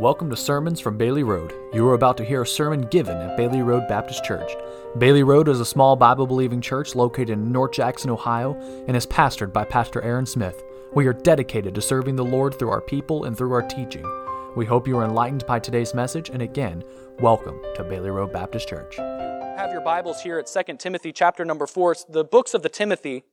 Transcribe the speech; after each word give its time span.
Welcome 0.00 0.30
to 0.30 0.36
Sermons 0.36 0.78
from 0.78 0.96
Bailey 0.96 1.24
Road. 1.24 1.52
You 1.74 1.84
are 1.88 1.94
about 1.94 2.16
to 2.18 2.24
hear 2.24 2.42
a 2.42 2.46
sermon 2.46 2.82
given 2.82 3.16
at 3.16 3.36
Bailey 3.36 3.62
Road 3.62 3.88
Baptist 3.88 4.22
Church. 4.22 4.52
Bailey 4.96 5.24
Road 5.24 5.48
is 5.48 5.58
a 5.58 5.64
small 5.64 5.96
Bible 5.96 6.24
believing 6.24 6.60
church 6.60 6.94
located 6.94 7.30
in 7.30 7.50
North 7.50 7.72
Jackson, 7.72 8.08
Ohio, 8.08 8.54
and 8.86 8.96
is 8.96 9.08
pastored 9.08 9.52
by 9.52 9.64
Pastor 9.64 10.00
Aaron 10.02 10.24
Smith. 10.24 10.62
We 10.94 11.08
are 11.08 11.12
dedicated 11.12 11.74
to 11.74 11.82
serving 11.82 12.14
the 12.14 12.24
Lord 12.24 12.56
through 12.56 12.70
our 12.70 12.80
people 12.80 13.24
and 13.24 13.36
through 13.36 13.52
our 13.52 13.62
teaching. 13.62 14.04
We 14.54 14.66
hope 14.66 14.86
you 14.86 14.96
are 14.98 15.04
enlightened 15.04 15.44
by 15.46 15.58
today's 15.58 15.94
message, 15.94 16.30
and 16.30 16.42
again, 16.42 16.84
welcome 17.18 17.60
to 17.74 17.82
Bailey 17.82 18.10
Road 18.10 18.32
Baptist 18.32 18.68
Church. 18.68 18.98
Have 18.98 19.72
your 19.72 19.82
Bibles 19.82 20.22
here 20.22 20.38
at 20.38 20.46
2 20.46 20.76
Timothy 20.76 21.10
chapter 21.10 21.44
number 21.44 21.66
4. 21.66 21.96
The 22.08 22.22
books 22.22 22.54
of 22.54 22.62
the 22.62 22.68
Timothy, 22.68 23.24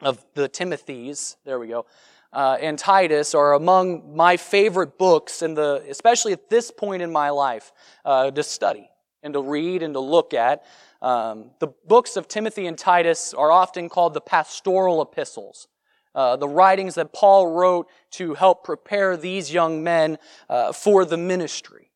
of 0.00 0.24
the 0.34 0.48
Timothys, 0.48 1.36
there 1.44 1.60
we 1.60 1.68
go, 1.68 1.86
uh, 2.32 2.56
and 2.60 2.78
Titus 2.78 3.34
are 3.34 3.52
among 3.52 4.16
my 4.16 4.36
favorite 4.36 4.98
books, 4.98 5.42
in 5.42 5.54
the, 5.54 5.84
especially 5.88 6.32
at 6.32 6.48
this 6.48 6.70
point 6.70 7.02
in 7.02 7.12
my 7.12 7.30
life, 7.30 7.72
uh, 8.04 8.30
to 8.30 8.42
study 8.42 8.88
and 9.22 9.34
to 9.34 9.42
read 9.42 9.82
and 9.82 9.94
to 9.94 10.00
look 10.00 10.34
at. 10.34 10.64
Um, 11.00 11.50
the 11.58 11.68
books 11.86 12.16
of 12.16 12.28
Timothy 12.28 12.66
and 12.66 12.78
Titus 12.78 13.34
are 13.34 13.52
often 13.52 13.88
called 13.88 14.14
the 14.14 14.20
pastoral 14.20 15.02
epistles. 15.02 15.68
Uh, 16.14 16.36
the 16.36 16.48
writings 16.48 16.94
that 16.96 17.12
Paul 17.12 17.48
wrote 17.48 17.88
to 18.12 18.34
help 18.34 18.64
prepare 18.64 19.16
these 19.16 19.52
young 19.52 19.82
men 19.82 20.18
uh, 20.48 20.72
for 20.72 21.04
the 21.04 21.16
ministry. 21.16 21.90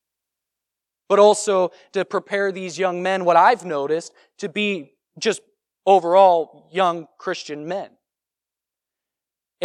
But 1.08 1.18
also 1.18 1.70
to 1.92 2.04
prepare 2.04 2.50
these 2.50 2.78
young 2.78 3.02
men, 3.02 3.24
what 3.24 3.36
I've 3.36 3.64
noticed, 3.64 4.12
to 4.38 4.48
be 4.48 4.94
just 5.18 5.40
overall 5.84 6.68
young 6.72 7.06
Christian 7.18 7.68
men. 7.68 7.90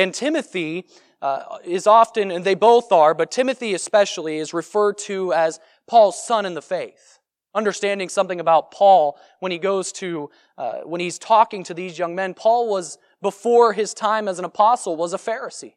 And 0.02 0.16
Timothy 0.16 0.88
uh, 1.22 1.60
is 1.64 1.86
often, 1.86 2.32
and 2.32 2.44
they 2.44 2.56
both 2.56 2.92
are, 2.92 3.14
but 3.14 3.30
Timothy 3.30 3.76
especially 3.76 4.38
is 4.38 4.52
referred 4.52 4.98
to 5.00 5.32
as 5.32 5.60
Paul's 5.88 6.26
son 6.26 6.48
in 6.48 6.56
the 6.56 6.62
faith. 6.62 7.20
Understanding 7.54 8.10
something 8.10 8.40
about 8.40 8.72
Paul 8.72 9.20
when 9.42 9.52
he 9.52 9.60
goes 9.60 9.92
to, 9.94 10.32
uh, 10.58 10.80
when 10.86 11.02
he's 11.02 11.20
talking 11.20 11.64
to 11.66 11.76
these 11.76 12.00
young 12.00 12.16
men, 12.16 12.34
Paul 12.34 12.68
was, 12.68 12.98
before 13.22 13.74
his 13.74 13.94
time 13.94 14.28
as 14.28 14.40
an 14.40 14.46
apostle, 14.46 14.96
was 14.96 15.14
a 15.14 15.20
Pharisee. 15.20 15.76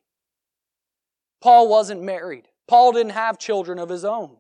Paul 1.42 1.69
wasn't 1.69 2.02
married. 2.02 2.48
Paul 2.67 2.92
didn't 2.92 3.12
have 3.12 3.39
children 3.39 3.78
of 3.78 3.91
his 3.91 4.06
own. 4.06 4.39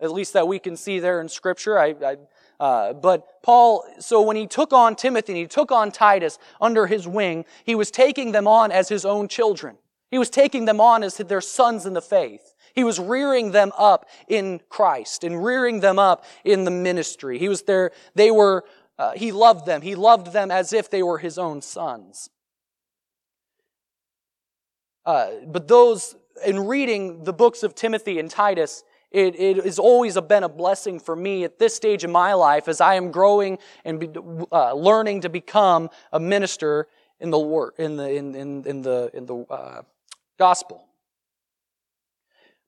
At 0.00 0.12
least 0.12 0.32
that 0.34 0.46
we 0.46 0.60
can 0.60 0.76
see 0.76 1.00
there 1.00 1.20
in 1.20 1.28
Scripture. 1.28 1.76
I, 1.76 1.96
I 2.04 2.16
uh, 2.58 2.92
but 2.94 3.42
Paul, 3.42 3.84
so 3.98 4.22
when 4.22 4.36
he 4.36 4.46
took 4.46 4.72
on 4.72 4.96
Timothy 4.96 5.32
and 5.32 5.38
he 5.38 5.46
took 5.46 5.70
on 5.70 5.92
Titus 5.92 6.38
under 6.60 6.86
his 6.86 7.06
wing, 7.06 7.44
he 7.64 7.74
was 7.74 7.90
taking 7.90 8.32
them 8.32 8.46
on 8.46 8.72
as 8.72 8.88
his 8.88 9.04
own 9.04 9.28
children. 9.28 9.76
He 10.10 10.18
was 10.18 10.30
taking 10.30 10.64
them 10.64 10.80
on 10.80 11.02
as 11.02 11.16
their 11.16 11.40
sons 11.40 11.84
in 11.84 11.92
the 11.92 12.02
faith. 12.02 12.54
He 12.74 12.84
was 12.84 12.98
rearing 12.98 13.52
them 13.52 13.72
up 13.76 14.08
in 14.28 14.60
Christ 14.68 15.24
and 15.24 15.42
rearing 15.42 15.80
them 15.80 15.98
up 15.98 16.24
in 16.44 16.64
the 16.64 16.70
ministry. 16.70 17.38
He 17.38 17.48
was 17.48 17.62
there, 17.62 17.90
they 18.14 18.30
were, 18.30 18.64
uh, 18.98 19.12
he 19.12 19.32
loved 19.32 19.66
them. 19.66 19.82
He 19.82 19.94
loved 19.94 20.32
them 20.32 20.50
as 20.50 20.72
if 20.72 20.90
they 20.90 21.02
were 21.02 21.18
his 21.18 21.38
own 21.38 21.62
sons. 21.62 22.30
Uh, 25.04 25.30
but 25.46 25.68
those, 25.68 26.16
in 26.44 26.66
reading 26.66 27.24
the 27.24 27.32
books 27.32 27.62
of 27.62 27.74
Timothy 27.74 28.18
and 28.18 28.30
Titus, 28.30 28.82
it, 29.16 29.40
it 29.40 29.64
has 29.64 29.78
always 29.78 30.20
been 30.20 30.42
a 30.42 30.48
blessing 30.48 31.00
for 31.00 31.16
me 31.16 31.44
at 31.44 31.58
this 31.58 31.74
stage 31.74 32.04
in 32.04 32.12
my 32.12 32.34
life 32.34 32.68
as 32.68 32.82
I 32.82 32.96
am 32.96 33.10
growing 33.10 33.58
and 33.82 33.98
be, 33.98 34.10
uh, 34.52 34.74
learning 34.74 35.22
to 35.22 35.30
become 35.30 35.88
a 36.12 36.20
minister 36.20 36.86
in 37.18 37.30
the 37.30 37.70
in 37.78 37.96
the 37.96 38.14
in, 38.14 38.34
in, 38.34 38.64
in 38.66 38.82
the 38.82 39.10
in 39.14 39.24
the 39.24 39.36
uh, 39.48 39.82
gospel. 40.38 40.84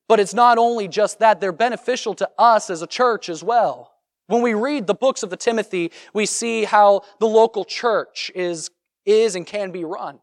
But 0.09 0.21
it's 0.21 0.33
not 0.33 0.57
only 0.57 0.89
just 0.89 1.19
that; 1.19 1.39
they're 1.39 1.53
beneficial 1.53 2.15
to 2.15 2.31
us 2.39 2.71
as 2.71 2.81
a 2.81 2.87
church 2.87 3.29
as 3.29 3.45
well. 3.45 3.93
When 4.27 4.41
we 4.41 4.55
read 4.55 4.87
the 4.87 4.95
books 4.95 5.23
of 5.23 5.29
the 5.29 5.37
Timothy, 5.37 5.93
we 6.15 6.25
see 6.25 6.65
how 6.65 7.03
the 7.19 7.29
local 7.29 7.67
church 7.67 8.33
is 8.35 8.71
is 9.05 9.37
and 9.37 9.47
can 9.47 9.71
be 9.71 9.85
run. 9.85 10.21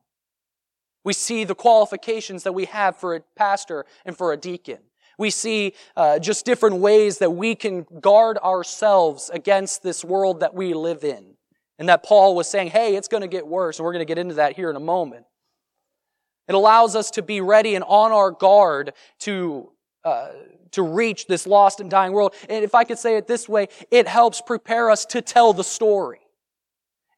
We 1.04 1.14
see 1.14 1.44
the 1.44 1.54
qualifications 1.54 2.42
that 2.44 2.54
we 2.54 2.66
have 2.66 2.98
for 2.98 3.16
a 3.16 3.22
pastor 3.36 3.86
and 4.06 4.18
for 4.18 4.34
a 4.34 4.38
deacon. 4.38 4.80
We 5.18 5.30
see 5.30 5.74
uh, 5.96 6.20
just 6.20 6.46
different 6.46 6.78
ways 6.78 7.20
that 7.20 7.32
we 7.32 7.56
can 7.56 7.86
guard 8.02 8.38
ourselves 8.40 9.30
against 9.34 9.84
this 9.84 10.04
world 10.04 10.42
that 10.42 10.54
we 10.54 10.74
live 10.74 11.04
in. 11.04 11.36
And 11.78 11.90
that 11.90 12.04
Paul 12.04 12.36
was 12.36 12.48
saying, 12.48 12.70
hey, 12.70 12.96
it's 12.96 13.08
going 13.08 13.22
to 13.22 13.28
get 13.28 13.46
worse. 13.48 13.80
And 13.80 13.86
we're 13.86 13.94
going 13.94 14.06
to 14.06 14.08
get 14.08 14.18
into 14.18 14.36
that 14.36 14.56
here 14.56 14.70
in 14.70 14.76
a 14.76 14.82
moment. 14.82 15.26
It 16.48 16.56
allows 16.56 16.96
us 16.96 17.12
to 17.12 17.22
be 17.22 17.42
ready 17.42 17.76
and 17.76 17.84
on 17.84 18.12
our 18.12 18.32
guard 18.32 18.94
to, 19.20 19.72
uh, 20.04 20.30
to 20.72 20.84
reach 20.84 21.28
this 21.28 21.48
lost 21.48 21.80
and 21.80 21.90
dying 21.90 22.14
world. 22.14 22.34
And 22.50 22.64
if 22.64 22.76
I 22.76 22.84
could 22.84 23.00
say 23.00 23.18
it 23.18 23.28
this 23.28 23.50
way, 23.50 23.68
it 23.92 24.08
helps 24.08 24.42
prepare 24.42 24.90
us 24.90 25.06
to 25.08 25.22
tell 25.22 25.54
the 25.54 25.64
story. 25.64 26.20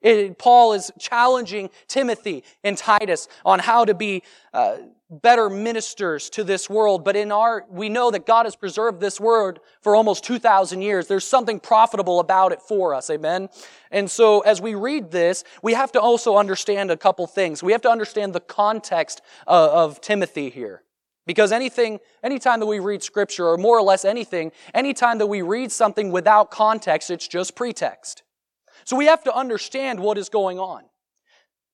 It, 0.02 0.38
Paul 0.38 0.74
is 0.74 0.92
challenging 1.00 1.70
Timothy 1.88 2.44
and 2.64 2.78
Titus 2.78 3.28
on 3.44 3.60
how 3.60 3.86
to 3.86 3.94
be 3.94 4.24
uh, 4.54 4.78
better 5.10 5.50
ministers 5.50 6.30
to 6.32 6.44
this 6.44 6.70
world. 6.70 7.04
But 7.04 7.16
in 7.16 7.32
our, 7.32 7.66
we 7.70 7.90
know 7.90 8.12
that 8.12 8.26
God 8.26 8.46
has 8.46 8.56
preserved 8.56 9.00
this 9.00 9.20
word 9.20 9.60
for 9.82 9.96
almost 9.96 10.24
2,000 10.26 10.82
years. 10.82 11.08
There's 11.08 11.26
something 11.26 11.60
profitable 11.60 12.20
about 12.20 12.52
it 12.52 12.62
for 12.62 12.94
us. 12.94 13.10
Amen. 13.10 13.50
And 13.90 14.12
so 14.12 14.42
as 14.42 14.62
we 14.62 14.76
read 14.76 15.12
this, 15.12 15.44
we 15.64 15.74
have 15.74 15.92
to 15.94 16.02
also 16.02 16.38
understand 16.38 16.92
a 16.92 16.98
couple 16.98 17.26
things. 17.26 17.64
We 17.64 17.72
have 17.72 17.82
to 17.84 17.90
understand 17.90 18.34
the 18.34 18.42
context 18.42 19.22
of, 19.48 19.70
of 19.70 20.02
Timothy 20.02 20.50
here. 20.50 20.84
Because 21.26 21.52
anything, 21.52 22.00
anytime 22.24 22.62
that 22.62 22.68
we 22.68 22.80
read 22.80 23.04
scripture, 23.04 23.48
or 23.48 23.58
more 23.58 23.78
or 23.78 23.82
less 23.82 24.06
anything, 24.06 24.54
anytime 24.74 25.18
that 25.18 25.28
we 25.28 25.42
read 25.42 25.74
something 25.74 26.12
without 26.12 26.52
context, 26.52 27.12
it's 27.12 27.28
just 27.28 27.54
pretext. 27.54 28.24
So 28.88 28.96
we 28.96 29.08
have 29.08 29.22
to 29.26 29.36
understand 29.36 30.00
what 30.00 30.18
is 30.18 30.30
going 30.30 30.60
on. 30.60 30.84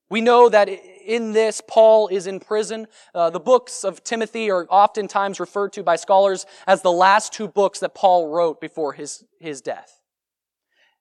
We 0.10 0.20
know 0.20 0.50
that 0.50 0.68
in 0.68 1.32
this, 1.32 1.62
Paul 1.68 2.08
is 2.08 2.26
in 2.26 2.40
prison. 2.40 2.88
Uh, 3.14 3.30
the 3.30 3.40
books 3.40 3.84
of 3.84 4.04
Timothy 4.04 4.50
are 4.50 4.66
oftentimes 4.68 5.40
referred 5.40 5.74
to 5.74 5.84
by 5.84 5.96
scholars 5.96 6.48
as 6.66 6.82
the 6.82 6.92
last 6.92 7.32
two 7.32 7.48
books 7.48 7.82
that 7.82 7.94
Paul 7.94 8.30
wrote 8.30 8.60
before 8.60 8.94
his, 8.94 9.24
his 9.40 9.62
death. 9.62 10.00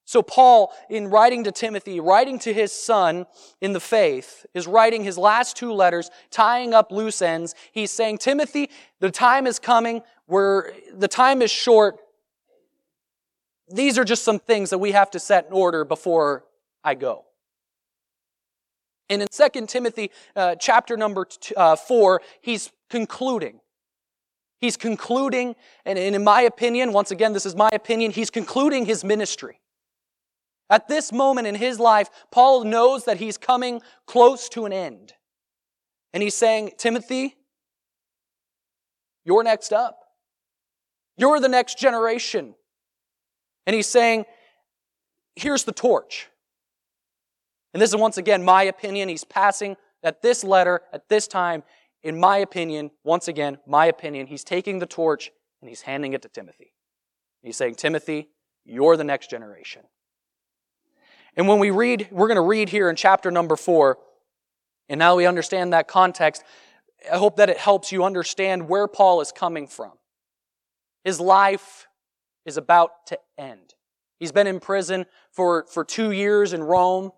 So 0.05 0.21
Paul, 0.21 0.75
in 0.91 1.09
writing 1.09 1.45
to 1.45 1.51
Timothy, 1.51 1.99
writing 1.99 2.39
to 2.41 2.53
his 2.53 2.73
son 2.73 3.25
in 3.63 3.73
the 3.73 3.81
faith, 3.81 4.45
is 4.53 4.67
writing 4.67 5.05
his 5.05 5.17
last 5.17 5.57
two 5.57 5.73
letters, 5.73 6.11
tying 6.31 6.75
up 6.75 6.93
loose 6.93 7.23
ends. 7.23 7.55
He's 7.73 7.91
saying, 7.91 8.19
Timothy, 8.19 8.69
the 9.01 9.11
time 9.11 9.47
is 9.47 9.59
coming 9.59 10.03
where 10.27 10.75
the 10.93 11.09
time 11.09 11.41
is 11.41 11.51
short. 11.51 11.97
These 13.69 13.99
are 13.99 14.05
just 14.05 14.25
some 14.25 14.39
things 14.39 14.71
that 14.71 14.79
we 14.79 14.93
have 14.93 15.11
to 15.13 15.21
set 15.21 15.47
in 15.47 15.53
order 15.53 15.85
before 15.85 16.45
I 16.85 16.95
go. 16.95 17.25
And 19.09 19.23
in 19.23 19.29
2 19.29 19.67
Timothy 19.67 20.11
uh, 20.35 20.55
chapter 20.57 20.97
number 20.97 21.25
two, 21.25 21.55
uh, 21.55 21.77
4, 21.77 22.23
he's 22.41 22.71
concluding. 22.89 23.61
He's 24.59 24.77
concluding, 24.77 25.57
and 25.85 25.99
in 25.99 26.23
my 26.23 26.43
opinion, 26.43 26.93
once 26.93 27.11
again, 27.11 27.33
this 27.33 27.45
is 27.45 27.57
my 27.57 27.71
opinion, 27.73 28.13
he's 28.13 28.31
concluding 28.31 28.87
his 28.87 29.03
ministry. 29.03 29.61
At 30.71 30.89
this 30.89 31.13
moment 31.13 31.47
in 31.47 31.57
his 31.57 31.79
life, 31.79 32.09
Paul 32.31 32.65
knows 32.65 33.05
that 33.05 33.19
he's 33.19 33.37
coming 33.37 33.83
close 34.07 34.49
to 34.51 34.65
an 34.65 34.73
end. 34.73 35.13
And 36.15 36.23
he's 36.23 36.35
saying, 36.35 36.71
Timothy, 36.79 37.37
you're 39.25 39.43
next 39.43 39.73
up. 39.73 39.99
You're 41.17 41.41
the 41.41 41.49
next 41.49 41.79
generation. 41.79 42.55
And 43.67 43.75
he's 43.75 43.87
saying, 43.87 44.25
here's 45.37 45.65
the 45.65 45.73
torch. 45.73 46.29
And 47.73 47.81
this 47.81 47.91
is 47.91 47.97
once 47.97 48.19
again 48.19 48.45
my 48.45 48.65
opinion. 48.65 49.09
He's 49.09 49.25
passing 49.25 49.77
at 50.03 50.23
this 50.23 50.43
letter, 50.45 50.83
at 50.93 51.09
this 51.09 51.27
time, 51.27 51.63
in 52.03 52.19
my 52.19 52.39
opinion, 52.39 52.91
once 53.05 53.29
again, 53.29 53.59
my 53.67 53.87
opinion, 53.87 54.27
he's 54.27 54.45
taking 54.45 54.81
the 54.81 54.87
torch 54.87 55.31
and 55.61 55.69
he's 55.69 55.83
handing 55.83 56.13
it 56.13 56.23
to 56.23 56.29
Timothy. 56.29 56.73
He's 57.43 57.57
saying, 57.57 57.77
Timothy, 57.77 58.29
you're 58.65 58.97
the 58.97 59.05
next 59.05 59.31
generation. 59.31 59.83
And 61.37 61.49
when 61.49 61.61
we 61.61 61.71
read, 61.71 62.09
we're 62.11 62.27
going 62.27 62.37
to 62.37 62.43
read 62.43 62.69
here 62.69 62.91
in 62.91 62.97
chapter 62.97 63.31
number 63.31 63.57
four, 63.57 63.99
and 64.89 64.99
now 64.99 65.17
we 65.17 65.27
understand 65.27 65.73
that 65.73 65.89
context. 65.89 66.43
I 67.11 67.17
hope 67.17 67.37
that 67.37 67.49
it 67.49 67.57
helps 67.57 67.91
you 67.91 68.05
understand 68.05 68.69
where 68.69 68.87
Paul 68.87 69.21
is 69.21 69.33
coming 69.33 69.67
from. 69.67 69.93
His 71.05 71.21
life 71.21 71.87
is 72.45 72.57
about 72.57 73.07
to 73.07 73.19
end. 73.43 73.75
He's 74.19 74.33
been 74.33 74.47
in 74.47 74.61
prison 74.61 75.07
for, 75.31 75.67
for 75.69 75.85
two 75.85 76.13
years 76.13 76.53
in 76.53 76.63
Rome. 76.63 77.11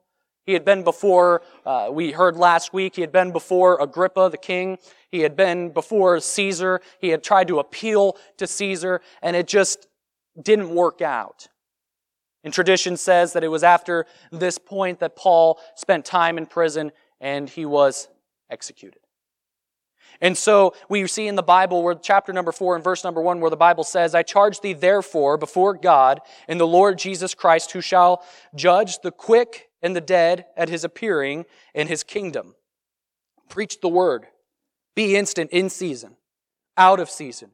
He 0.47 0.53
had 0.53 0.65
been 0.65 0.85
before, 0.85 1.43
uh, 1.65 1.89
we 1.91 2.13
heard 2.13 2.37
last 2.37 2.73
week, 2.73 2.97
he 2.97 3.01
had 3.01 3.13
been 3.13 3.33
before 3.33 3.81
Agrippa, 3.81 4.29
the 4.31 4.39
king. 4.39 4.79
He 5.11 5.21
had 5.21 5.37
been 5.37 5.71
before 5.71 6.21
Caesar. 6.21 6.81
He 7.01 7.09
had 7.09 7.23
tried 7.23 7.49
to 7.49 7.59
appeal 7.59 8.17
to 8.39 8.47
Caesar, 8.47 9.01
and 9.23 9.37
it 9.37 9.47
just 9.47 9.87
didn't 10.41 10.71
work 10.75 11.01
out. 11.01 11.49
And 12.43 12.53
tradition 12.53 12.97
says 12.97 13.33
that 13.33 13.43
it 13.43 13.49
was 13.49 13.65
after 13.65 14.05
this 14.31 14.59
point 14.59 15.01
that 15.01 15.17
Paul 15.17 15.59
spent 15.77 16.05
time 16.05 16.37
in 16.37 16.45
prison 16.45 16.93
and 17.21 17.49
he 17.49 17.65
was 17.65 18.09
executed. 18.51 19.01
And 20.21 20.37
so 20.37 20.75
we 20.89 21.07
see 21.07 21.27
in 21.27 21.35
the 21.35 21.43
Bible 21.43 21.83
where 21.83 21.95
chapter 21.95 22.33
number 22.33 22.53
four 22.53 22.75
and 22.75 22.85
verse 22.85 23.05
number 23.05 23.21
one 23.21 23.41
where 23.41 23.51
the 23.51 23.57
Bible 23.57 23.85
says, 23.85 24.15
I 24.15 24.23
charge 24.23 24.61
thee 24.61 24.73
therefore 24.73 25.37
before 25.37 25.75
God 25.75 26.21
and 26.49 26.61
the 26.61 26.67
Lord 26.67 26.99
Jesus 26.99 27.35
Christ 27.35 27.73
who 27.73 27.81
shall 27.81 28.25
judge 28.55 29.01
the 29.01 29.11
quick 29.11 29.69
and 29.83 29.95
the 29.95 30.01
dead 30.01 30.47
at 30.57 30.69
his 30.69 30.85
appearing 30.85 31.45
in 31.75 31.89
his 31.89 32.03
kingdom. 32.03 32.55
Preach 33.49 33.81
the 33.81 33.89
word. 33.89 34.27
Be 34.95 35.17
instant 35.17 35.51
in 35.51 35.69
season, 35.71 36.17
out 36.77 37.01
of 37.01 37.11
season. 37.11 37.51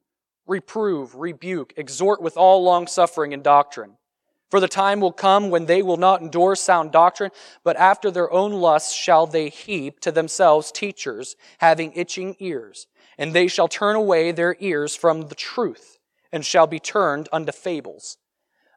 Reprove, 0.47 1.15
rebuke, 1.15 1.73
exhort 1.77 2.21
with 2.21 2.37
all 2.37 2.63
long 2.63 2.87
suffering 2.87 3.33
and 3.33 3.43
doctrine. 3.43 3.97
For 4.51 4.59
the 4.59 4.69
time 4.69 5.01
will 5.01 5.13
come 5.13 5.49
when 5.49 5.67
they 5.67 5.81
will 5.81 5.97
not 5.97 6.21
endure 6.21 6.57
sound 6.57 6.91
doctrine, 6.91 7.31
but 7.63 7.77
after 7.77 8.11
their 8.11 8.33
own 8.33 8.53
lusts 8.53 8.93
shall 8.93 9.27
they 9.27 9.49
heap 9.49 10.01
to 10.01 10.11
themselves 10.11 10.73
teachers 10.73 11.37
having 11.59 11.93
itching 11.95 12.35
ears. 12.41 12.89
And 13.17 13.33
they 13.33 13.47
shall 13.47 13.69
turn 13.69 13.95
away 13.97 14.33
their 14.33 14.57
ears 14.59 14.97
from 14.97 15.29
the 15.29 15.35
truth, 15.35 15.99
and 16.33 16.45
shall 16.45 16.67
be 16.67 16.81
turned 16.81 17.29
unto 17.33 17.53
fables. 17.53 18.17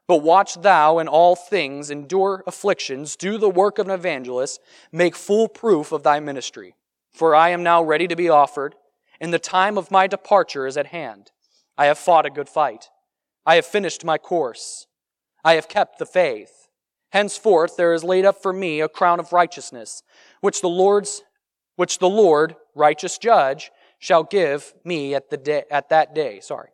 But 0.06 0.22
watch 0.22 0.60
thou 0.60 0.98
in 0.98 1.08
all 1.08 1.34
things, 1.34 1.90
endure 1.90 2.44
afflictions, 2.46 3.16
do 3.16 3.38
the 3.38 3.48
work 3.48 3.78
of 3.78 3.88
an 3.88 3.94
evangelist, 3.94 4.60
make 4.92 5.16
full 5.16 5.48
proof 5.48 5.92
of 5.92 6.02
thy 6.02 6.20
ministry. 6.20 6.74
For 7.12 7.34
I 7.34 7.48
am 7.48 7.62
now 7.62 7.82
ready 7.82 8.06
to 8.06 8.16
be 8.16 8.28
offered, 8.28 8.74
and 9.18 9.32
the 9.32 9.38
time 9.38 9.78
of 9.78 9.90
my 9.90 10.06
departure 10.06 10.66
is 10.66 10.76
at 10.76 10.88
hand. 10.88 11.30
I 11.78 11.86
have 11.86 11.98
fought 11.98 12.26
a 12.26 12.30
good 12.30 12.48
fight. 12.48 12.90
I 13.46 13.56
have 13.56 13.66
finished 13.66 14.04
my 14.04 14.18
course. 14.18 14.86
I 15.44 15.54
have 15.54 15.68
kept 15.68 15.98
the 15.98 16.06
faith. 16.06 16.68
Henceforth 17.12 17.76
there 17.76 17.92
is 17.92 18.02
laid 18.02 18.24
up 18.24 18.42
for 18.42 18.52
me 18.52 18.80
a 18.80 18.88
crown 18.88 19.20
of 19.20 19.32
righteousness, 19.32 20.02
which 20.40 20.60
the 20.60 20.68
Lord's, 20.68 21.22
which 21.76 21.98
the 21.98 22.08
Lord, 22.08 22.56
righteous 22.74 23.18
judge, 23.18 23.70
shall 23.98 24.24
give 24.24 24.74
me 24.84 25.14
at 25.14 25.30
the 25.30 25.36
day, 25.36 25.64
at 25.70 25.90
that 25.90 26.14
day, 26.14 26.40
sorry. 26.40 26.70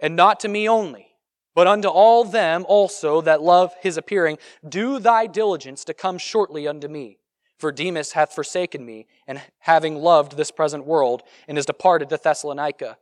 And 0.00 0.16
not 0.16 0.40
to 0.40 0.48
me 0.48 0.68
only, 0.68 1.08
but 1.54 1.66
unto 1.66 1.88
all 1.88 2.24
them 2.24 2.64
also 2.68 3.20
that 3.20 3.42
love 3.42 3.72
his 3.80 3.96
appearing, 3.96 4.38
do 4.66 4.98
thy 4.98 5.26
diligence 5.26 5.84
to 5.84 5.94
come 5.94 6.18
shortly 6.18 6.66
unto 6.66 6.88
me. 6.88 7.18
For 7.58 7.70
Demas 7.70 8.12
hath 8.12 8.34
forsaken 8.34 8.84
me, 8.84 9.06
and 9.26 9.40
having 9.60 9.96
loved 9.96 10.36
this 10.36 10.50
present 10.50 10.84
world, 10.86 11.22
and 11.46 11.56
is 11.56 11.66
departed 11.66 12.08
to 12.08 12.16
Thessalonica. 12.16 12.98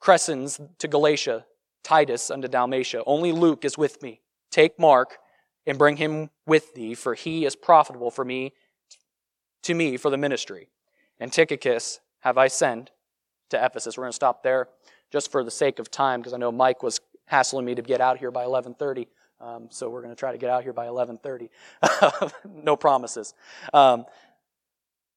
Crescens 0.00 0.60
to 0.78 0.88
Galatia, 0.88 1.46
Titus 1.82 2.30
unto 2.30 2.48
Dalmatia. 2.48 3.02
Only 3.06 3.32
Luke 3.32 3.64
is 3.64 3.78
with 3.78 4.02
me. 4.02 4.20
Take 4.50 4.78
Mark 4.78 5.18
and 5.66 5.78
bring 5.78 5.96
him 5.96 6.30
with 6.46 6.74
thee, 6.74 6.94
for 6.94 7.14
he 7.14 7.44
is 7.44 7.54
profitable 7.54 8.10
for 8.10 8.24
me, 8.24 8.52
to 9.62 9.74
me 9.74 9.96
for 9.96 10.10
the 10.10 10.16
ministry. 10.16 10.68
And 11.20 11.32
Tychicus 11.32 12.00
have 12.20 12.38
I 12.38 12.48
sent 12.48 12.90
to 13.50 13.64
Ephesus. 13.64 13.96
We're 13.96 14.04
going 14.04 14.12
to 14.12 14.16
stop 14.16 14.42
there 14.42 14.68
just 15.10 15.30
for 15.30 15.44
the 15.44 15.50
sake 15.50 15.78
of 15.78 15.90
time, 15.90 16.20
because 16.20 16.32
I 16.32 16.36
know 16.36 16.52
Mike 16.52 16.82
was 16.82 17.00
hassling 17.26 17.64
me 17.64 17.74
to 17.74 17.82
get 17.82 18.00
out 18.00 18.18
here 18.18 18.30
by 18.30 18.44
11:30. 18.44 19.06
Um, 19.40 19.68
so 19.70 19.88
we're 19.88 20.02
going 20.02 20.14
to 20.14 20.18
try 20.18 20.32
to 20.32 20.38
get 20.38 20.50
out 20.50 20.62
here 20.62 20.72
by 20.72 20.86
11:30. 20.86 21.48
no 22.44 22.76
promises. 22.76 23.34
Um, 23.72 24.04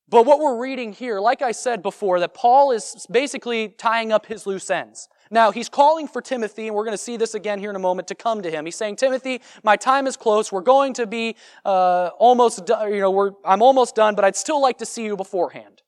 but 0.09 0.25
what 0.25 0.39
we're 0.39 0.59
reading 0.59 0.91
here, 0.91 1.21
like 1.21 1.41
I 1.41 1.53
said 1.53 1.81
before, 1.81 2.19
that 2.19 2.33
Paul 2.33 2.71
is 2.71 3.07
basically 3.09 3.69
tying 3.69 4.11
up 4.11 4.25
his 4.25 4.45
loose 4.45 4.69
ends. 4.69 5.07
Now, 5.33 5.51
he's 5.51 5.69
calling 5.69 6.09
for 6.09 6.21
Timothy, 6.21 6.67
and 6.67 6.75
we're 6.75 6.83
going 6.83 6.93
to 6.93 7.01
see 7.01 7.15
this 7.15 7.33
again 7.33 7.57
here 7.57 7.69
in 7.69 7.75
a 7.77 7.79
moment, 7.79 8.09
to 8.09 8.15
come 8.15 8.41
to 8.41 8.51
him. 8.51 8.65
He's 8.65 8.75
saying, 8.75 8.97
Timothy, 8.97 9.41
my 9.63 9.77
time 9.77 10.05
is 10.05 10.17
close. 10.17 10.51
We're 10.51 10.59
going 10.59 10.93
to 10.95 11.07
be 11.07 11.37
uh, 11.63 12.09
almost, 12.19 12.69
you 12.69 12.99
know, 12.99 13.37
I'm 13.45 13.61
almost 13.61 13.95
done, 13.95 14.13
but 14.13 14.25
I'd 14.25 14.35
still 14.35 14.61
like 14.61 14.79
to 14.79 14.85
see 14.85 15.05
you 15.05 15.15
beforehand. 15.15 15.81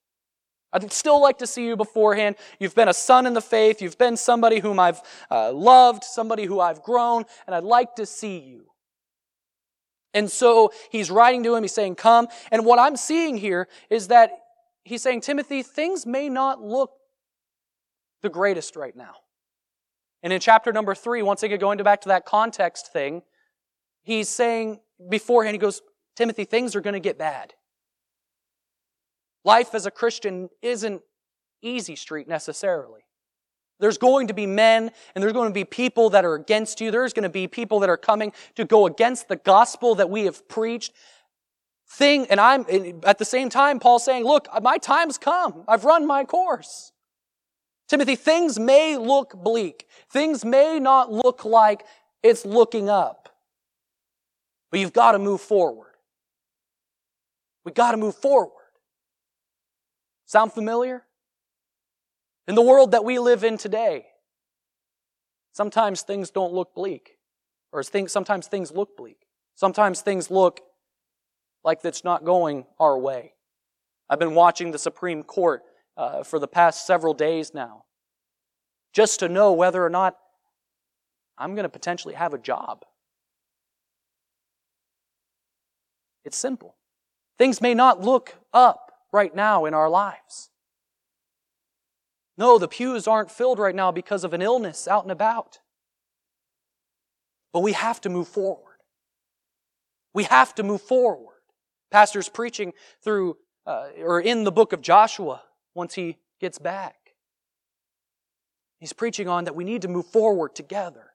I'd 0.71 0.91
still 0.93 1.21
like 1.21 1.39
to 1.39 1.47
see 1.47 1.67
you 1.67 1.75
beforehand. 1.75 2.37
You've 2.57 2.73
been 2.73 2.87
a 2.87 2.93
son 2.93 3.27
in 3.27 3.33
the 3.33 3.41
faith. 3.41 3.81
You've 3.81 3.97
been 3.97 4.15
somebody 4.15 4.59
whom 4.59 4.79
I've 4.79 5.01
uh, 5.29 5.51
loved, 5.51 6.05
somebody 6.05 6.45
who 6.45 6.61
I've 6.61 6.81
grown, 6.81 7.25
and 7.45 7.53
I'd 7.53 7.65
like 7.65 7.95
to 7.97 8.05
see 8.05 8.39
you. 8.39 8.67
And 10.13 10.31
so 10.31 10.71
he's 10.89 11.11
writing 11.11 11.43
to 11.43 11.55
him. 11.55 11.63
He's 11.63 11.73
saying, 11.73 11.95
Come. 11.95 12.27
And 12.51 12.65
what 12.65 12.79
I'm 12.79 12.95
seeing 12.95 13.35
here 13.37 13.67
is 13.89 14.07
that 14.07 14.31
he's 14.85 15.01
saying, 15.01 15.21
Timothy, 15.21 15.63
things 15.63 16.05
may 16.05 16.29
not 16.29 16.61
look 16.61 16.91
the 18.21 18.29
greatest 18.29 18.75
right 18.75 18.95
now. 18.95 19.15
And 20.23 20.31
in 20.31 20.39
chapter 20.39 20.71
number 20.71 20.95
three, 20.95 21.21
once 21.21 21.43
again, 21.43 21.59
going 21.59 21.77
back 21.83 22.01
to 22.01 22.07
that 22.07 22.25
context 22.25 22.91
thing, 22.91 23.21
he's 24.03 24.29
saying 24.29 24.79
beforehand, 25.09 25.53
he 25.53 25.59
goes, 25.59 25.81
Timothy, 26.15 26.45
things 26.45 26.75
are 26.75 26.81
going 26.81 26.93
to 26.93 26.99
get 26.99 27.19
bad. 27.19 27.53
Life 29.43 29.75
as 29.75 29.85
a 29.85 29.91
Christian 29.91 30.49
isn't 30.61 31.01
easy 31.61 31.97
street 31.97 32.27
necessarily. 32.29 33.01
There's 33.81 33.97
going 33.97 34.27
to 34.27 34.33
be 34.33 34.45
men 34.45 34.91
and 35.13 35.21
there's 35.21 35.33
going 35.33 35.49
to 35.49 35.53
be 35.53 35.65
people 35.65 36.11
that 36.11 36.23
are 36.23 36.35
against 36.35 36.79
you. 36.79 36.89
There's 36.89 37.11
going 37.11 37.23
to 37.23 37.29
be 37.29 37.47
people 37.47 37.81
that 37.81 37.89
are 37.89 37.97
coming 37.97 38.31
to 38.55 38.63
go 38.63 38.85
against 38.85 39.27
the 39.27 39.35
gospel 39.35 39.95
that 39.95 40.09
we 40.09 40.23
have 40.23 40.47
preached. 40.47 40.93
Thing, 41.89 42.27
and 42.29 42.39
I'm, 42.39 42.65
at 43.03 43.17
the 43.17 43.25
same 43.25 43.49
time, 43.49 43.79
Paul's 43.79 44.05
saying, 44.05 44.23
look, 44.23 44.47
my 44.61 44.77
time's 44.77 45.17
come. 45.17 45.65
I've 45.67 45.83
run 45.83 46.07
my 46.07 46.23
course. 46.23 46.92
Timothy, 47.93 48.15
things 48.15 48.57
may 48.59 48.97
look 48.97 49.35
bleak. 49.35 49.87
Things 50.09 50.43
may 50.43 50.79
not 50.79 51.11
look 51.11 51.45
like 51.45 51.85
it's 52.23 52.43
looking 52.43 52.89
up. 52.89 53.29
But 54.71 54.79
you've 54.79 54.93
got 54.93 55.11
to 55.11 55.19
move 55.19 55.41
forward. 55.41 55.91
We've 57.63 57.75
got 57.75 57.91
to 57.91 57.97
move 57.97 58.15
forward. 58.15 58.63
Sound 60.25 60.53
familiar? 60.53 61.03
In 62.47 62.55
the 62.55 62.63
world 62.63 62.93
that 62.93 63.05
we 63.05 63.19
live 63.19 63.43
in 63.43 63.59
today, 63.59 64.07
sometimes 65.51 66.01
things 66.01 66.31
don't 66.31 66.51
look 66.51 66.73
bleak. 66.73 67.19
Or 67.71 67.83
things, 67.83 68.11
sometimes 68.11 68.47
things 68.47 68.71
look 68.71 68.97
bleak. 68.97 69.27
Sometimes 69.53 70.01
things 70.01 70.31
look 70.31 70.61
like 71.63 71.85
it's 71.85 72.03
not 72.03 72.25
going 72.25 72.65
our 72.79 72.97
way. 72.97 73.33
I've 74.09 74.17
been 74.17 74.33
watching 74.33 74.71
the 74.71 74.79
Supreme 74.79 75.21
Court 75.21 75.61
uh, 75.97 76.23
for 76.23 76.39
the 76.39 76.47
past 76.47 76.85
several 76.85 77.13
days 77.13 77.53
now, 77.53 77.85
just 78.93 79.19
to 79.19 79.29
know 79.29 79.53
whether 79.53 79.83
or 79.83 79.89
not 79.89 80.17
I'm 81.37 81.55
going 81.55 81.63
to 81.63 81.69
potentially 81.69 82.13
have 82.13 82.33
a 82.33 82.37
job. 82.37 82.85
It's 86.25 86.37
simple. 86.37 86.75
Things 87.37 87.61
may 87.61 87.73
not 87.73 88.01
look 88.01 88.35
up 88.53 88.91
right 89.11 89.35
now 89.35 89.65
in 89.65 89.73
our 89.73 89.89
lives. 89.89 90.49
No, 92.37 92.57
the 92.57 92.67
pews 92.67 93.07
aren't 93.07 93.31
filled 93.31 93.59
right 93.59 93.75
now 93.75 93.91
because 93.91 94.23
of 94.23 94.33
an 94.33 94.41
illness 94.41 94.87
out 94.87 95.03
and 95.03 95.11
about. 95.11 95.59
But 97.51 97.59
we 97.59 97.73
have 97.73 98.01
to 98.01 98.09
move 98.09 98.27
forward. 98.27 98.77
We 100.13 100.23
have 100.23 100.55
to 100.55 100.63
move 100.63 100.81
forward. 100.81 101.41
Pastor's 101.91 102.29
preaching 102.29 102.73
through, 103.03 103.37
uh, 103.67 103.89
or 103.99 104.19
in 104.19 104.43
the 104.43 104.51
book 104.51 104.73
of 104.73 104.81
Joshua 104.81 105.43
once 105.75 105.95
he 105.95 106.17
gets 106.39 106.59
back. 106.59 106.95
He's 108.79 108.93
preaching 108.93 109.29
on 109.29 109.45
that 109.45 109.55
we 109.55 109.63
need 109.63 109.81
to 109.83 109.87
move 109.87 110.07
forward 110.07 110.55
together. 110.55 111.11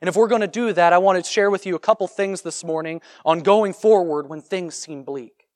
And 0.00 0.08
if 0.08 0.16
we're 0.16 0.28
going 0.28 0.40
to 0.40 0.46
do 0.48 0.72
that, 0.72 0.92
I 0.92 0.98
want 0.98 1.24
to 1.24 1.30
share 1.30 1.50
with 1.50 1.66
you 1.66 1.74
a 1.74 1.78
couple 1.80 2.06
things 2.06 2.42
this 2.42 2.64
morning 2.64 3.00
on 3.24 3.40
going 3.40 3.72
forward 3.72 4.28
when 4.28 4.40
things 4.40 4.74
seem 4.74 5.02
bleak. 5.02 5.46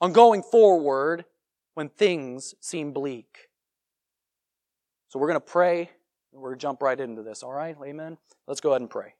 On 0.00 0.12
going 0.12 0.42
forward 0.42 1.24
when 1.74 1.88
things 1.88 2.54
seem 2.60 2.92
bleak. 2.92 3.48
So 5.08 5.18
we're 5.18 5.28
going 5.28 5.40
to 5.40 5.46
pray 5.46 5.90
and 6.32 6.40
we're 6.40 6.50
going 6.50 6.58
to 6.58 6.62
jump 6.62 6.82
right 6.82 6.98
into 6.98 7.22
this, 7.22 7.42
all 7.42 7.52
right? 7.52 7.76
Amen. 7.84 8.18
Let's 8.46 8.60
go 8.60 8.70
ahead 8.70 8.80
and 8.80 8.90
pray. 8.90 9.14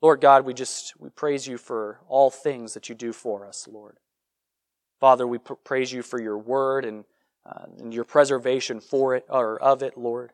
Lord 0.00 0.20
God, 0.20 0.44
we 0.44 0.54
just 0.54 0.94
we 1.00 1.10
praise 1.10 1.46
you 1.46 1.56
for 1.58 2.00
all 2.08 2.30
things 2.30 2.74
that 2.74 2.88
you 2.88 2.94
do 2.94 3.12
for 3.12 3.46
us, 3.46 3.68
Lord. 3.70 3.98
Father, 5.00 5.26
we 5.26 5.38
pr- 5.38 5.54
praise 5.54 5.92
you 5.92 6.02
for 6.02 6.20
your 6.20 6.38
word 6.38 6.84
and, 6.84 7.04
uh, 7.44 7.64
and 7.78 7.92
your 7.92 8.04
preservation 8.04 8.80
for 8.80 9.14
it 9.14 9.24
or 9.28 9.60
of 9.60 9.82
it, 9.82 9.96
Lord. 9.96 10.32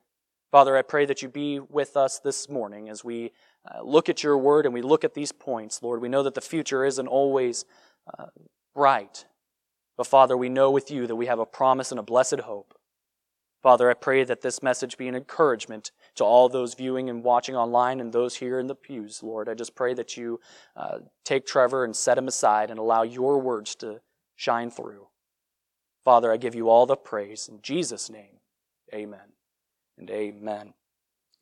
Father, 0.51 0.77
I 0.77 0.83
pray 0.83 1.05
that 1.05 1.21
you 1.21 1.29
be 1.29 1.61
with 1.61 1.97
us 1.97 2.19
this 2.21 2.49
morning 2.49 2.89
as 2.89 3.05
we 3.05 3.33
uh, 3.71 3.83
look 3.83 4.09
at 4.09 4.23
your 4.23 4.39
word 4.39 4.65
and 4.65 4.75
we 4.75 4.83
look 4.83 5.05
at 5.05 5.15
these 5.15 5.33
points, 5.33 5.83
Lord. 5.83 6.01
We 6.01 6.09
know 6.09 6.23
that 6.23 6.35
the 6.35 6.41
future 6.41 6.85
isn't 6.85 7.07
always 7.07 7.67
uh, 8.19 8.27
bright, 8.75 9.27
but 9.97 10.07
Father, 10.07 10.37
we 10.37 10.49
know 10.49 10.71
with 10.71 10.91
you 10.91 11.07
that 11.07 11.17
we 11.17 11.27
have 11.27 11.39
a 11.39 11.47
promise 11.47 11.91
and 11.91 11.99
a 11.99 12.03
blessed 12.03 12.41
hope. 12.41 12.75
Father, 13.63 13.91
I 13.91 13.95
pray 13.95 14.23
that 14.25 14.41
this 14.41 14.63
message 14.63 14.97
be 14.97 15.09
an 15.09 15.17
encouragement 15.17 15.91
to 16.15 16.25
all 16.25 16.49
those 16.49 16.75
viewing 16.75 17.11
and 17.11 17.25
watching 17.25 17.57
online 17.57 18.01
and 18.01 18.13
those 18.13 18.37
here 18.37 18.61
in 18.61 18.69
the 18.69 18.75
pews, 18.75 19.23
Lord. 19.23 19.49
I 19.49 19.55
just 19.55 19.75
pray 19.75 19.95
that 19.95 20.17
you 20.17 20.41
uh, 20.77 20.99
take 21.25 21.45
Trevor 21.45 21.85
and 21.85 21.95
set 21.95 22.17
him 22.17 22.29
aside 22.29 22.71
and 22.71 22.79
allow 22.79 23.03
your 23.03 23.41
words 23.41 23.75
to 23.77 24.01
shine 24.37 24.71
through. 24.71 25.09
Father, 26.09 26.33
I 26.33 26.39
give 26.39 26.55
you 26.55 26.71
all 26.71 26.87
the 26.87 26.97
praise. 26.97 27.51
In 27.53 27.61
Jesus' 27.61 28.09
name, 28.09 28.41
amen 28.95 29.35
and 29.99 30.09
amen. 30.09 30.73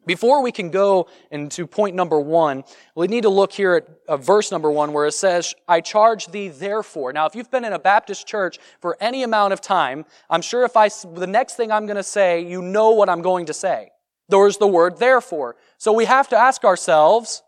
Before 0.04 0.42
we 0.42 0.50
can 0.50 0.72
go 0.72 1.06
into 1.30 1.68
point 1.68 1.94
number 1.94 2.18
one, 2.18 2.64
we 2.96 3.06
need 3.06 3.22
to 3.22 3.28
look 3.28 3.52
here 3.52 3.76
at 3.76 3.88
uh, 4.08 4.16
verse 4.16 4.50
number 4.50 4.68
one 4.68 4.92
where 4.92 5.06
it 5.06 5.12
says, 5.12 5.54
I 5.68 5.80
charge 5.80 6.26
thee 6.26 6.48
therefore. 6.48 7.12
Now, 7.12 7.26
if 7.26 7.36
you've 7.36 7.48
been 7.48 7.64
in 7.64 7.74
a 7.74 7.78
Baptist 7.78 8.26
church 8.26 8.58
for 8.80 8.96
any 9.00 9.22
amount 9.22 9.52
of 9.52 9.60
time, 9.60 10.04
I'm 10.28 10.42
sure 10.42 10.64
if 10.64 10.76
I, 10.76 10.88
the 10.88 11.28
next 11.28 11.54
thing 11.54 11.70
I'm 11.70 11.86
going 11.86 11.94
to 11.94 12.02
say, 12.02 12.44
you 12.44 12.60
know 12.60 12.90
what 12.90 13.08
I'm 13.08 13.22
going 13.22 13.46
to 13.46 13.54
say. 13.54 13.90
There's 14.28 14.56
the 14.56 14.66
word 14.66 14.98
therefore. 14.98 15.54
So 15.78 15.92
we 15.92 16.06
have 16.06 16.28
to 16.30 16.36
ask 16.36 16.64
ourselves, 16.64 17.44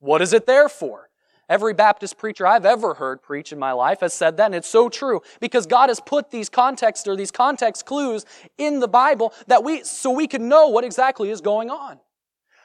what 0.00 0.20
is 0.20 0.32
it 0.32 0.46
there 0.46 0.68
for? 0.68 1.09
Every 1.50 1.74
Baptist 1.74 2.16
preacher 2.16 2.46
I've 2.46 2.64
ever 2.64 2.94
heard 2.94 3.22
preach 3.22 3.52
in 3.52 3.58
my 3.58 3.72
life 3.72 4.00
has 4.00 4.14
said 4.14 4.36
that, 4.36 4.46
and 4.46 4.54
it's 4.54 4.68
so 4.68 4.88
true 4.88 5.20
because 5.40 5.66
God 5.66 5.88
has 5.88 5.98
put 5.98 6.30
these 6.30 6.48
contexts 6.48 7.08
or 7.08 7.16
these 7.16 7.32
context 7.32 7.84
clues 7.86 8.24
in 8.56 8.78
the 8.78 8.86
Bible 8.86 9.34
that 9.48 9.64
we, 9.64 9.82
so 9.82 10.12
we 10.12 10.28
can 10.28 10.48
know 10.48 10.68
what 10.68 10.84
exactly 10.84 11.28
is 11.28 11.40
going 11.40 11.68
on. 11.68 11.98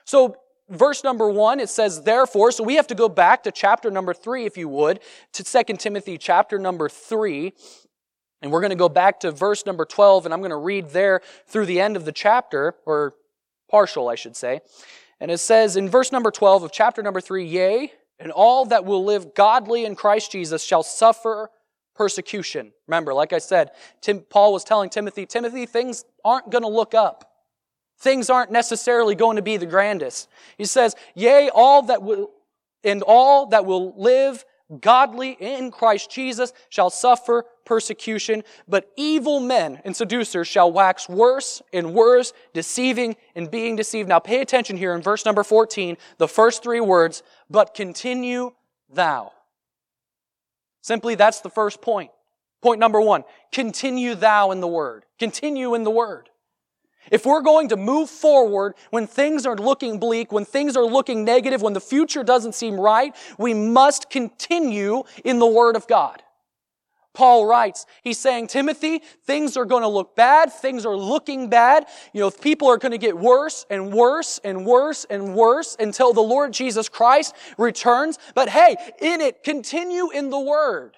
So, 0.04 0.38
verse 0.70 1.04
number 1.04 1.28
one, 1.28 1.60
it 1.60 1.70
says, 1.70 2.04
therefore, 2.04 2.52
so 2.52 2.64
we 2.64 2.76
have 2.76 2.86
to 2.86 2.96
go 2.96 3.10
back 3.10 3.42
to 3.44 3.52
chapter 3.52 3.90
number 3.90 4.14
three, 4.14 4.46
if 4.46 4.56
you 4.56 4.70
would, 4.70 5.00
to 5.34 5.44
2 5.44 5.78
Timothy 5.78 6.20
chapter 6.20 6.60
number 6.60 6.88
three. 6.88 7.54
And 8.44 8.52
we're 8.52 8.62
going 8.62 8.70
to 8.70 8.76
go 8.76 8.90
back 8.90 9.20
to 9.22 9.32
verse 9.32 9.66
number 9.66 9.86
12, 9.86 10.26
and 10.26 10.34
I'm 10.34 10.42
going 10.42 10.52
to 10.52 10.58
read 10.58 10.92
there 10.92 11.22
through 11.48 11.66
the 11.66 11.82
end 11.82 11.96
of 11.96 12.06
the 12.06 12.12
chapter, 12.12 12.76
or 12.86 13.16
partial, 13.68 14.10
I 14.10 14.16
should 14.16 14.36
say. 14.36 14.62
And 15.20 15.32
it 15.32 15.40
says 15.40 15.76
in 15.76 15.90
verse 15.90 16.12
number 16.12 16.30
12 16.30 16.62
of 16.62 16.72
chapter 16.72 17.02
number 17.02 17.20
3, 17.20 17.44
Yea, 17.44 17.92
and 18.20 18.32
all 18.32 18.66
that 18.66 18.86
will 18.86 19.04
live 19.04 19.34
godly 19.34 19.86
in 19.86 19.96
Christ 19.96 20.32
Jesus 20.32 20.64
shall 20.64 20.84
suffer 20.84 21.50
persecution. 21.96 22.72
Remember, 22.88 23.14
like 23.14 23.34
I 23.34 23.40
said, 23.40 23.72
Tim, 24.02 24.22
Paul 24.22 24.54
was 24.54 24.64
telling 24.64 24.90
Timothy, 24.90 25.26
Timothy, 25.26 25.66
things 25.66 26.06
aren't 26.24 26.50
going 26.50 26.64
to 26.64 26.70
look 26.70 26.94
up. 26.94 27.32
Things 28.00 28.30
aren't 28.30 28.52
necessarily 28.52 29.16
going 29.16 29.38
to 29.38 29.42
be 29.42 29.58
the 29.58 29.66
grandest. 29.66 30.30
He 30.58 30.66
says, 30.66 30.96
yea, 31.16 31.50
all 31.54 31.84
that 31.84 32.04
will, 32.04 32.32
and 32.84 33.02
all 33.04 33.48
that 33.48 33.66
will 33.66 33.94
live 33.98 34.44
godly 34.82 35.32
in 35.40 35.72
Christ 35.72 36.12
Jesus 36.12 36.52
shall 36.70 36.90
suffer 36.90 37.46
persecution, 37.66 38.44
but 38.68 38.92
evil 38.96 39.40
men 39.40 39.82
and 39.84 39.96
seducers 39.96 40.48
shall 40.48 40.72
wax 40.72 41.10
worse 41.10 41.62
and 41.74 41.94
worse, 41.94 42.34
deceiving 42.54 43.16
and 43.36 43.50
being 43.50 43.76
deceived. 43.76 44.08
Now 44.08 44.20
pay 44.20 44.42
attention 44.42 44.78
here 44.78 44.94
in 44.94 45.02
verse 45.02 45.26
number 45.26 45.44
14, 45.44 45.98
the 46.18 46.28
first 46.28 46.64
three 46.64 46.80
words, 46.80 47.24
but 47.50 47.74
continue 47.74 48.52
thou. 48.90 49.32
Simply, 50.82 51.16
that's 51.16 51.42
the 51.42 51.50
first 51.50 51.82
point. 51.82 52.12
Point 52.62 52.80
number 52.80 53.02
one, 53.02 53.24
continue 53.52 54.16
thou 54.16 54.52
in 54.52 54.60
the 54.60 54.68
word. 54.68 55.06
Continue 55.20 55.76
in 55.76 55.84
the 55.84 55.92
word. 55.92 56.30
If 57.12 57.26
we're 57.26 57.42
going 57.42 57.70
to 57.70 57.78
move 57.78 58.10
forward 58.10 58.74
when 58.90 59.08
things 59.08 59.46
are 59.46 59.56
looking 59.56 60.00
bleak, 60.00 60.32
when 60.32 60.46
things 60.46 60.76
are 60.76 60.86
looking 60.86 61.24
negative, 61.24 61.62
when 61.62 61.74
the 61.74 61.82
future 61.82 62.24
doesn't 62.24 62.56
seem 62.56 62.80
right, 62.80 63.16
we 63.38 63.54
must 63.54 64.10
continue 64.10 65.04
in 65.24 65.40
the 65.40 65.46
Word 65.46 65.76
of 65.76 65.88
God. 65.88 66.24
Paul 67.16 67.46
writes, 67.46 67.86
he's 68.04 68.20
saying, 68.20 68.48
Timothy, 68.48 69.02
things 69.24 69.58
are 69.58 69.66
going 69.66 69.82
to 69.82 69.88
look 69.88 70.16
bad. 70.16 70.52
Things 70.52 70.86
are 70.86 70.96
looking 70.96 71.50
bad. 71.50 71.88
You 72.14 72.22
know, 72.22 72.32
people 72.32 72.68
are 72.68 72.78
going 72.78 72.92
to 72.92 72.98
get 72.98 73.18
worse 73.18 73.66
and 73.70 73.92
worse 73.92 74.40
and 74.44 74.66
worse 74.66 75.06
and 75.10 75.36
worse 75.36 75.76
until 75.80 76.14
the 76.14 76.22
Lord 76.22 76.54
Jesus 76.54 76.90
Christ 76.90 77.34
returns. 77.58 78.20
But 78.36 78.50
hey, 78.50 78.76
in 79.02 79.22
it, 79.22 79.44
continue 79.44 80.12
in 80.12 80.30
the 80.30 80.40
Word. 80.40 80.96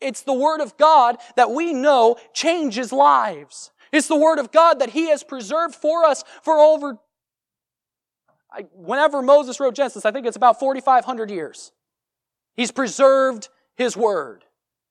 It's 0.00 0.22
the 0.22 0.34
Word 0.34 0.60
of 0.60 0.76
God 0.76 1.16
that 1.36 1.50
we 1.50 1.72
know 1.72 2.16
changes 2.32 2.92
lives. 2.92 3.70
It's 3.92 4.08
the 4.08 4.16
Word 4.16 4.38
of 4.38 4.52
God 4.52 4.80
that 4.80 4.90
He 4.90 5.08
has 5.08 5.22
preserved 5.22 5.74
for 5.74 6.04
us 6.04 6.24
for 6.42 6.58
over, 6.58 6.98
I, 8.52 8.66
whenever 8.74 9.22
Moses 9.22 9.60
wrote 9.60 9.74
Genesis, 9.74 10.04
I 10.04 10.10
think 10.10 10.26
it's 10.26 10.36
about 10.36 10.60
4,500 10.60 11.30
years. 11.30 11.72
He's 12.56 12.70
preserved 12.70 13.48
His 13.76 13.96
Word. 13.96 14.44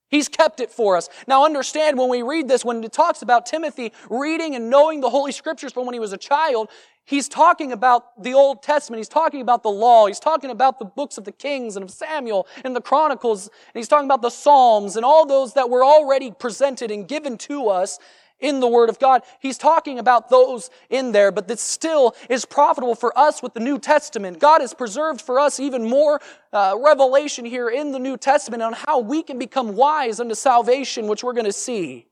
He's 0.09 0.29
kept 0.29 0.59
it 0.59 0.71
for 0.71 0.95
us. 0.95 1.09
Now 1.27 1.43
understand 1.43 1.97
when 1.97 2.09
we 2.09 2.21
read 2.21 2.47
this, 2.47 2.63
when 2.63 2.83
it 2.83 2.93
talks 2.93 3.21
about 3.21 3.45
Timothy 3.45 3.91
reading 4.09 4.55
and 4.55 4.69
knowing 4.69 5.01
the 5.01 5.09
Holy 5.09 5.31
Scriptures 5.31 5.73
from 5.73 5.85
when 5.85 5.93
he 5.93 5.99
was 5.99 6.13
a 6.13 6.17
child, 6.17 6.69
he's 7.03 7.27
talking 7.27 7.73
about 7.73 8.21
the 8.21 8.33
Old 8.33 8.63
Testament. 8.63 8.99
He's 8.99 9.09
talking 9.09 9.41
about 9.41 9.63
the 9.63 9.69
law. 9.69 10.07
He's 10.07 10.19
talking 10.19 10.49
about 10.49 10.79
the 10.79 10.85
books 10.85 11.17
of 11.17 11.25
the 11.25 11.33
Kings 11.33 11.75
and 11.75 11.83
of 11.83 11.91
Samuel 11.91 12.47
and 12.63 12.73
the 12.73 12.81
Chronicles. 12.81 13.47
And 13.47 13.79
he's 13.79 13.89
talking 13.89 14.07
about 14.07 14.21
the 14.21 14.29
Psalms 14.29 14.95
and 14.95 15.03
all 15.03 15.25
those 15.25 15.53
that 15.55 15.69
were 15.69 15.83
already 15.83 16.31
presented 16.31 16.89
and 16.89 17.05
given 17.05 17.37
to 17.39 17.67
us 17.67 17.99
in 18.39 18.59
the 18.59 18.67
Word 18.67 18.89
of 18.89 18.99
God. 18.99 19.23
He's 19.39 19.57
talking 19.57 19.99
about 19.99 20.29
those 20.29 20.69
in 20.89 21.11
there, 21.11 21.31
but 21.31 21.47
that 21.47 21.59
still 21.59 22.15
is 22.29 22.45
profitable 22.45 22.95
for 22.95 23.17
us 23.17 23.41
with 23.41 23.53
the 23.53 23.59
New 23.59 23.79
Testament. 23.79 24.39
God 24.39 24.61
has 24.61 24.73
preserved 24.73 25.21
for 25.21 25.39
us 25.39 25.59
even 25.59 25.87
more 25.87 26.19
uh, 26.53 26.75
revelation 26.79 27.45
here 27.45 27.69
in 27.69 27.91
the 27.91 27.99
New 27.99 28.17
Testament 28.17 28.61
on 28.61 28.73
how 28.73 28.99
we 28.99 29.23
can 29.23 29.39
become 29.39 29.75
wise 29.75 30.19
unto 30.19 30.35
salvation, 30.35 31.07
which 31.07 31.23
we're 31.23 31.33
going 31.33 31.45
to 31.45 31.53
see. 31.53 32.07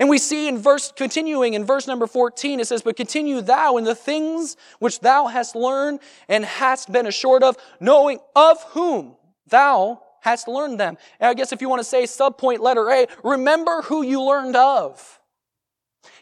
And 0.00 0.08
we 0.08 0.16
see 0.16 0.48
in 0.48 0.56
verse, 0.56 0.90
continuing 0.96 1.52
in 1.52 1.66
verse 1.66 1.86
number 1.86 2.06
14, 2.06 2.58
it 2.58 2.66
says, 2.66 2.80
But 2.80 2.96
continue 2.96 3.42
thou 3.42 3.76
in 3.76 3.84
the 3.84 3.94
things 3.94 4.56
which 4.78 5.00
thou 5.00 5.26
hast 5.26 5.54
learned 5.54 6.00
and 6.26 6.42
hast 6.42 6.90
been 6.90 7.06
assured 7.06 7.42
of, 7.42 7.56
knowing 7.80 8.18
of 8.34 8.62
whom 8.70 9.16
thou 9.46 10.00
hast 10.20 10.48
learned 10.48 10.80
them. 10.80 10.96
And 11.20 11.28
I 11.28 11.34
guess 11.34 11.52
if 11.52 11.60
you 11.60 11.68
want 11.68 11.80
to 11.80 11.84
say 11.84 12.04
subpoint 12.04 12.60
letter 12.60 12.88
A, 12.90 13.08
remember 13.22 13.82
who 13.82 14.02
you 14.02 14.22
learned 14.22 14.56
of. 14.56 15.19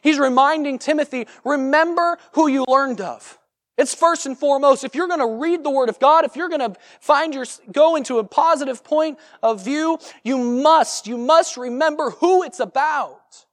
He's 0.02 0.18
reminding 0.18 0.78
Timothy, 0.78 1.26
remember 1.44 2.18
who 2.32 2.48
you 2.48 2.64
learned 2.68 3.00
of. 3.00 3.38
It's 3.76 3.94
first 3.94 4.26
and 4.26 4.36
foremost. 4.36 4.82
If 4.82 4.96
you're 4.96 5.06
going 5.06 5.20
to 5.20 5.40
read 5.40 5.62
the 5.62 5.70
Word 5.70 5.88
of 5.88 6.00
God, 6.00 6.24
if 6.24 6.34
you're 6.34 6.48
going 6.48 6.72
to 6.72 6.78
find 7.00 7.32
your, 7.32 7.46
go 7.70 7.94
into 7.94 8.18
a 8.18 8.24
positive 8.24 8.82
point 8.82 9.18
of 9.40 9.64
view, 9.64 9.98
you 10.24 10.36
must, 10.36 11.06
you 11.06 11.16
must 11.16 11.56
remember 11.56 12.10
who 12.10 12.42
it's 12.42 12.58
about. 12.58 13.46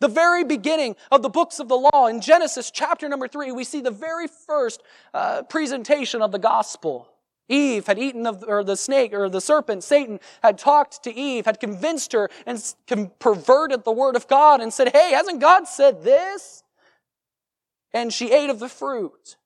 The 0.00 0.08
very 0.08 0.42
beginning 0.42 0.96
of 1.12 1.22
the 1.22 1.28
books 1.28 1.60
of 1.60 1.68
the 1.68 1.76
law, 1.76 2.08
in 2.08 2.20
Genesis 2.20 2.72
chapter 2.72 3.08
number 3.08 3.28
three, 3.28 3.52
we 3.52 3.62
see 3.62 3.82
the 3.82 3.92
very 3.92 4.26
first 4.26 4.82
uh, 5.14 5.42
presentation 5.42 6.20
of 6.20 6.32
the 6.32 6.40
gospel. 6.40 7.11
Eve 7.48 7.86
had 7.86 7.98
eaten 7.98 8.26
of, 8.26 8.44
or 8.46 8.64
the 8.64 8.76
snake, 8.76 9.12
or 9.12 9.28
the 9.28 9.40
serpent, 9.40 9.84
Satan, 9.84 10.20
had 10.42 10.58
talked 10.58 11.02
to 11.04 11.14
Eve, 11.14 11.44
had 11.44 11.60
convinced 11.60 12.12
her 12.12 12.30
and 12.46 12.74
perverted 13.18 13.84
the 13.84 13.92
word 13.92 14.16
of 14.16 14.28
God 14.28 14.60
and 14.60 14.72
said, 14.72 14.90
Hey, 14.92 15.12
hasn't 15.12 15.40
God 15.40 15.66
said 15.66 16.02
this? 16.02 16.62
And 17.92 18.12
she 18.12 18.32
ate 18.32 18.48
of 18.48 18.58
the 18.58 18.68
fruit. 18.68 19.36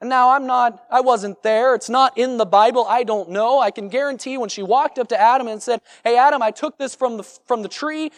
And 0.00 0.10
now 0.10 0.30
I'm 0.30 0.46
not, 0.46 0.84
I 0.90 1.00
wasn't 1.00 1.42
there. 1.42 1.74
It's 1.74 1.88
not 1.88 2.18
in 2.18 2.36
the 2.36 2.44
Bible. 2.44 2.84
I 2.88 3.04
don't 3.04 3.30
know. 3.30 3.60
I 3.60 3.70
can 3.70 3.88
guarantee 3.88 4.36
when 4.36 4.48
she 4.48 4.62
walked 4.62 4.98
up 4.98 5.08
to 5.08 5.20
Adam 5.20 5.46
and 5.46 5.62
said, 5.62 5.80
Hey, 6.02 6.18
Adam, 6.18 6.42
I 6.42 6.50
took 6.50 6.78
this 6.78 6.94
from 6.94 7.18
the, 7.18 7.22
from 7.22 7.62
the 7.62 7.68
tree. 7.68 8.10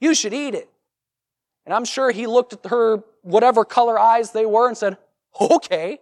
You 0.00 0.14
should 0.14 0.34
eat 0.34 0.54
it. 0.54 0.68
And 1.64 1.74
I'm 1.74 1.86
sure 1.86 2.10
he 2.10 2.26
looked 2.26 2.52
at 2.52 2.66
her, 2.66 3.02
whatever 3.22 3.64
color 3.64 3.98
eyes 3.98 4.32
they 4.32 4.44
were, 4.44 4.68
and 4.68 4.76
said, 4.76 4.98
Okay. 5.40 5.98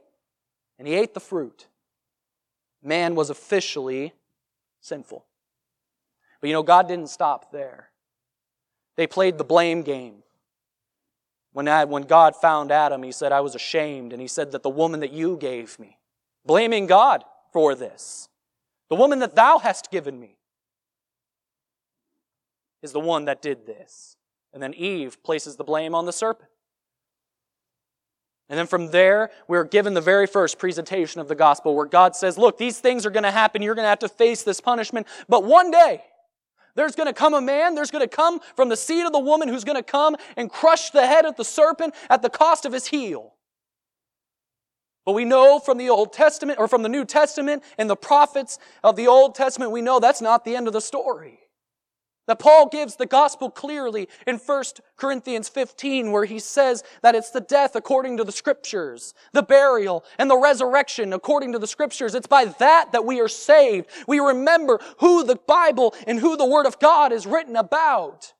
And 0.79 0.89
he 0.89 0.95
ate 0.95 1.15
the 1.15 1.21
fruit 1.21 1.67
man 2.83 3.15
was 3.15 3.31
officially 3.31 4.12
sinful. 4.81 5.25
But 6.41 6.49
you 6.49 6.53
know, 6.53 6.62
God 6.62 6.89
didn't 6.89 7.09
stop 7.09 7.53
there. 7.53 7.91
They 8.97 9.07
played 9.07 9.39
the 9.39 9.45
blame 9.45 9.83
game. 9.83 10.23
When, 11.53 11.69
I, 11.69 11.85
when 11.85 12.03
God 12.03 12.35
found 12.35 12.73
Adam, 12.73 13.03
he 13.03 13.12
said, 13.12 13.31
I 13.31 13.41
was 13.41 13.55
ashamed. 13.55 14.12
And 14.12 14.21
he 14.21 14.29
said 14.29 14.53
that 14.53 14.62
the 14.62 14.71
woman 14.71 15.01
that 15.01 15.12
you 15.12 15.37
gave 15.37 15.79
me, 15.79 15.99
blaming 16.45 16.87
God 16.87 17.25
for 17.53 17.75
this, 17.75 18.29
the 18.89 18.97
woman 18.97 19.19
that 19.21 19.37
thou 19.37 19.59
hast 19.59 19.91
given 19.91 20.19
me, 20.19 20.39
is 22.83 22.93
the 22.93 23.01
one 23.01 23.27
that 23.27 23.43
did 23.43 23.67
this. 23.67 24.17
And 24.53 24.62
then 24.62 24.75
Eve 24.75 25.23
places 25.23 25.57
the 25.57 25.65
blame 25.65 25.95
on 25.95 26.07
the 26.07 26.12
serpent. 26.12 26.51
And 28.49 28.59
then 28.59 28.67
from 28.67 28.91
there, 28.91 29.31
we're 29.49 29.65
given 29.65 29.95
the 29.95 30.01
very 30.01 30.27
first 30.27 30.59
presentation 30.59 31.21
of 31.21 31.29
the 31.29 31.35
gospel 31.35 31.75
where 31.75 31.87
God 31.87 32.15
says, 32.15 32.37
look, 32.37 32.59
these 32.59 32.81
things 32.81 33.07
are 33.07 33.11
going 33.11 33.23
to 33.23 33.31
happen. 33.31 33.63
You're 33.63 33.75
going 33.75 33.85
to 33.85 33.91
have 33.91 34.01
to 34.01 34.09
face 34.09 34.43
this 34.43 34.61
punishment. 34.61 35.07
But 35.29 35.45
one 35.45 35.71
day, 35.71 36.03
there's 36.75 36.95
going 36.95 37.07
to 37.07 37.13
come 37.13 37.35
a 37.35 37.41
man, 37.41 37.75
there's 37.75 37.91
going 37.91 38.05
to 38.05 38.15
come 38.15 38.41
from 38.57 38.69
the 38.69 38.77
seed 38.77 39.05
of 39.05 39.13
the 39.13 39.19
woman 39.19 39.49
who's 39.49 39.65
going 39.65 39.77
to 39.77 39.83
come 39.83 40.17
and 40.37 40.51
crush 40.51 40.91
the 40.91 41.07
head 41.07 41.25
of 41.25 41.37
the 41.37 41.45
serpent 41.45 41.95
at 42.09 42.23
the 42.23 42.31
cost 42.31 42.65
of 42.65 42.73
his 42.73 42.87
heel. 42.87 43.35
But 45.05 45.13
we 45.13 45.25
know 45.25 45.59
from 45.59 45.79
the 45.79 45.91
Old 45.91 46.13
Testament 46.13 46.59
or 46.59 46.69
from 46.69 46.83
the 46.83 46.89
New 46.89 47.05
Testament 47.05 47.63
and 47.77 47.91
the 47.91 47.97
prophets 47.97 48.59
of 48.85 48.97
the 48.97 49.09
Old 49.09 49.35
Testament, 49.35 49.73
we 49.73 49.83
know 49.83 49.99
that's 49.99 50.23
not 50.23 50.45
the 50.45 50.57
end 50.57 50.67
of 50.67 50.73
the 50.73 50.81
story. 50.81 51.41
That 52.33 52.39
Paul 52.39 52.71
gives 52.71 52.97
the 52.97 53.05
gospel 53.05 53.51
clearly 53.51 54.09
in 54.27 54.39
1 54.39 54.65
Corinthians 54.97 55.51
15 55.51 56.12
where 56.12 56.25
he 56.25 56.39
says 56.39 56.83
that 57.03 57.15
it's 57.15 57.29
the 57.29 57.43
death 57.43 57.77
according 57.77 58.17
to 58.17 58.25
the 58.25 58.33
scriptures, 58.33 59.12
the 59.35 59.43
burial 59.43 60.03
and 60.19 60.31
the 60.31 60.39
resurrection 60.39 61.12
according 61.12 61.53
to 61.53 61.59
the 61.59 61.67
scriptures. 61.67 62.15
It's 62.15 62.27
by 62.27 62.47
that 62.47 62.93
that 62.93 63.05
we 63.05 63.21
are 63.21 63.29
saved. 63.29 63.91
We 64.09 64.19
remember 64.19 64.81
who 65.01 65.25
the 65.25 65.37
Bible 65.47 65.95
and 66.07 66.19
who 66.19 66.39
the 66.39 66.47
Word 66.47 66.65
of 66.65 66.79
God 66.79 67.12
is 67.12 67.27
written 67.27 67.55
about. 67.55 68.33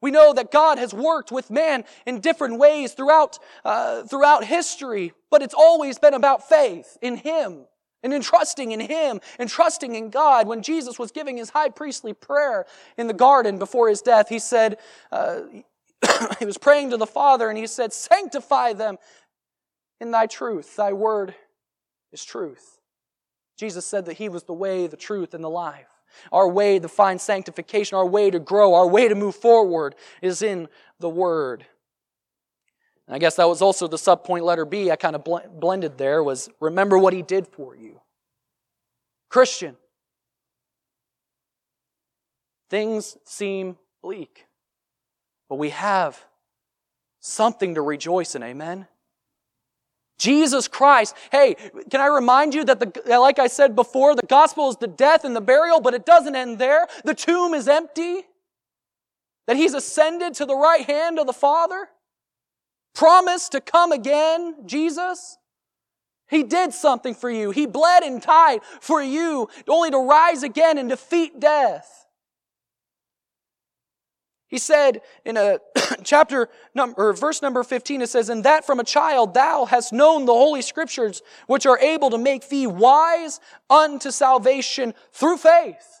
We 0.00 0.12
know 0.12 0.32
that 0.32 0.52
God 0.52 0.78
has 0.78 0.94
worked 0.94 1.32
with 1.32 1.50
man 1.50 1.82
in 2.06 2.20
different 2.20 2.60
ways 2.60 2.92
throughout, 2.92 3.40
uh, 3.64 4.04
throughout 4.04 4.44
history, 4.44 5.14
but 5.32 5.42
it's 5.42 5.52
always 5.52 5.98
been 5.98 6.14
about 6.14 6.48
faith 6.48 6.96
in 7.02 7.16
Him 7.16 7.66
and 8.06 8.14
in 8.14 8.22
trusting 8.22 8.70
in 8.70 8.78
Him 8.78 9.20
and 9.36 9.50
trusting 9.50 9.96
in 9.96 10.10
God. 10.10 10.46
When 10.46 10.62
Jesus 10.62 10.96
was 10.96 11.10
giving 11.10 11.36
His 11.36 11.50
high 11.50 11.70
priestly 11.70 12.14
prayer 12.14 12.64
in 12.96 13.08
the 13.08 13.12
garden 13.12 13.58
before 13.58 13.88
His 13.88 14.00
death, 14.00 14.28
He 14.28 14.38
said, 14.38 14.78
uh, 15.10 15.40
He 16.38 16.44
was 16.44 16.56
praying 16.56 16.90
to 16.90 16.96
the 16.96 17.06
Father 17.06 17.48
and 17.48 17.58
He 17.58 17.66
said, 17.66 17.92
Sanctify 17.92 18.74
them 18.74 18.98
in 20.00 20.12
Thy 20.12 20.26
truth. 20.26 20.76
Thy 20.76 20.92
word 20.92 21.34
is 22.12 22.24
truth. 22.24 22.78
Jesus 23.58 23.84
said 23.84 24.06
that 24.06 24.18
He 24.18 24.28
was 24.28 24.44
the 24.44 24.52
way, 24.52 24.86
the 24.86 24.96
truth, 24.96 25.34
and 25.34 25.42
the 25.42 25.50
life. 25.50 25.88
Our 26.30 26.48
way 26.48 26.78
to 26.78 26.86
find 26.86 27.20
sanctification, 27.20 27.98
our 27.98 28.06
way 28.06 28.30
to 28.30 28.38
grow, 28.38 28.74
our 28.74 28.86
way 28.86 29.08
to 29.08 29.16
move 29.16 29.34
forward 29.34 29.96
is 30.22 30.42
in 30.42 30.68
the 31.00 31.08
Word. 31.08 31.66
And 33.06 33.14
I 33.14 33.18
guess 33.18 33.36
that 33.36 33.48
was 33.48 33.62
also 33.62 33.86
the 33.86 33.96
subpoint 33.96 34.42
letter 34.42 34.64
B 34.64 34.90
I 34.90 34.96
kind 34.96 35.14
of 35.16 35.24
bl- 35.24 35.48
blended 35.52 35.98
there 35.98 36.22
was 36.22 36.50
remember 36.60 36.98
what 36.98 37.12
He 37.12 37.22
did 37.22 37.46
for 37.46 37.76
you. 37.76 38.00
Christian, 39.28 39.76
things 42.70 43.16
seem 43.24 43.76
bleak, 44.02 44.46
but 45.48 45.56
we 45.56 45.70
have 45.70 46.24
something 47.20 47.74
to 47.74 47.82
rejoice 47.82 48.34
in. 48.34 48.42
Amen. 48.42 48.86
Jesus 50.18 50.66
Christ. 50.66 51.14
Hey, 51.30 51.56
can 51.90 52.00
I 52.00 52.06
remind 52.06 52.54
you 52.54 52.64
that 52.64 52.80
the, 52.80 53.18
like 53.18 53.38
I 53.38 53.48
said 53.48 53.76
before, 53.76 54.14
the 54.14 54.26
gospel 54.26 54.70
is 54.70 54.76
the 54.76 54.86
death 54.86 55.24
and 55.24 55.36
the 55.36 55.42
burial, 55.42 55.80
but 55.80 55.92
it 55.92 56.06
doesn't 56.06 56.34
end 56.34 56.58
there. 56.58 56.86
The 57.04 57.14
tomb 57.14 57.52
is 57.52 57.68
empty. 57.68 58.22
That 59.46 59.56
he's 59.56 59.74
ascended 59.74 60.34
to 60.34 60.46
the 60.46 60.56
right 60.56 60.84
hand 60.86 61.18
of 61.18 61.26
the 61.26 61.32
Father. 61.32 61.88
Promised 62.96 63.52
to 63.52 63.60
come 63.60 63.92
again, 63.92 64.54
Jesus. 64.64 65.36
He 66.30 66.42
did 66.42 66.72
something 66.72 67.14
for 67.14 67.28
you. 67.28 67.50
He 67.50 67.66
bled 67.66 68.02
and 68.02 68.22
died 68.22 68.60
for 68.80 69.02
you, 69.02 69.50
only 69.68 69.90
to 69.90 69.98
rise 69.98 70.42
again 70.42 70.78
and 70.78 70.88
defeat 70.88 71.38
death. 71.38 72.06
He 74.48 74.56
said 74.56 75.02
in 75.26 75.36
a 75.36 75.58
chapter 76.04 76.48
number, 76.74 77.12
verse 77.12 77.42
number 77.42 77.62
15, 77.62 78.00
it 78.00 78.08
says, 78.08 78.30
And 78.30 78.44
that 78.44 78.64
from 78.64 78.80
a 78.80 78.84
child 78.84 79.34
thou 79.34 79.66
hast 79.66 79.92
known 79.92 80.24
the 80.24 80.32
holy 80.32 80.62
scriptures, 80.62 81.20
which 81.48 81.66
are 81.66 81.78
able 81.78 82.08
to 82.08 82.18
make 82.18 82.48
thee 82.48 82.66
wise 82.66 83.40
unto 83.68 84.10
salvation 84.10 84.94
through 85.12 85.36
faith. 85.36 86.00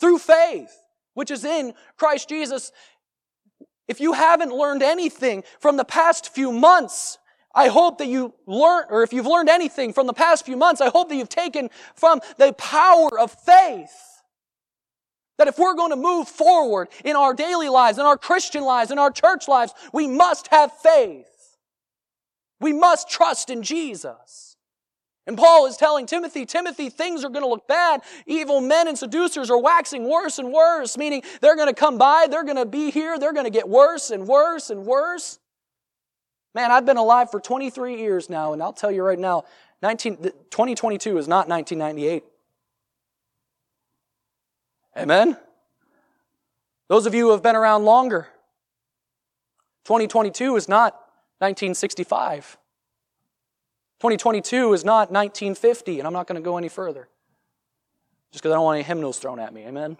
Through 0.00 0.18
faith, 0.18 0.72
which 1.14 1.30
is 1.30 1.44
in 1.44 1.74
Christ 1.96 2.28
Jesus. 2.28 2.72
If 3.90 4.00
you 4.00 4.12
haven't 4.12 4.52
learned 4.52 4.84
anything 4.84 5.42
from 5.58 5.76
the 5.76 5.84
past 5.84 6.32
few 6.32 6.52
months, 6.52 7.18
I 7.52 7.66
hope 7.66 7.98
that 7.98 8.06
you 8.06 8.32
learn, 8.46 8.84
or 8.88 9.02
if 9.02 9.12
you've 9.12 9.26
learned 9.26 9.48
anything 9.48 9.92
from 9.92 10.06
the 10.06 10.12
past 10.12 10.46
few 10.46 10.56
months, 10.56 10.80
I 10.80 10.90
hope 10.90 11.08
that 11.08 11.16
you've 11.16 11.28
taken 11.28 11.70
from 11.96 12.20
the 12.38 12.52
power 12.52 13.18
of 13.18 13.32
faith 13.32 13.90
that 15.38 15.48
if 15.48 15.58
we're 15.58 15.74
going 15.74 15.90
to 15.90 15.96
move 15.96 16.28
forward 16.28 16.88
in 17.04 17.16
our 17.16 17.34
daily 17.34 17.68
lives, 17.68 17.98
in 17.98 18.04
our 18.04 18.16
Christian 18.16 18.62
lives, 18.62 18.92
in 18.92 18.98
our 19.00 19.10
church 19.10 19.48
lives, 19.48 19.72
we 19.92 20.06
must 20.06 20.46
have 20.48 20.70
faith. 20.70 21.26
We 22.60 22.72
must 22.72 23.10
trust 23.10 23.50
in 23.50 23.64
Jesus. 23.64 24.49
And 25.30 25.38
Paul 25.38 25.66
is 25.66 25.76
telling 25.76 26.06
Timothy, 26.06 26.44
Timothy, 26.44 26.88
things 26.88 27.22
are 27.22 27.28
going 27.28 27.44
to 27.44 27.48
look 27.48 27.68
bad. 27.68 28.02
Evil 28.26 28.60
men 28.60 28.88
and 28.88 28.98
seducers 28.98 29.48
are 29.48 29.60
waxing 29.60 30.08
worse 30.08 30.40
and 30.40 30.52
worse, 30.52 30.98
meaning 30.98 31.22
they're 31.40 31.54
going 31.54 31.68
to 31.68 31.72
come 31.72 31.98
by, 31.98 32.26
they're 32.28 32.42
going 32.42 32.56
to 32.56 32.66
be 32.66 32.90
here, 32.90 33.16
they're 33.16 33.32
going 33.32 33.44
to 33.44 33.50
get 33.50 33.68
worse 33.68 34.10
and 34.10 34.26
worse 34.26 34.70
and 34.70 34.84
worse. 34.84 35.38
Man, 36.52 36.72
I've 36.72 36.84
been 36.84 36.96
alive 36.96 37.30
for 37.30 37.38
23 37.38 37.98
years 37.98 38.28
now, 38.28 38.52
and 38.54 38.60
I'll 38.60 38.72
tell 38.72 38.90
you 38.90 39.04
right 39.04 39.20
now, 39.20 39.44
19, 39.82 40.16
2022 40.16 41.18
is 41.18 41.28
not 41.28 41.48
1998. 41.48 42.24
Amen? 44.96 45.36
Those 46.88 47.06
of 47.06 47.14
you 47.14 47.26
who 47.26 47.30
have 47.30 47.42
been 47.44 47.54
around 47.54 47.84
longer, 47.84 48.26
2022 49.84 50.56
is 50.56 50.68
not 50.68 50.94
1965. 51.38 52.58
2022 54.00 54.72
is 54.72 54.84
not 54.84 55.10
1950, 55.10 55.98
and 55.98 56.06
I'm 56.06 56.12
not 56.12 56.26
going 56.26 56.40
to 56.40 56.44
go 56.44 56.56
any 56.56 56.68
further. 56.68 57.08
Just 58.32 58.42
because 58.42 58.52
I 58.52 58.54
don't 58.56 58.64
want 58.64 58.76
any 58.76 58.84
hymnals 58.84 59.18
thrown 59.18 59.38
at 59.38 59.52
me. 59.52 59.62
Amen? 59.66 59.96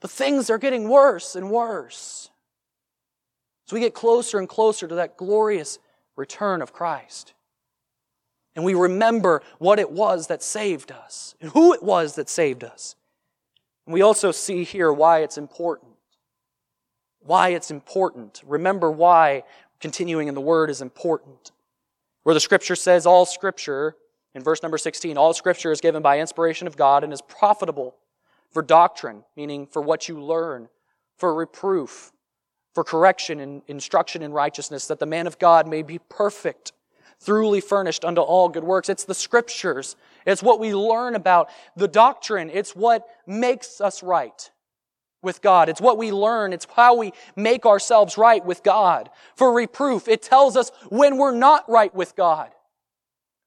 But 0.00 0.10
things 0.10 0.50
are 0.50 0.58
getting 0.58 0.88
worse 0.88 1.36
and 1.36 1.50
worse. 1.50 2.30
So 3.66 3.76
we 3.76 3.80
get 3.80 3.94
closer 3.94 4.38
and 4.38 4.48
closer 4.48 4.86
to 4.86 4.94
that 4.96 5.16
glorious 5.16 5.78
return 6.16 6.62
of 6.62 6.72
Christ 6.72 7.34
and 8.56 8.64
we 8.64 8.74
remember 8.74 9.42
what 9.58 9.78
it 9.78 9.90
was 9.90 10.28
that 10.28 10.42
saved 10.42 10.92
us 10.92 11.34
and 11.40 11.50
who 11.50 11.74
it 11.74 11.82
was 11.82 12.14
that 12.14 12.28
saved 12.28 12.62
us. 12.62 12.94
And 13.86 13.92
we 13.92 14.02
also 14.02 14.30
see 14.30 14.64
here 14.64 14.92
why 14.92 15.20
it's 15.20 15.38
important. 15.38 15.92
Why 17.20 17.48
it's 17.50 17.70
important. 17.70 18.42
Remember 18.46 18.90
why 18.90 19.42
continuing 19.80 20.28
in 20.28 20.34
the 20.34 20.40
Word 20.40 20.70
is 20.70 20.80
important. 20.80 21.50
Where 22.24 22.34
the 22.34 22.40
Scripture 22.40 22.74
says, 22.76 23.06
all 23.06 23.24
Scripture, 23.24 23.96
in 24.34 24.42
verse 24.42 24.62
number 24.62 24.78
16, 24.78 25.16
all 25.16 25.32
Scripture 25.32 25.70
is 25.70 25.80
given 25.80 26.02
by 26.02 26.18
inspiration 26.18 26.66
of 26.66 26.76
God 26.76 27.04
and 27.04 27.12
is 27.12 27.22
profitable 27.22 27.94
for 28.50 28.62
doctrine, 28.62 29.24
meaning 29.36 29.66
for 29.66 29.80
what 29.80 30.08
you 30.08 30.20
learn, 30.20 30.68
for 31.16 31.34
reproof, 31.34 32.12
for 32.74 32.82
correction 32.82 33.40
and 33.40 33.62
instruction 33.68 34.22
in 34.22 34.32
righteousness, 34.32 34.86
that 34.88 34.98
the 34.98 35.06
man 35.06 35.26
of 35.26 35.38
God 35.38 35.68
may 35.68 35.82
be 35.82 36.00
perfect 36.08 36.72
thoroughly 37.20 37.60
furnished 37.60 38.04
unto 38.04 38.20
all 38.20 38.48
good 38.48 38.64
works. 38.64 38.88
It's 38.88 39.04
the 39.04 39.14
scriptures. 39.14 39.96
It's 40.26 40.42
what 40.42 40.60
we 40.60 40.74
learn 40.74 41.14
about 41.14 41.48
the 41.76 41.88
doctrine. 41.88 42.50
It's 42.52 42.76
what 42.76 43.06
makes 43.26 43.80
us 43.80 44.02
right 44.02 44.50
with 45.24 45.42
God. 45.42 45.68
It's 45.68 45.80
what 45.80 45.98
we 45.98 46.12
learn. 46.12 46.52
It's 46.52 46.66
how 46.76 46.96
we 46.96 47.12
make 47.34 47.66
ourselves 47.66 48.16
right 48.16 48.44
with 48.44 48.62
God. 48.62 49.10
For 49.36 49.52
reproof, 49.52 50.06
it 50.06 50.22
tells 50.22 50.56
us 50.56 50.70
when 50.90 51.16
we're 51.16 51.34
not 51.34 51.68
right 51.68 51.94
with 51.94 52.14
God. 52.14 52.50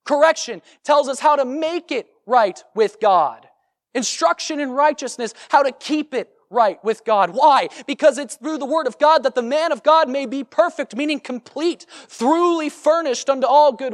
Correction 0.04 0.62
tells 0.84 1.08
us 1.08 1.20
how 1.20 1.36
to 1.36 1.46
make 1.46 1.92
it 1.92 2.08
right 2.26 2.62
with 2.74 3.00
God. 3.00 3.48
Instruction 3.94 4.60
in 4.60 4.72
righteousness, 4.72 5.34
how 5.50 5.64
to 5.64 5.72
keep 5.72 6.14
it 6.14 6.32
right 6.50 6.84
with 6.84 7.04
God. 7.04 7.32
Why? 7.32 7.70
Because 7.86 8.18
it's 8.18 8.36
through 8.36 8.58
the 8.58 8.66
Word 8.66 8.88
of 8.88 8.98
God 9.00 9.24
that 9.24 9.36
the 9.36 9.42
man 9.42 9.72
of 9.72 9.84
God 9.84 10.10
may 10.10 10.26
be 10.26 10.44
perfect, 10.44 10.96
meaning 10.96 11.20
complete, 11.20 11.86
thoroughly 11.90 12.70
furnished 12.70 13.30
unto 13.30 13.48
all 13.48 13.72
good 13.74 13.94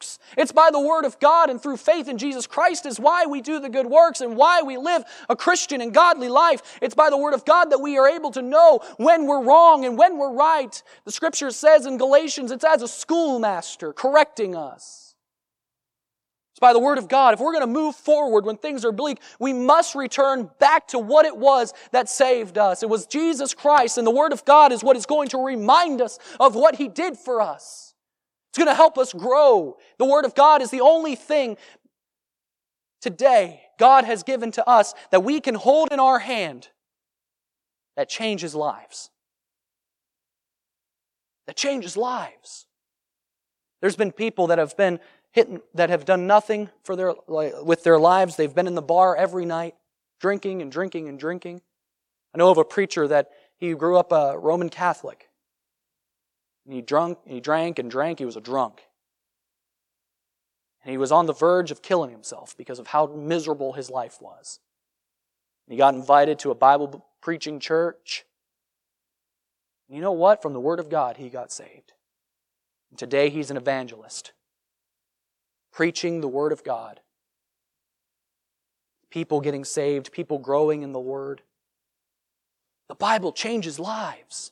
works. 0.00 0.18
It's 0.36 0.52
by 0.52 0.70
the 0.72 0.80
Word 0.80 1.04
of 1.04 1.18
God 1.20 1.50
and 1.50 1.62
through 1.62 1.76
faith 1.76 2.08
in 2.08 2.18
Jesus 2.18 2.46
Christ 2.46 2.86
is 2.86 2.98
why 2.98 3.26
we 3.26 3.42
do 3.42 3.60
the 3.60 3.68
good 3.68 3.86
works 3.86 4.20
and 4.22 4.36
why 4.36 4.62
we 4.62 4.78
live 4.78 5.04
a 5.28 5.36
Christian 5.36 5.80
and 5.82 5.92
godly 5.92 6.28
life. 6.28 6.78
It's 6.80 6.94
by 6.94 7.10
the 7.10 7.18
Word 7.18 7.34
of 7.34 7.44
God 7.44 7.70
that 7.70 7.80
we 7.80 7.98
are 7.98 8.08
able 8.08 8.30
to 8.32 8.42
know 8.42 8.80
when 8.96 9.26
we're 9.26 9.44
wrong 9.44 9.84
and 9.84 9.98
when 9.98 10.18
we're 10.18 10.32
right. 10.32 10.82
The 11.04 11.12
Scripture 11.12 11.50
says 11.50 11.86
in 11.86 11.98
Galatians, 11.98 12.50
it's 12.50 12.64
as 12.64 12.82
a 12.82 12.88
schoolmaster 12.88 13.92
correcting 13.92 14.56
us 14.56 15.10
It's 16.52 16.60
by 16.60 16.72
the 16.72 16.80
Word 16.80 16.98
of 16.98 17.08
God. 17.08 17.34
If 17.34 17.40
we're 17.40 17.52
going 17.52 17.66
to 17.66 17.72
move 17.72 17.96
forward 17.96 18.44
when 18.46 18.56
things 18.56 18.84
are 18.84 18.92
bleak, 18.92 19.20
we 19.40 19.52
must 19.52 19.94
return 19.94 20.50
back 20.60 20.88
to 20.88 20.98
what 20.98 21.26
it 21.26 21.36
was 21.36 21.74
that 21.92 22.08
saved 22.08 22.58
us. 22.58 22.82
It 22.82 22.88
was 22.90 23.06
Jesus 23.06 23.54
Christ, 23.54 23.98
and 23.98 24.06
the 24.06 24.12
Word 24.12 24.32
of 24.32 24.44
God 24.44 24.72
is 24.72 24.82
what 24.84 24.96
is 24.96 25.06
going 25.06 25.28
to 25.30 25.44
remind 25.44 26.02
us 26.02 26.18
of 26.40 26.54
what 26.54 26.76
He 26.76 26.88
did 26.88 27.18
for 27.18 27.40
us. 27.42 27.89
It's 28.50 28.58
going 28.58 28.68
to 28.68 28.74
help 28.74 28.98
us 28.98 29.12
grow. 29.12 29.76
The 29.98 30.04
Word 30.04 30.24
of 30.24 30.34
God 30.34 30.60
is 30.60 30.70
the 30.70 30.80
only 30.80 31.14
thing 31.14 31.56
today 33.00 33.62
God 33.78 34.04
has 34.04 34.24
given 34.24 34.50
to 34.52 34.68
us 34.68 34.92
that 35.12 35.24
we 35.24 35.40
can 35.40 35.54
hold 35.54 35.92
in 35.92 36.00
our 36.00 36.18
hand 36.18 36.68
that 37.96 38.08
changes 38.08 38.54
lives. 38.54 39.10
That 41.46 41.56
changes 41.56 41.96
lives. 41.96 42.66
There's 43.80 43.96
been 43.96 44.12
people 44.12 44.48
that 44.48 44.58
have 44.58 44.76
been 44.76 45.00
hit, 45.32 45.48
that 45.76 45.90
have 45.90 46.04
done 46.04 46.26
nothing 46.26 46.70
for 46.82 46.96
their, 46.96 47.14
with 47.28 47.84
their 47.84 47.98
lives. 47.98 48.36
They've 48.36 48.54
been 48.54 48.66
in 48.66 48.74
the 48.74 48.82
bar 48.82 49.16
every 49.16 49.44
night, 49.44 49.74
drinking 50.20 50.60
and 50.60 50.70
drinking 50.70 51.08
and 51.08 51.18
drinking. 51.18 51.62
I 52.34 52.38
know 52.38 52.50
of 52.50 52.58
a 52.58 52.64
preacher 52.64 53.06
that 53.08 53.30
he 53.56 53.74
grew 53.74 53.96
up 53.96 54.12
a 54.12 54.38
Roman 54.38 54.68
Catholic. 54.68 55.29
And 56.64 56.74
he 56.74 56.82
drunk, 56.82 57.18
he 57.26 57.40
drank 57.40 57.78
and 57.78 57.90
drank. 57.90 58.18
He 58.18 58.24
was 58.24 58.36
a 58.36 58.40
drunk. 58.40 58.82
And 60.84 60.90
he 60.90 60.98
was 60.98 61.12
on 61.12 61.26
the 61.26 61.34
verge 61.34 61.70
of 61.70 61.82
killing 61.82 62.10
himself 62.10 62.56
because 62.56 62.78
of 62.78 62.88
how 62.88 63.06
miserable 63.06 63.74
his 63.74 63.90
life 63.90 64.18
was. 64.20 64.60
And 65.70 65.74
He 65.74 65.78
got 65.78 65.94
invited 65.94 66.40
to 66.40 66.50
a 66.50 66.54
Bible 66.56 67.06
preaching 67.20 67.60
church. 67.60 68.24
And 69.88 69.94
you 69.94 70.02
know 70.02 70.10
what? 70.10 70.42
From 70.42 70.52
the 70.52 70.58
Word 70.58 70.80
of 70.80 70.88
God, 70.88 71.16
he 71.16 71.28
got 71.28 71.52
saved. 71.52 71.92
And 72.90 72.98
today 72.98 73.30
he's 73.30 73.52
an 73.52 73.56
evangelist 73.56 74.32
preaching 75.72 76.20
the 76.20 76.28
Word 76.28 76.50
of 76.50 76.64
God. 76.64 76.98
People 79.10 79.40
getting 79.40 79.64
saved, 79.64 80.10
people 80.10 80.38
growing 80.38 80.82
in 80.82 80.90
the 80.90 80.98
Word. 80.98 81.42
The 82.88 82.96
Bible 82.96 83.30
changes 83.30 83.78
lives. 83.78 84.50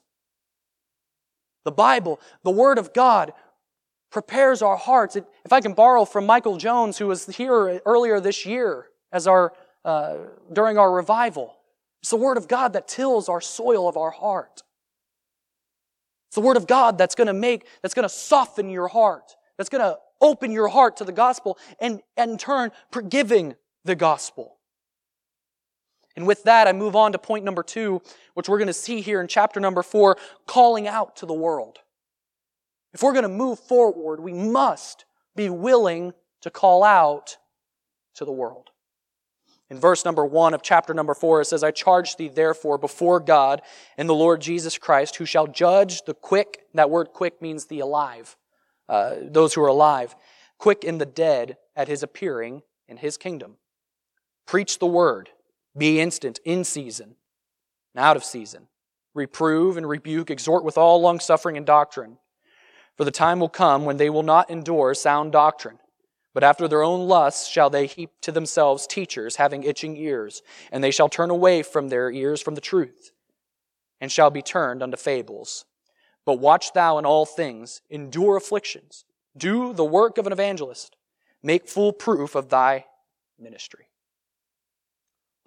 The 1.69 1.73
Bible, 1.73 2.19
the 2.45 2.51
Word 2.51 2.79
of 2.79 2.95
God, 2.95 3.35
prepares 4.11 4.63
our 4.63 4.79
hearts. 4.79 5.17
If 5.17 5.53
I 5.53 5.61
can 5.61 5.75
borrow 5.75 6.07
from 6.07 6.25
Michael 6.25 6.57
Jones, 6.57 6.97
who 6.97 7.09
was 7.09 7.27
here 7.27 7.83
earlier 7.85 8.21
this 8.21 8.47
year 8.47 8.87
as 9.13 9.27
our, 9.27 9.53
uh, 9.85 10.17
during 10.51 10.79
our 10.79 10.91
revival, 10.91 11.59
it's 12.01 12.09
the 12.09 12.17
Word 12.17 12.39
of 12.39 12.49
God 12.49 12.73
that 12.73 12.89
tills 12.89 13.29
our 13.29 13.43
soil 13.43 13.87
of 13.87 13.99
our 13.99 14.11
heart. 14.11 14.63
It's 16.29 16.37
the 16.37 16.41
Word 16.41 16.57
of 16.57 16.67
God 16.67 16.97
that's 16.97 17.15
going 17.15 17.27
to 17.27 17.35
make, 17.35 17.67
that's 17.83 17.93
going 17.93 18.09
to 18.09 18.15
soften 18.15 18.71
your 18.71 18.89
heart, 18.89 19.37
that's 19.59 19.69
going 19.69 19.85
to 19.85 19.99
open 20.23 20.53
your 20.53 20.69
heart 20.69 20.97
to 20.97 21.05
the 21.05 21.13
gospel 21.13 21.59
and, 21.79 22.01
and 22.17 22.31
in 22.31 22.39
turn, 22.39 22.71
forgiving 22.91 23.57
the 23.85 23.95
gospel. 23.95 24.57
And 26.19 26.27
with 26.27 26.43
that, 26.43 26.67
I 26.67 26.73
move 26.73 26.97
on 26.97 27.13
to 27.13 27.19
point 27.19 27.45
number 27.45 27.63
two, 27.63 28.03
which 28.35 28.49
we're 28.49 28.59
going 28.59 28.67
to 28.67 28.73
see 28.73 29.03
here 29.03 29.21
in 29.21 29.29
chapter 29.29 29.61
number 29.61 29.85
four 29.85 30.17
calling 30.49 30.89
out 30.89 31.15
to 31.19 31.27
the 31.27 31.33
world. 31.33 31.79
If 32.93 33.05
we're 33.05 33.13
going 33.13 33.23
to 33.23 33.29
move 33.29 33.61
forward, 33.61 34.19
we 34.19 34.33
must 34.33 35.05
be 35.37 35.49
willing 35.49 36.13
to 36.41 36.51
call 36.51 36.83
out 36.83 37.37
to 38.17 38.25
the 38.25 38.33
world. 38.33 38.71
In 39.71 39.79
verse 39.79 40.05
number 40.05 40.27
one 40.27 40.55
of 40.55 40.63
chapter 40.63 40.93
number 40.93 41.15
four, 41.15 41.41
it 41.41 41.45
says, 41.45 41.63
I 41.63 41.71
charge 41.71 42.17
thee 42.17 42.27
therefore 42.27 42.79
before 42.79 43.21
God 43.21 43.63
and 43.97 44.09
the 44.09 44.15
Lord 44.15 44.41
Jesus 44.41 44.77
Christ, 44.77 45.15
who 45.15 45.25
shall 45.25 45.47
judge 45.47 46.03
the 46.03 46.15
quick. 46.15 46.63
That 46.75 46.91
word 46.91 47.11
quick 47.13 47.41
means 47.41 47.67
the 47.67 47.79
alive, 47.79 48.37
uh, 48.89 49.15
those 49.23 49.55
who 49.55 49.63
are 49.63 49.69
alive, 49.69 50.17
quick 50.59 50.83
in 50.83 50.99
the 50.99 51.07
dead 51.07 51.59
at 51.77 51.87
his 51.87 52.03
appearing 52.03 52.63
in 52.89 52.97
his 52.97 53.17
kingdom. 53.17 53.59
Preach 54.49 54.81
the 54.81 54.87
word. 54.87 55.31
Be 55.79 56.01
instant, 56.01 56.41
in 56.45 56.65
season, 56.65 57.15
and 57.95 58.05
out 58.05 58.17
of 58.17 58.25
season. 58.25 58.67
Reprove 59.15 59.77
and 59.77 59.89
rebuke, 59.89 60.31
exhort 60.31 60.65
with 60.65 60.77
all 60.77 61.01
longsuffering 61.01 61.57
and 61.57 61.65
doctrine. 61.65 62.19
For 62.97 63.05
the 63.05 63.11
time 63.11 63.39
will 63.41 63.49
come 63.49 63.85
when 63.85 63.97
they 63.97 64.11
will 64.11 64.23
not 64.23 64.51
endure 64.51 64.93
sound 64.95 65.33
doctrine, 65.33 65.79
but 66.35 66.45
after 66.45 66.69
their 66.69 66.83
own 66.83 67.07
lusts 67.07 67.49
shall 67.49 67.71
they 67.71 67.87
heap 67.87 68.11
to 68.23 68.33
themselves 68.33 68.87
teachers 68.87 69.37
having 69.37 69.63
itching 69.63 69.97
ears, 69.97 70.43
and 70.73 70.83
they 70.83 70.91
shall 70.91 71.09
turn 71.09 71.31
away 71.31 71.63
from 71.63 71.89
their 71.89 72.11
ears 72.11 72.43
from 72.43 72.55
the 72.55 72.61
truth, 72.61 73.13
and 74.01 74.11
shall 74.11 74.31
be 74.31 74.43
turned 74.43 74.83
unto 74.83 74.97
fables. 74.97 75.65
But 76.25 76.41
watch 76.41 76.73
thou 76.73 76.99
in 76.99 77.07
all 77.07 77.25
things, 77.25 77.83
endure 77.89 78.37
afflictions, 78.37 79.05
do 79.37 79.73
the 79.73 79.85
work 79.85 80.19
of 80.19 80.27
an 80.27 80.33
evangelist, 80.33 80.97
make 81.43 81.69
full 81.69 81.93
proof 81.93 82.35
of 82.35 82.49
thy 82.49 82.85
ministry. 83.39 83.88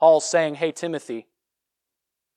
Paul's 0.02 0.28
saying, 0.28 0.56
Hey, 0.56 0.74
Timothy, 0.74 1.28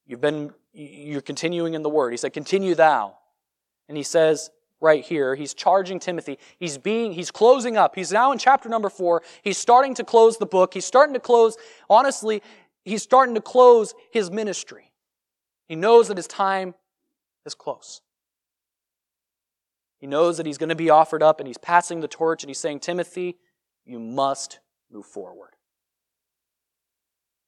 you've 0.07 0.21
been, 0.21 0.53
you're 0.73 1.23
continuing 1.23 1.75
in 1.75 1.83
the 1.83 1.89
word. 1.89 2.13
He 2.13 2.17
said, 2.17 2.33
Continue 2.33 2.77
thou. 2.77 3.17
And 3.89 3.97
he 3.97 4.05
says, 4.05 4.51
right 4.81 5.03
here, 5.03 5.35
he's 5.35 5.55
charging 5.55 5.99
Timothy. 5.99 6.39
He's 6.59 6.77
being, 6.79 7.13
he's 7.13 7.31
closing 7.31 7.77
up. 7.77 7.95
He's 7.95 8.13
now 8.13 8.33
in 8.33 8.39
chapter 8.39 8.69
number 8.69 8.91
four. 8.91 9.23
He's 9.43 9.59
starting 9.59 9.95
to 9.95 10.05
close 10.05 10.37
the 10.37 10.47
book. 10.47 10.75
He's 10.75 10.85
starting 10.85 11.15
to 11.15 11.21
close, 11.21 11.57
honestly, 11.89 12.43
he's 12.85 13.03
starting 13.03 13.35
to 13.35 13.41
close 13.41 13.95
his 14.13 14.31
ministry. 14.31 14.93
He 15.67 15.75
knows 15.75 16.09
that 16.09 16.19
his 16.19 16.27
time 16.27 16.75
is 17.47 17.55
close. 17.55 18.03
He 19.99 20.07
knows 20.07 20.37
that 20.37 20.45
he's 20.45 20.59
going 20.59 20.69
to 20.69 20.75
be 20.75 20.91
offered 20.91 21.23
up 21.23 21.41
and 21.41 21.47
he's 21.47 21.57
passing 21.57 22.01
the 22.01 22.09
torch 22.09 22.43
and 22.43 22.51
he's 22.51 22.59
saying, 22.59 22.81
Timothy, 22.81 23.39
you 23.87 23.99
must 23.99 24.61
move 24.93 25.07
forward. 25.07 25.54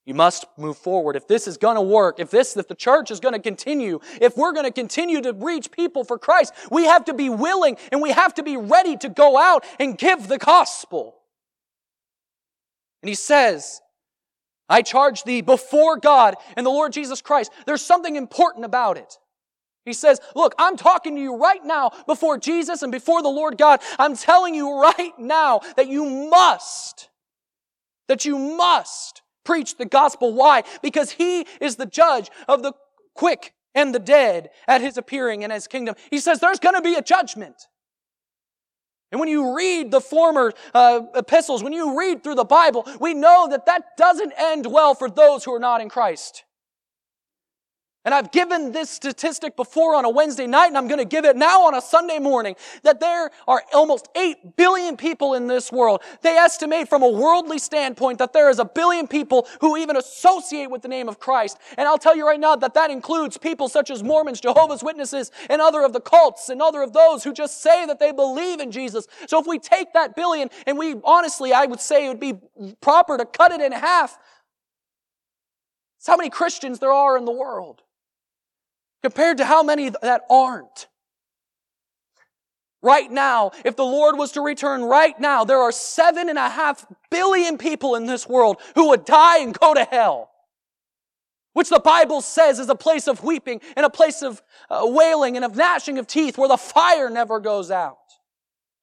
You 0.07 0.15
must 0.15 0.47
move 0.57 0.79
forward. 0.79 1.17
If 1.17 1.27
this 1.27 1.49
is 1.49 1.57
going 1.57 1.75
to 1.75 1.83
work, 1.83 2.21
if 2.21 2.31
this, 2.31 2.57
if 2.57 2.69
the 2.69 2.77
church 2.77 3.11
is 3.11 3.19
going 3.19 3.35
to 3.35 3.41
continue, 3.41 3.99
if 4.21 4.37
we're 4.37 4.53
going 4.53 4.65
to 4.65 4.73
continue 4.73 5.21
to 5.21 5.33
reach 5.33 5.73
people 5.73 6.05
for 6.05 6.17
Christ, 6.17 6.55
we 6.71 6.85
have 6.85 7.05
to 7.07 7.15
be 7.15 7.29
willing 7.29 7.77
and 7.91 8.01
we 8.01 8.13
have 8.13 8.33
to 8.35 8.45
be 8.45 8.57
ready 8.57 8.97
to 8.99 9.09
go 9.09 9.37
out 9.37 9.65
and 9.81 9.99
give 9.99 10.29
the 10.29 10.39
gospel. 10.39 11.17
And 13.03 13.09
he 13.09 13.17
says, 13.17 13.81
I 14.69 14.83
charge 14.83 15.25
thee 15.25 15.41
before 15.41 15.97
God 15.97 16.37
and 16.57 16.65
the 16.65 16.71
Lord 16.71 16.93
Jesus 16.93 17.21
Christ. 17.21 17.51
There's 17.67 17.83
something 17.83 18.15
important 18.15 18.65
about 18.65 18.99
it. 18.99 19.19
He 19.85 19.93
says, 19.93 20.21
look, 20.37 20.55
I'm 20.57 20.77
talking 20.77 21.17
to 21.17 21.21
you 21.21 21.37
right 21.37 21.65
now 21.65 21.91
before 22.07 22.39
Jesus 22.39 22.83
and 22.83 22.93
before 22.93 23.23
the 23.23 23.29
Lord 23.29 23.59
God. 23.59 23.81
I'm 23.99 24.17
telling 24.17 24.55
you 24.55 24.81
right 24.81 25.17
now 25.19 25.61
that 25.77 25.89
you 25.89 26.05
must, 26.31 27.09
that 28.07 28.25
you 28.25 28.39
must 28.39 29.23
preach 29.47 29.79
the 29.79 29.87
gospel. 29.87 30.35
Why? 30.35 30.65
Because 30.83 31.13
he 31.13 31.47
is 31.61 31.77
the 31.77 31.87
judge 31.87 32.31
of 32.47 32.63
the 32.63 32.75
quick 33.15 33.55
and 33.75 33.95
the 33.95 33.99
dead 33.99 34.51
at 34.67 34.81
his 34.81 34.99
appearing 34.99 35.43
in 35.43 35.51
his 35.51 35.67
kingdom. 35.67 35.95
He 36.11 36.19
says 36.19 36.41
there's 36.41 36.59
going 36.59 36.75
to 36.75 36.83
be 36.83 36.95
a 36.95 37.03
judgment. 37.03 37.57
And 39.13 39.21
when 39.21 39.29
you 39.29 39.57
read 39.57 39.93
the 39.93 40.01
former 40.01 40.53
uh, 40.75 41.03
epistles, 41.15 41.63
when 41.63 41.73
you 41.73 41.97
read 41.97 42.25
through 42.25 42.35
the 42.35 42.45
Bible, 42.45 42.87
we 43.01 43.15
know 43.15 43.47
that 43.49 43.67
that 43.67 43.97
doesn't 43.97 44.33
end 44.37 44.67
well 44.67 44.95
for 44.95 45.09
those 45.09 45.45
who 45.45 45.55
are 45.55 45.61
not 45.61 45.81
in 45.81 45.89
Christ. 45.89 46.45
And 48.07 48.15
I've 48.15 48.31
given 48.31 48.71
this 48.71 48.89
statistic 48.89 49.57
before 49.57 49.97
on 49.97 50.05
a 50.05 50.09
Wednesday 50.09 50.47
night, 50.47 50.69
and 50.69 50.79
I'm 50.79 50.87
going 50.87 51.01
to 51.01 51.05
give 51.05 51.25
it 51.25 51.35
now 51.35 51.63
on 51.63 51.75
a 51.75 51.81
Sunday 51.81 52.21
morning, 52.21 52.55
that 52.85 53.01
there 53.01 53.33
are 53.49 53.65
almost 53.75 54.09
8 54.15 54.57
billion 54.57 54.97
people 54.97 55.35
in 55.35 55.49
this 55.49 55.73
world. 55.73 56.03
They 56.23 56.37
estimate 56.37 56.89
from 56.89 57.03
a 57.03 57.11
worldly 57.11 57.59
standpoint 57.59 58.21
that 58.21 58.33
there 58.33 58.49
is 58.49 58.61
a 58.61 58.65
billion 58.65 59.09
people 59.09 59.49
who 59.61 59.77
even 59.77 59.97
associate 59.97 60.71
with 60.71 60.83
the 60.83 60.89
name 60.89 61.09
of 61.09 61.19
Christ. 61.19 61.59
And 61.77 61.89
I'll 61.89 61.99
tell 61.99 62.17
you 62.17 62.25
right 62.25 62.39
now 62.39 62.55
that 62.55 62.75
that 62.75 62.93
includes 62.93 63.39
people 63.39 63.69
such 63.69 63.91
as 63.91 64.05
Mormons, 64.05 64.41
Jehovah's 64.41 64.85
Witnesses, 64.85 65.33
and 65.51 65.61
other 65.61 65.83
of 65.83 65.93
the 65.93 66.01
cults, 66.01 66.49
and 66.49 66.63
other 66.63 66.83
of 66.83 66.93
those 66.93 67.25
who 67.25 67.33
just 67.33 67.61
say 67.61 67.87
that 67.87 67.99
they 67.99 68.13
believe 68.13 68.61
in 68.61 68.71
Jesus. 68.71 69.09
So 69.27 69.41
if 69.41 69.49
we 69.49 69.59
take 69.59 69.95
that 69.95 70.15
billion, 70.15 70.49
and 70.69 70.79
we 70.79 70.95
honestly, 71.03 71.53
I 71.53 71.67
would 71.67 71.81
say 71.81 72.07
it 72.07 72.09
would 72.11 72.21
be 72.21 72.35
proper 72.81 73.19
to 73.19 73.25
cut 73.25 73.51
it 73.51 73.61
in 73.61 73.73
half, 73.73 74.17
it's 75.99 76.07
how 76.07 76.17
many 76.17 76.31
Christians 76.31 76.79
there 76.79 76.93
are 76.93 77.19
in 77.19 77.25
the 77.25 77.33
world 77.33 77.83
compared 79.03 79.39
to 79.39 79.45
how 79.45 79.63
many 79.63 79.91
that 79.91 80.23
aren't. 80.31 80.89
Right 82.83 83.11
now, 83.11 83.51
if 83.65 83.75
the 83.75 83.85
Lord 83.85 84.17
was 84.17 84.33
to 84.33 84.41
return 84.41 84.83
right 84.83 85.19
now, 85.19 85.45
there 85.45 85.61
are 85.61 85.73
seven 85.73 86.29
and 86.29 86.39
a 86.39 86.49
half 86.49 86.87
billion 87.11 87.59
people 87.59 87.97
in 87.97 88.07
this 88.07 88.29
world 88.29 88.59
who 88.75 88.91
would 88.91 89.05
die 89.05 89.39
and 89.39 89.59
go 89.59 89.75
to 89.75 89.85
hell. 89.85 90.31
Which 91.53 91.71
the 91.71 91.81
Bible 91.81 92.21
says 92.21 92.59
is 92.59 92.69
a 92.69 92.75
place 92.75 93.09
of 93.09 93.25
weeping 93.25 93.63
and 93.77 93.87
a 93.87 93.91
place 93.91 94.23
of 94.23 94.43
uh, 94.69 94.83
wailing 94.85 95.37
and 95.37 95.45
of 95.45 95.57
gnashing 95.57 95.99
of 95.99 96.07
teeth 96.07 96.37
where 96.37 96.51
the 96.51 96.59
fire 96.59 97.09
never 97.09 97.41
goes 97.41 97.71
out. 97.71 97.97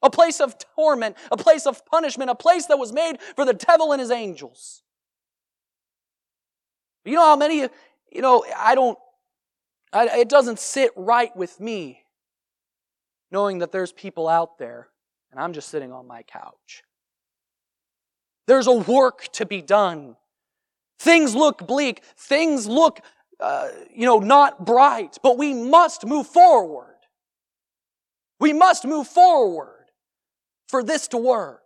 A 0.02 0.10
place 0.10 0.42
of 0.42 0.56
torment, 0.76 1.16
a 1.32 1.38
place 1.38 1.66
of 1.68 1.86
punishment, 1.86 2.30
a 2.30 2.36
place 2.36 2.66
that 2.66 2.78
was 2.78 2.92
made 2.92 3.22
for 3.36 3.46
the 3.46 3.54
devil 3.54 3.92
and 3.92 4.02
his 4.02 4.12
angels. 4.12 4.82
You 7.06 7.14
know 7.16 7.22
how 7.22 7.36
many, 7.36 7.70
you 8.12 8.22
know, 8.22 8.44
I 8.58 8.76
don't, 8.76 8.98
it 9.94 10.30
doesn't 10.30 10.60
sit 10.60 10.92
right 10.96 11.36
with 11.36 11.60
me 11.60 12.04
knowing 13.32 13.60
that 13.60 13.72
there's 13.72 13.92
people 13.92 14.28
out 14.28 14.58
there 14.58 14.90
and 15.34 15.42
I'm 15.42 15.54
just 15.54 15.70
sitting 15.70 15.92
on 15.92 16.06
my 16.06 16.22
couch. 16.22 16.84
There's 18.46 18.68
a 18.68 18.74
work 18.74 19.28
to 19.34 19.46
be 19.46 19.62
done. 19.62 20.16
Things 21.00 21.34
look 21.34 21.66
bleak. 21.66 22.04
Things 22.16 22.68
look, 22.68 23.00
uh, 23.40 23.70
you 23.94 24.06
know, 24.06 24.20
not 24.20 24.64
bright, 24.64 25.18
but 25.24 25.38
we 25.38 25.54
must 25.54 26.06
move 26.06 26.28
forward. 26.28 26.98
We 28.40 28.54
must 28.54 28.86
move 28.86 29.08
forward 29.08 29.86
for 30.68 30.84
this 30.84 31.08
to 31.10 31.18
work. 31.18 31.62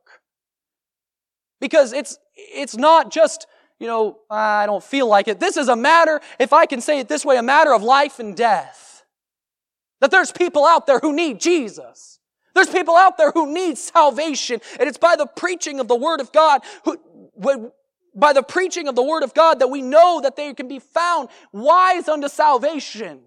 Because 1.59 1.91
it's, 1.91 2.17
it's 2.35 2.77
not 2.77 3.11
just 3.11 3.47
you 3.79 3.87
know, 3.87 4.19
I 4.29 4.65
don't 4.65 4.83
feel 4.83 5.07
like 5.07 5.27
it. 5.27 5.39
This 5.39 5.57
is 5.57 5.67
a 5.67 5.75
matter, 5.75 6.19
if 6.39 6.51
I 6.53 6.65
can 6.65 6.81
say 6.81 6.99
it 6.99 7.07
this 7.07 7.23
way, 7.23 7.37
a 7.37 7.43
matter 7.43 7.73
of 7.73 7.83
life 7.83 8.19
and 8.19 8.35
death. 8.35 9.05
That 10.01 10.11
there's 10.11 10.31
people 10.31 10.65
out 10.65 10.87
there 10.87 10.99
who 10.99 11.13
need 11.13 11.39
Jesus. 11.39 12.19
There's 12.55 12.69
people 12.69 12.95
out 12.95 13.17
there 13.17 13.31
who 13.31 13.53
need 13.53 13.77
salvation. 13.77 14.61
And 14.79 14.89
it's 14.89 14.97
by 14.97 15.15
the 15.15 15.27
preaching 15.27 15.79
of 15.79 15.87
the 15.87 15.95
Word 15.95 16.21
of 16.21 16.31
God, 16.31 16.61
who, 16.85 17.71
by 18.15 18.33
the 18.33 18.41
preaching 18.41 18.87
of 18.87 18.95
the 18.95 19.03
Word 19.03 19.23
of 19.23 19.35
God 19.35 19.59
that 19.59 19.67
we 19.67 19.83
know 19.83 20.21
that 20.21 20.35
they 20.35 20.53
can 20.55 20.67
be 20.67 20.79
found 20.79 21.29
wise 21.51 22.07
unto 22.07 22.27
salvation. 22.27 23.21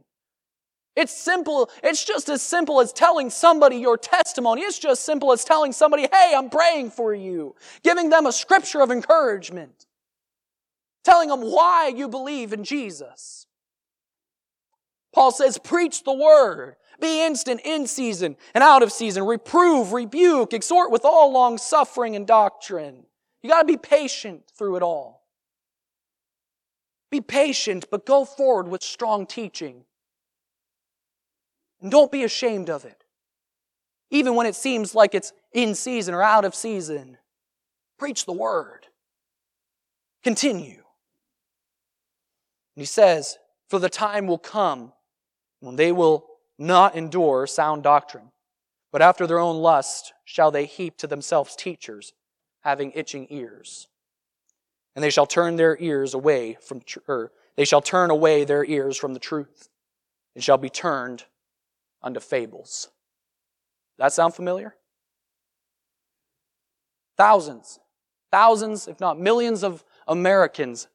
It's 0.97 1.17
simple. 1.17 1.71
It's 1.85 2.05
just 2.05 2.29
as 2.29 2.43
simple 2.43 2.81
as 2.81 2.93
telling 2.93 3.31
somebody 3.31 3.77
your 3.77 3.97
testimony. 3.97 4.63
It's 4.63 4.81
just 4.81 5.05
simple 5.05 5.31
as 5.31 5.45
telling 5.45 5.71
somebody, 5.71 6.09
hey, 6.13 6.35
I'm 6.37 6.51
praying 6.51 6.91
for 6.91 7.15
you. 7.15 7.55
Giving 7.85 8.11
them 8.11 8.27
a 8.27 8.33
scripture 8.33 8.81
of 8.81 8.91
encouragement 8.91 9.87
telling 11.05 11.29
them 11.29 11.41
why 11.41 11.93
you 11.95 12.09
believe 12.09 12.53
in 12.53 12.65
Jesus. 12.65 13.47
Paul 15.13 15.33
says, 15.33 15.59
preach 15.59 16.05
the 16.05 16.13
word. 16.13 16.77
Be 17.01 17.25
instant 17.25 17.63
in 17.65 17.87
season 17.87 18.37
and 18.55 18.63
out 18.63 18.83
of 18.83 18.93
season. 18.93 19.25
Reprove, 19.25 19.93
rebuke, 19.93 20.53
exhort 20.53 20.91
with 20.91 21.05
all 21.05 21.33
long 21.33 21.59
suffering 21.59 22.15
and 22.15 22.27
doctrine. 22.27 23.07
You 23.43 23.49
gotta 23.49 23.65
be 23.65 23.79
patient 23.79 24.45
through 24.57 24.77
it 24.77 24.83
all. 24.83 25.25
Be 27.11 27.21
patient, 27.21 27.87
but 27.91 28.07
go 28.07 28.25
forward 28.25 28.69
with 28.69 28.83
strong 28.83 29.27
teaching. 29.27 29.85
And 31.81 31.91
don't 31.91 32.13
be 32.13 32.23
ashamed 32.23 32.69
of 32.69 32.85
it. 32.85 33.03
Even 34.11 34.35
when 34.35 34.47
it 34.47 34.55
seems 34.55 34.95
like 34.95 35.15
it's 35.15 35.33
in 35.53 35.75
season 35.75 36.15
or 36.15 36.23
out 36.23 36.45
of 36.45 36.55
season, 36.55 37.17
preach 37.99 38.27
the 38.27 38.33
word. 38.33 38.87
Continue. 40.23 40.80
And 42.81 42.85
he 42.85 42.88
says, 42.88 43.37
For 43.69 43.79
the 43.79 43.90
time 43.90 44.27
will 44.27 44.38
come 44.38 44.95
when 45.61 45.77
they 45.77 45.93
will 45.93 46.25
not 46.59 46.95
endure 46.95 47.47
sound 47.47 47.83
doctrine, 47.83 48.33
but 48.90 49.03
after 49.03 49.27
their 49.27 49.38
own 49.38 49.59
lust 49.59 50.14
shall 50.25 50.51
they 50.51 50.64
heap 50.64 50.97
to 50.97 51.07
themselves 51.07 51.55
teachers, 51.55 52.14
having 52.62 52.90
itching 52.93 53.27
ears. 53.29 53.87
And 54.97 55.05
they 55.05 55.11
shall 55.11 55.27
turn 55.27 55.57
their 55.57 55.77
ears 55.79 56.14
away 56.14 56.57
from, 56.62 56.81
or 57.07 57.14
er, 57.14 57.33
they 57.55 57.66
shall 57.66 57.83
turn 57.83 58.09
away 58.09 58.45
their 58.45 58.64
ears 58.64 58.97
from 58.97 59.12
the 59.12 59.21
truth, 59.21 59.69
and 60.35 60.43
shall 60.43 60.57
be 60.57 60.71
turned 60.71 61.25
unto 62.03 62.19
fables. 62.19 62.88
That 63.99 64.14
sound 64.14 64.33
familiar? 64.33 64.75
Thousands, 67.19 67.79
thousands, 68.33 68.88
if 68.88 69.01
not 69.01 69.21
millions 69.21 69.62
of 69.62 69.85
Americans 70.09 70.88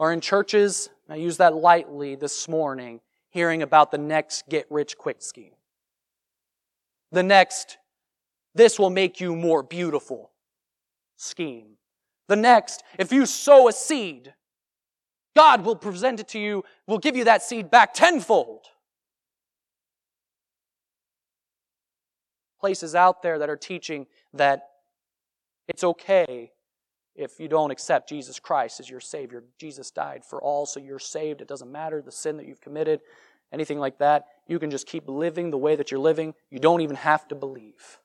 are 0.00 0.14
in 0.14 0.20
churches, 0.22 0.88
I 1.10 1.16
use 1.16 1.36
that 1.36 1.54
lightly 1.54 2.14
this 2.14 2.48
morning, 2.48 3.00
hearing 3.28 3.62
about 3.62 3.90
the 3.90 3.98
next 3.98 4.48
get 4.48 4.66
rich 4.70 4.96
quick 4.96 5.20
scheme. 5.20 5.52
The 7.12 7.22
next, 7.22 7.76
this 8.54 8.78
will 8.78 8.88
make 8.88 9.20
you 9.20 9.36
more 9.36 9.62
beautiful 9.62 10.30
scheme. 11.18 11.76
The 12.28 12.36
next, 12.36 12.82
if 12.98 13.12
you 13.12 13.26
sow 13.26 13.68
a 13.68 13.72
seed, 13.72 14.32
God 15.36 15.66
will 15.66 15.76
present 15.76 16.18
it 16.18 16.28
to 16.28 16.38
you, 16.38 16.64
will 16.86 16.98
give 16.98 17.14
you 17.14 17.24
that 17.24 17.42
seed 17.42 17.70
back 17.70 17.92
tenfold. 17.92 18.64
Places 22.58 22.94
out 22.94 23.22
there 23.22 23.38
that 23.38 23.50
are 23.50 23.56
teaching 23.56 24.06
that 24.32 24.68
it's 25.68 25.84
okay 25.84 26.52
if 27.14 27.38
you 27.38 27.48
don't 27.48 27.70
accept 27.70 28.08
Jesus 28.08 28.38
Christ 28.38 28.80
as 28.80 28.88
your 28.88 29.00
Savior. 29.00 29.44
Jesus 29.58 29.90
died 29.90 30.24
for 30.24 30.40
all, 30.42 30.66
so 30.66 30.80
you're 30.80 30.98
saved. 30.98 31.40
It 31.40 31.48
doesn't 31.48 31.70
matter 31.70 32.00
the 32.00 32.12
sin 32.12 32.36
that 32.36 32.46
you've 32.46 32.60
committed, 32.60 33.00
anything 33.52 33.78
like 33.78 33.98
that. 33.98 34.26
You 34.46 34.58
can 34.58 34.70
just 34.70 34.86
keep 34.86 35.08
living 35.08 35.50
the 35.50 35.58
way 35.58 35.76
that 35.76 35.90
you're 35.90 36.00
living. 36.00 36.34
You 36.50 36.58
don't 36.58 36.80
even 36.80 36.96
have 36.96 37.26
to 37.28 37.34
believe. 37.34 37.98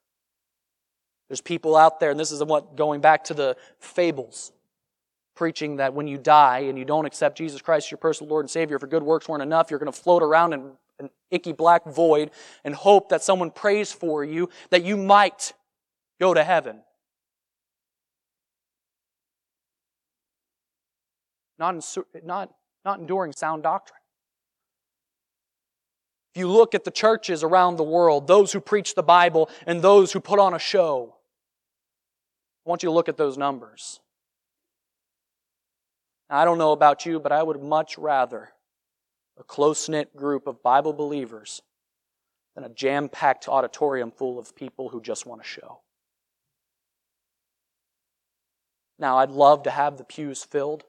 There's 1.29 1.41
people 1.41 1.75
out 1.75 1.99
there, 1.99 2.11
and 2.11 2.19
this 2.19 2.31
is 2.31 2.43
what 2.43 2.75
going 2.75 3.01
back 3.01 3.23
to 3.25 3.33
the 3.33 3.57
fables, 3.79 4.51
preaching 5.35 5.77
that 5.77 5.93
when 5.93 6.07
you 6.07 6.17
die 6.17 6.59
and 6.59 6.77
you 6.77 6.85
don't 6.85 7.05
accept 7.05 7.37
Jesus 7.37 7.61
Christ 7.61 7.87
as 7.87 7.91
your 7.91 7.97
personal 7.97 8.29
Lord 8.29 8.45
and 8.45 8.49
Savior, 8.49 8.79
for 8.79 8.87
good 8.87 9.03
works 9.03 9.27
weren't 9.27 9.43
enough, 9.43 9.71
you're 9.71 9.79
going 9.79 9.91
to 9.91 9.99
float 9.99 10.21
around 10.21 10.53
in 10.53 10.71
an 10.99 11.09
icky 11.31 11.51
black 11.51 11.85
void 11.85 12.31
and 12.63 12.75
hope 12.75 13.09
that 13.09 13.23
someone 13.23 13.51
prays 13.51 13.91
for 13.91 14.23
you 14.23 14.49
that 14.69 14.83
you 14.83 14.97
might 14.97 15.53
go 16.19 16.33
to 16.33 16.43
heaven. 16.43 16.81
Not, 21.59 21.97
not, 22.23 22.51
not 22.83 22.99
enduring 22.99 23.33
sound 23.33 23.63
doctrine. 23.63 23.99
If 26.33 26.39
you 26.39 26.49
look 26.49 26.75
at 26.75 26.83
the 26.83 26.91
churches 26.91 27.43
around 27.43 27.77
the 27.77 27.83
world, 27.83 28.27
those 28.27 28.51
who 28.51 28.59
preach 28.59 28.95
the 28.95 29.03
Bible 29.03 29.49
and 29.65 29.81
those 29.81 30.11
who 30.11 30.19
put 30.19 30.39
on 30.39 30.53
a 30.53 30.59
show, 30.59 31.15
I 32.65 32.69
want 32.69 32.83
you 32.83 32.89
to 32.89 32.93
look 32.93 33.07
at 33.07 33.15
those 33.15 33.37
numbers. 33.37 34.01
Now, 36.29 36.39
I 36.39 36.45
don't 36.45 36.57
know 36.57 36.73
about 36.73 37.05
you, 37.05 37.19
but 37.19 37.31
I 37.31 37.41
would 37.41 37.61
much 37.61 37.97
rather 37.97 38.49
a 39.39 39.43
close 39.43 39.87
knit 39.87 40.15
group 40.15 40.47
of 40.47 40.61
Bible 40.61 40.91
believers 40.93 41.61
than 42.55 42.63
a 42.63 42.69
jam 42.69 43.09
packed 43.09 43.47
auditorium 43.47 44.11
full 44.11 44.39
of 44.39 44.55
people 44.55 44.89
who 44.89 45.01
just 45.01 45.25
want 45.25 45.41
to 45.41 45.47
show. 45.47 45.81
Now, 48.97 49.17
I'd 49.17 49.31
love 49.31 49.63
to 49.63 49.71
have 49.71 49.97
the 49.97 50.05
pews 50.05 50.43
filled. 50.43 50.85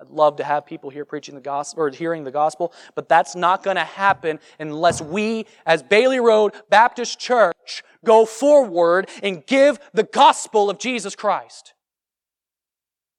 I'd 0.00 0.08
love 0.08 0.36
to 0.36 0.44
have 0.44 0.64
people 0.64 0.88
here 0.88 1.04
preaching 1.04 1.34
the 1.34 1.42
gospel 1.42 1.82
or 1.82 1.90
hearing 1.90 2.24
the 2.24 2.30
gospel, 2.30 2.72
but 2.94 3.08
that's 3.08 3.36
not 3.36 3.62
going 3.62 3.76
to 3.76 3.84
happen 3.84 4.40
unless 4.58 5.02
we, 5.02 5.44
as 5.66 5.82
Bailey 5.82 6.20
Road 6.20 6.54
Baptist 6.70 7.18
Church, 7.18 7.82
go 8.04 8.24
forward 8.24 9.10
and 9.22 9.44
give 9.44 9.78
the 9.92 10.04
gospel 10.04 10.70
of 10.70 10.78
Jesus 10.78 11.14
Christ. 11.14 11.74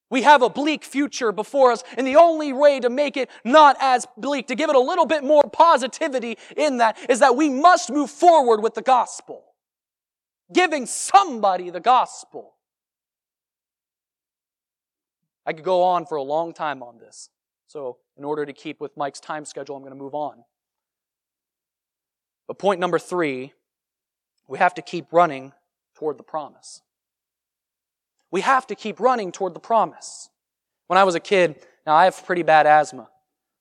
We 0.09 0.23
have 0.23 0.41
a 0.41 0.49
bleak 0.49 0.83
future 0.83 1.31
before 1.31 1.71
us, 1.71 1.83
and 1.97 2.05
the 2.05 2.15
only 2.15 2.51
way 2.51 2.79
to 2.79 2.89
make 2.89 3.15
it 3.15 3.29
not 3.45 3.77
as 3.79 4.07
bleak, 4.17 4.47
to 4.47 4.55
give 4.55 4.69
it 4.69 4.75
a 4.75 4.79
little 4.79 5.05
bit 5.05 5.23
more 5.23 5.43
positivity 5.43 6.37
in 6.57 6.77
that, 6.77 6.97
is 7.09 7.19
that 7.19 7.35
we 7.35 7.47
must 7.47 7.91
move 7.91 8.09
forward 8.09 8.61
with 8.61 8.73
the 8.73 8.81
gospel. 8.81 9.43
Giving 10.51 10.85
somebody 10.87 11.69
the 11.69 11.79
gospel. 11.79 12.55
I 15.51 15.53
could 15.53 15.65
go 15.65 15.83
on 15.83 16.05
for 16.05 16.15
a 16.15 16.23
long 16.23 16.53
time 16.53 16.81
on 16.81 16.97
this. 16.97 17.29
So, 17.67 17.97
in 18.15 18.23
order 18.23 18.45
to 18.45 18.53
keep 18.53 18.79
with 18.79 18.95
Mike's 18.95 19.19
time 19.19 19.43
schedule, 19.43 19.75
I'm 19.75 19.81
going 19.81 19.91
to 19.91 20.01
move 20.01 20.15
on. 20.15 20.45
But 22.47 22.57
point 22.57 22.79
number 22.79 22.97
three, 22.97 23.51
we 24.47 24.59
have 24.59 24.73
to 24.75 24.81
keep 24.81 25.11
running 25.11 25.51
toward 25.93 26.17
the 26.17 26.23
promise. 26.23 26.81
We 28.31 28.39
have 28.39 28.65
to 28.67 28.75
keep 28.75 29.01
running 29.01 29.33
toward 29.33 29.53
the 29.53 29.59
promise. 29.59 30.29
When 30.87 30.97
I 30.97 31.03
was 31.03 31.15
a 31.15 31.19
kid, 31.19 31.57
now 31.85 31.95
I 31.95 32.05
have 32.05 32.25
pretty 32.25 32.43
bad 32.43 32.65
asthma. 32.65 33.09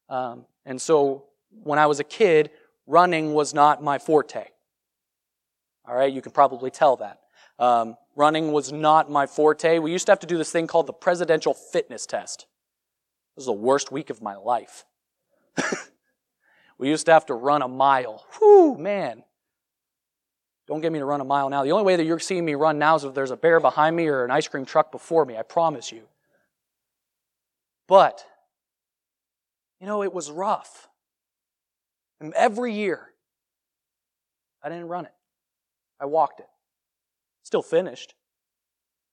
Um, 0.08 0.46
and 0.64 0.80
so 0.80 1.24
when 1.64 1.80
I 1.80 1.86
was 1.86 1.98
a 1.98 2.04
kid, 2.04 2.50
running 2.86 3.34
was 3.34 3.52
not 3.52 3.82
my 3.82 3.98
forte. 3.98 4.44
All 5.88 5.96
right, 5.96 6.12
you 6.12 6.22
can 6.22 6.30
probably 6.30 6.70
tell 6.70 6.94
that. 6.98 7.18
Um, 7.60 7.96
running 8.16 8.52
was 8.52 8.72
not 8.72 9.10
my 9.10 9.26
forte. 9.26 9.78
We 9.78 9.92
used 9.92 10.06
to 10.06 10.12
have 10.12 10.20
to 10.20 10.26
do 10.26 10.38
this 10.38 10.50
thing 10.50 10.66
called 10.66 10.86
the 10.86 10.94
presidential 10.94 11.52
fitness 11.52 12.06
test. 12.06 12.46
This 13.36 13.42
was 13.42 13.46
the 13.46 13.52
worst 13.52 13.92
week 13.92 14.08
of 14.08 14.22
my 14.22 14.34
life. 14.34 14.86
we 16.78 16.88
used 16.88 17.04
to 17.06 17.12
have 17.12 17.26
to 17.26 17.34
run 17.34 17.60
a 17.60 17.68
mile. 17.68 18.24
Whew, 18.38 18.76
man. 18.78 19.22
Don't 20.66 20.80
get 20.80 20.90
me 20.90 21.00
to 21.00 21.04
run 21.04 21.20
a 21.20 21.24
mile 21.24 21.50
now. 21.50 21.62
The 21.62 21.72
only 21.72 21.84
way 21.84 21.96
that 21.96 22.04
you're 22.04 22.18
seeing 22.18 22.44
me 22.44 22.54
run 22.54 22.78
now 22.78 22.96
is 22.96 23.04
if 23.04 23.12
there's 23.12 23.30
a 23.30 23.36
bear 23.36 23.60
behind 23.60 23.94
me 23.94 24.06
or 24.06 24.24
an 24.24 24.30
ice 24.30 24.48
cream 24.48 24.64
truck 24.64 24.90
before 24.90 25.24
me, 25.26 25.36
I 25.36 25.42
promise 25.42 25.92
you. 25.92 26.02
But, 27.88 28.24
you 29.80 29.86
know, 29.86 30.02
it 30.02 30.14
was 30.14 30.30
rough. 30.30 30.88
And 32.20 32.32
every 32.34 32.72
year, 32.72 33.08
I 34.62 34.68
didn't 34.68 34.88
run 34.88 35.04
it, 35.06 35.14
I 36.00 36.06
walked 36.06 36.40
it. 36.40 36.49
Still 37.42 37.62
finished. 37.62 38.14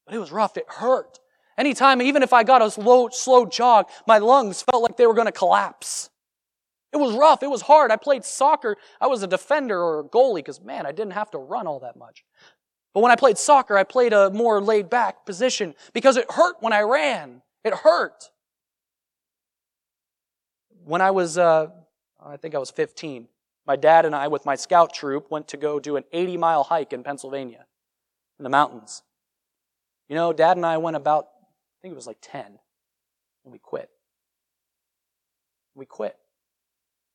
But 0.06 0.16
it 0.16 0.20
was 0.20 0.32
rough. 0.32 0.58
It 0.58 0.66
hurt. 0.68 1.20
Anytime, 1.58 2.02
even 2.02 2.24
if 2.24 2.34
I 2.34 2.44
got 2.44 2.62
a 2.62 2.70
slow, 2.70 3.10
slow 3.10 3.46
jog, 3.46 3.88
my 4.08 4.20
lungs 4.20 4.62
felt 4.62 4.84
like 4.84 4.96
they 4.96 5.08
were 5.08 5.14
going 5.14 5.26
to 5.26 5.32
collapse. 5.32 6.10
It 6.94 6.98
was 6.98 7.16
rough. 7.16 7.44
It 7.44 7.50
was 7.50 7.64
hard. 7.64 7.92
I 7.92 7.96
played 7.96 8.24
soccer. 8.24 8.78
I 9.02 9.08
was 9.08 9.24
a 9.24 9.28
defender 9.28 9.82
or 9.82 10.00
a 10.00 10.04
goalie 10.04 10.38
because, 10.38 10.62
man, 10.62 10.86
I 10.86 10.92
didn't 10.92 11.14
have 11.14 11.32
to 11.32 11.38
run 11.38 11.68
all 11.68 11.80
that 11.80 11.98
much. 11.98 12.24
But 12.94 13.02
when 13.02 13.12
I 13.12 13.16
played 13.16 13.38
soccer, 13.38 13.78
I 13.78 13.84
played 13.84 14.14
a 14.14 14.30
more 14.30 14.62
laid 14.62 14.90
back 14.90 15.26
position 15.26 15.76
because 15.94 16.16
it 16.16 16.32
hurt 16.32 16.56
when 16.62 16.74
I 16.74 16.82
ran. 16.82 17.42
It 17.64 17.74
hurt. 17.74 18.32
When 20.86 21.02
I 21.02 21.12
was, 21.12 21.38
uh, 21.38 21.68
I 22.24 22.38
think 22.38 22.56
I 22.56 22.60
was 22.60 22.72
15, 22.72 23.28
my 23.66 23.76
dad 23.76 24.06
and 24.06 24.16
I, 24.16 24.30
with 24.30 24.46
my 24.46 24.56
scout 24.56 24.94
troop, 24.94 25.30
went 25.30 25.50
to 25.50 25.58
go 25.58 25.80
do 25.80 25.98
an 25.98 26.06
80 26.14 26.38
mile 26.38 26.64
hike 26.64 26.94
in 26.94 27.04
Pennsylvania 27.04 27.67
in 28.40 28.44
the 28.44 28.50
mountains. 28.50 29.04
You 30.10 30.16
know, 30.16 30.34
dad 30.34 30.58
and 30.58 30.66
I 30.66 30.78
went 30.78 30.96
about, 30.96 31.26
I 31.26 31.78
think 31.82 31.92
it 31.92 31.96
was 31.96 32.08
like 32.08 32.20
10, 32.22 32.46
and 32.46 33.52
we 33.52 33.60
quit. 33.60 33.90
We 35.76 35.86
quit. 35.86 36.18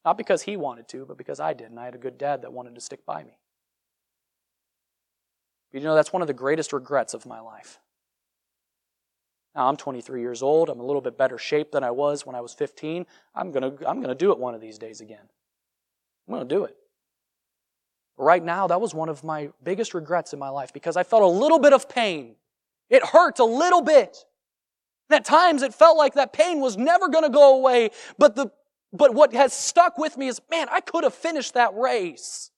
Not 0.05 0.19
because 0.19 0.43
he 0.43 0.57
wanted 0.57 0.89
to, 0.89 1.07
but 1.07 1.17
because 1.17 1.41
I 1.41 1.53
did, 1.53 1.71
and 1.71 1.79
I 1.79 1.85
had 1.85 1.95
a 1.95 1.99
good 1.99 2.19
dad 2.19 2.43
that 2.43 2.53
wanted 2.53 2.75
to 2.75 2.81
stick 2.81 3.07
by 3.07 3.23
me. 3.23 3.39
But 5.73 5.81
you 5.81 5.87
know, 5.87 5.95
that's 5.95 6.13
one 6.13 6.23
of 6.23 6.29
the 6.29 6.35
greatest 6.35 6.73
regrets 6.73 7.15
of 7.15 7.25
my 7.25 7.41
life. 7.41 7.79
Now, 9.55 9.69
I'm 9.69 9.77
23 9.77 10.21
years 10.21 10.43
old. 10.43 10.71
I'm 10.71 10.81
a 10.81 10.85
little 10.85 11.03
bit 11.03 11.19
better 11.19 11.39
shape 11.39 11.73
than 11.73 11.85
I 11.85 11.91
was 11.91 12.25
when 12.25 12.35
I 12.35 12.41
was 12.41 12.55
15. 12.55 13.07
I'm 13.35 13.53
to 13.53 13.77
I'm 13.87 14.03
to 14.03 14.15
do 14.15 14.33
it 14.33 14.39
one 14.39 14.55
of 14.55 14.61
these 14.61 14.79
days 14.79 15.01
again. 15.01 15.29
I'm 16.29 16.39
to 16.39 16.45
do 16.45 16.65
it. 16.65 16.77
Right 18.16 18.42
now, 18.42 18.66
that 18.66 18.81
was 18.81 18.94
one 18.94 19.09
of 19.09 19.25
my 19.25 19.51
biggest 19.62 19.94
regrets 19.94 20.33
in 20.33 20.38
my 20.38 20.51
life 20.51 20.72
because 20.72 20.96
I 20.96 21.03
felt 21.03 21.22
a 21.22 21.27
little 21.27 21.59
bit 21.59 21.72
of 21.72 21.88
pain. 21.88 22.37
It 22.90 23.05
hurt 23.05 23.38
a 23.38 23.44
little 23.44 23.83
bit. 23.83 24.25
And 25.09 25.16
at 25.16 25.25
times 25.25 25.62
it 25.62 25.75
felt 25.75 25.96
like 25.96 26.14
that 26.14 26.33
pain 26.33 26.61
was 26.61 26.77
never 26.77 27.09
going 27.09 27.25
to 27.25 27.31
go 27.31 27.57
away. 27.57 27.90
But 28.18 28.37
the, 28.37 28.51
but 28.92 29.14
what 29.14 29.33
has 29.33 29.53
stuck 29.53 29.96
with 29.98 30.16
me 30.16 30.29
is, 30.29 30.40
man, 30.51 30.68
I 30.70 30.81
could 30.81 31.05
have 31.05 31.14
finished 31.14 31.55
that 31.55 31.75
race. 31.75 32.51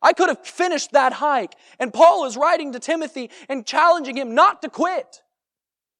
I 0.00 0.12
could 0.12 0.28
have 0.28 0.46
finished 0.46 0.92
that 0.92 1.14
hike. 1.14 1.54
And 1.78 1.92
Paul 1.92 2.24
is 2.24 2.36
writing 2.36 2.72
to 2.72 2.78
Timothy 2.78 3.30
and 3.48 3.66
challenging 3.66 4.16
him 4.16 4.34
not 4.34 4.62
to 4.62 4.70
quit. 4.70 5.22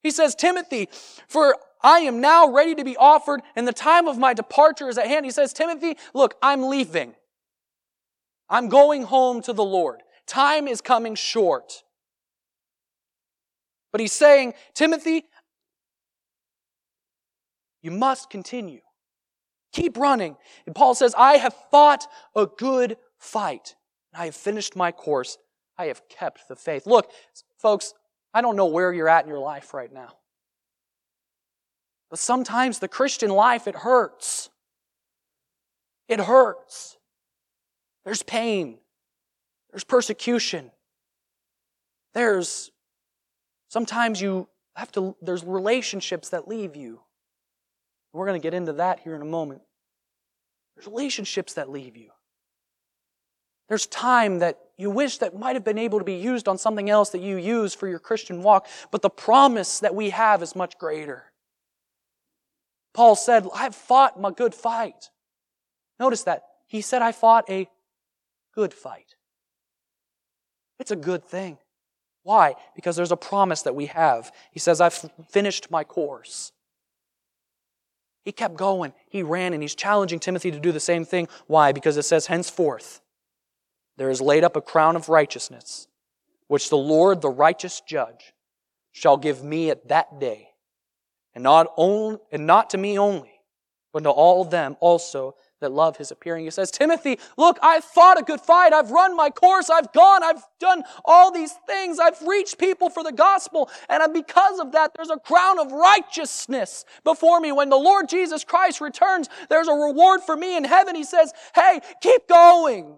He 0.01 0.11
says, 0.11 0.33
Timothy, 0.33 0.87
for 1.27 1.57
I 1.83 1.99
am 1.99 2.21
now 2.21 2.49
ready 2.49 2.75
to 2.75 2.83
be 2.83 2.97
offered, 2.97 3.41
and 3.55 3.67
the 3.67 3.73
time 3.73 4.07
of 4.07 4.17
my 4.17 4.33
departure 4.33 4.89
is 4.89 4.97
at 4.97 5.07
hand. 5.07 5.25
He 5.25 5.31
says, 5.31 5.53
Timothy, 5.53 5.97
look, 6.13 6.35
I'm 6.41 6.63
leaving. 6.63 7.15
I'm 8.49 8.69
going 8.69 9.03
home 9.03 9.41
to 9.43 9.53
the 9.53 9.63
Lord. 9.63 10.01
Time 10.25 10.67
is 10.67 10.81
coming 10.81 11.15
short. 11.15 11.83
But 13.91 14.01
he's 14.01 14.13
saying, 14.13 14.53
Timothy, 14.73 15.25
you 17.81 17.91
must 17.91 18.29
continue. 18.29 18.81
Keep 19.71 19.97
running. 19.97 20.35
And 20.65 20.75
Paul 20.75 20.95
says, 20.95 21.13
I 21.17 21.37
have 21.37 21.55
fought 21.71 22.07
a 22.35 22.45
good 22.45 22.97
fight. 23.17 23.75
I 24.13 24.25
have 24.25 24.35
finished 24.35 24.75
my 24.75 24.91
course. 24.91 25.37
I 25.77 25.85
have 25.85 26.07
kept 26.09 26.47
the 26.47 26.55
faith. 26.55 26.85
Look, 26.85 27.11
folks, 27.57 27.93
I 28.33 28.41
don't 28.41 28.55
know 28.55 28.65
where 28.65 28.91
you're 28.93 29.09
at 29.09 29.23
in 29.23 29.29
your 29.29 29.39
life 29.39 29.73
right 29.73 29.91
now. 29.91 30.13
But 32.09 32.19
sometimes 32.19 32.79
the 32.79 32.87
Christian 32.87 33.29
life, 33.29 33.67
it 33.67 33.75
hurts. 33.75 34.49
It 36.07 36.19
hurts. 36.19 36.97
There's 38.05 38.23
pain. 38.23 38.77
There's 39.71 39.83
persecution. 39.83 40.71
There's 42.13 42.71
sometimes 43.67 44.21
you 44.21 44.47
have 44.75 44.91
to, 44.93 45.15
there's 45.21 45.43
relationships 45.43 46.29
that 46.29 46.47
leave 46.47 46.75
you. 46.75 47.01
We're 48.13 48.25
going 48.25 48.41
to 48.41 48.43
get 48.43 48.53
into 48.53 48.73
that 48.73 49.01
here 49.01 49.15
in 49.15 49.21
a 49.21 49.25
moment. 49.25 49.61
There's 50.75 50.87
relationships 50.87 51.53
that 51.53 51.69
leave 51.69 51.95
you. 51.95 52.09
There's 53.67 53.85
time 53.85 54.39
that 54.39 54.57
you 54.77 54.89
wish 54.89 55.19
that 55.19 55.37
might 55.37 55.55
have 55.55 55.63
been 55.63 55.77
able 55.77 55.99
to 55.99 56.05
be 56.05 56.15
used 56.15 56.47
on 56.47 56.57
something 56.57 56.89
else 56.89 57.11
that 57.11 57.21
you 57.21 57.37
use 57.37 57.75
for 57.75 57.87
your 57.87 57.99
Christian 57.99 58.41
walk, 58.41 58.67
but 58.89 59.03
the 59.03 59.09
promise 59.09 59.79
that 59.81 59.93
we 59.93 60.09
have 60.09 60.41
is 60.41 60.55
much 60.55 60.79
greater. 60.79 61.25
Paul 62.93 63.15
said, 63.15 63.45
I've 63.53 63.75
fought 63.75 64.19
my 64.19 64.31
good 64.31 64.55
fight. 64.55 65.11
Notice 65.99 66.23
that. 66.23 66.43
He 66.65 66.81
said, 66.81 67.03
I 67.03 67.11
fought 67.11 67.47
a 67.49 67.69
good 68.59 68.73
fight. 68.73 69.15
It's 70.79 70.91
a 70.91 70.97
good 70.97 71.23
thing. 71.23 71.59
Why? 72.23 72.55
Because 72.75 72.97
there's 72.97 73.13
a 73.13 73.15
promise 73.31 73.61
that 73.61 73.73
we 73.73 73.85
have. 73.85 74.33
He 74.51 74.59
says, 74.59 74.81
I've 74.81 75.09
finished 75.29 75.71
my 75.71 75.85
course. 75.85 76.51
He 78.25 78.33
kept 78.33 78.57
going. 78.57 78.91
He 79.09 79.23
ran 79.23 79.53
and 79.53 79.63
he's 79.63 79.75
challenging 79.75 80.19
Timothy 80.19 80.51
to 80.51 80.59
do 80.59 80.73
the 80.73 80.79
same 80.81 81.05
thing. 81.05 81.29
Why? 81.47 81.71
Because 81.71 81.95
it 81.95 82.03
says, 82.03 82.27
henceforth, 82.27 82.99
there 83.95 84.09
is 84.09 84.19
laid 84.19 84.43
up 84.43 84.57
a 84.57 84.61
crown 84.61 84.97
of 84.97 85.07
righteousness, 85.07 85.87
which 86.49 86.69
the 86.69 86.75
Lord, 86.75 87.21
the 87.21 87.29
righteous 87.29 87.81
judge, 87.87 88.33
shall 88.91 89.15
give 89.15 89.41
me 89.41 89.69
at 89.69 89.87
that 89.87 90.19
day. 90.19 90.49
And 91.33 91.45
not, 91.45 91.67
only, 91.77 92.17
and 92.29 92.45
not 92.45 92.71
to 92.71 92.77
me 92.77 92.99
only, 92.99 93.39
but 93.93 94.03
to 94.03 94.09
all 94.09 94.43
them 94.43 94.75
also 94.81 95.35
that 95.61 95.71
love 95.71 95.97
his 95.97 96.11
appearing. 96.11 96.45
He 96.45 96.51
says, 96.51 96.71
Timothy, 96.71 97.19
look, 97.37 97.59
I've 97.61 97.83
fought 97.83 98.19
a 98.19 98.23
good 98.23 98.41
fight. 98.41 98.73
I've 98.73 98.91
run 98.91 99.15
my 99.15 99.29
course. 99.29 99.69
I've 99.69 99.91
gone. 99.93 100.23
I've 100.23 100.43
done 100.59 100.83
all 101.03 101.31
these 101.31 101.53
things. 101.67 101.99
I've 101.99 102.21
reached 102.21 102.57
people 102.57 102.89
for 102.89 103.03
the 103.03 103.11
gospel. 103.11 103.69
And 103.89 104.13
because 104.13 104.59
of 104.59 104.71
that, 104.71 104.91
there's 104.95 105.09
a 105.09 105.17
crown 105.17 105.59
of 105.59 105.71
righteousness 105.71 106.85
before 107.03 107.39
me. 107.39 107.51
When 107.51 107.69
the 107.69 107.77
Lord 107.77 108.07
Jesus 108.07 108.43
Christ 108.43 108.79
returns, 108.81 109.29
there's 109.49 109.67
a 109.67 109.73
reward 109.73 110.21
for 110.21 110.35
me 110.35 110.55
in 110.55 110.63
heaven. 110.63 110.95
He 110.95 111.03
says, 111.03 111.33
hey, 111.53 111.81
keep 112.01 112.27
going. 112.27 112.95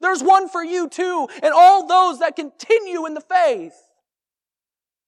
There's 0.00 0.22
one 0.22 0.48
for 0.48 0.62
you 0.62 0.88
too. 0.88 1.28
And 1.42 1.52
all 1.52 1.86
those 1.86 2.20
that 2.20 2.36
continue 2.36 3.06
in 3.06 3.14
the 3.14 3.20
faith. 3.20 3.74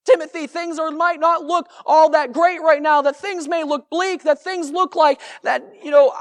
Timothy, 0.05 0.47
things 0.47 0.79
are, 0.79 0.91
might 0.91 1.21
not 1.21 1.45
look 1.45 1.69
all 1.85 2.11
that 2.11 2.33
great 2.33 2.63
right 2.63 2.81
now, 2.81 3.03
that 3.03 3.17
things 3.17 3.47
may 3.47 3.63
look 3.63 3.91
bleak, 3.91 4.23
that 4.23 4.43
things 4.43 4.71
look 4.71 4.97
like 4.97 5.21
that, 5.43 5.63
you 5.85 5.91
know, 5.91 6.15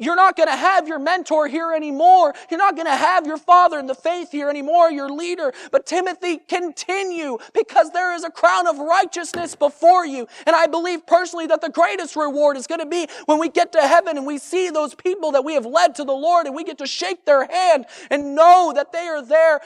you're 0.00 0.16
not 0.16 0.34
going 0.34 0.48
to 0.48 0.56
have 0.56 0.88
your 0.88 0.98
mentor 0.98 1.46
here 1.46 1.72
anymore. 1.72 2.34
You're 2.50 2.58
not 2.58 2.74
going 2.74 2.86
to 2.86 2.96
have 2.96 3.26
your 3.26 3.36
father 3.36 3.78
in 3.78 3.86
the 3.86 3.94
faith 3.94 4.32
here 4.32 4.48
anymore, 4.48 4.90
your 4.90 5.10
leader. 5.10 5.52
But 5.70 5.84
Timothy, 5.84 6.38
continue 6.38 7.38
because 7.52 7.90
there 7.90 8.14
is 8.14 8.24
a 8.24 8.30
crown 8.30 8.66
of 8.66 8.78
righteousness 8.78 9.54
before 9.54 10.06
you. 10.06 10.26
And 10.46 10.56
I 10.56 10.66
believe 10.66 11.06
personally 11.06 11.46
that 11.48 11.60
the 11.60 11.68
greatest 11.68 12.16
reward 12.16 12.56
is 12.56 12.66
going 12.66 12.80
to 12.80 12.86
be 12.86 13.06
when 13.26 13.38
we 13.38 13.50
get 13.50 13.72
to 13.72 13.82
heaven 13.82 14.16
and 14.16 14.26
we 14.26 14.38
see 14.38 14.70
those 14.70 14.94
people 14.94 15.32
that 15.32 15.44
we 15.44 15.52
have 15.52 15.66
led 15.66 15.94
to 15.96 16.04
the 16.04 16.12
Lord 16.12 16.46
and 16.46 16.56
we 16.56 16.64
get 16.64 16.78
to 16.78 16.86
shake 16.86 17.26
their 17.26 17.46
hand 17.46 17.84
and 18.10 18.34
know 18.34 18.72
that 18.74 18.92
they 18.92 19.06
are 19.06 19.22
there 19.22 19.60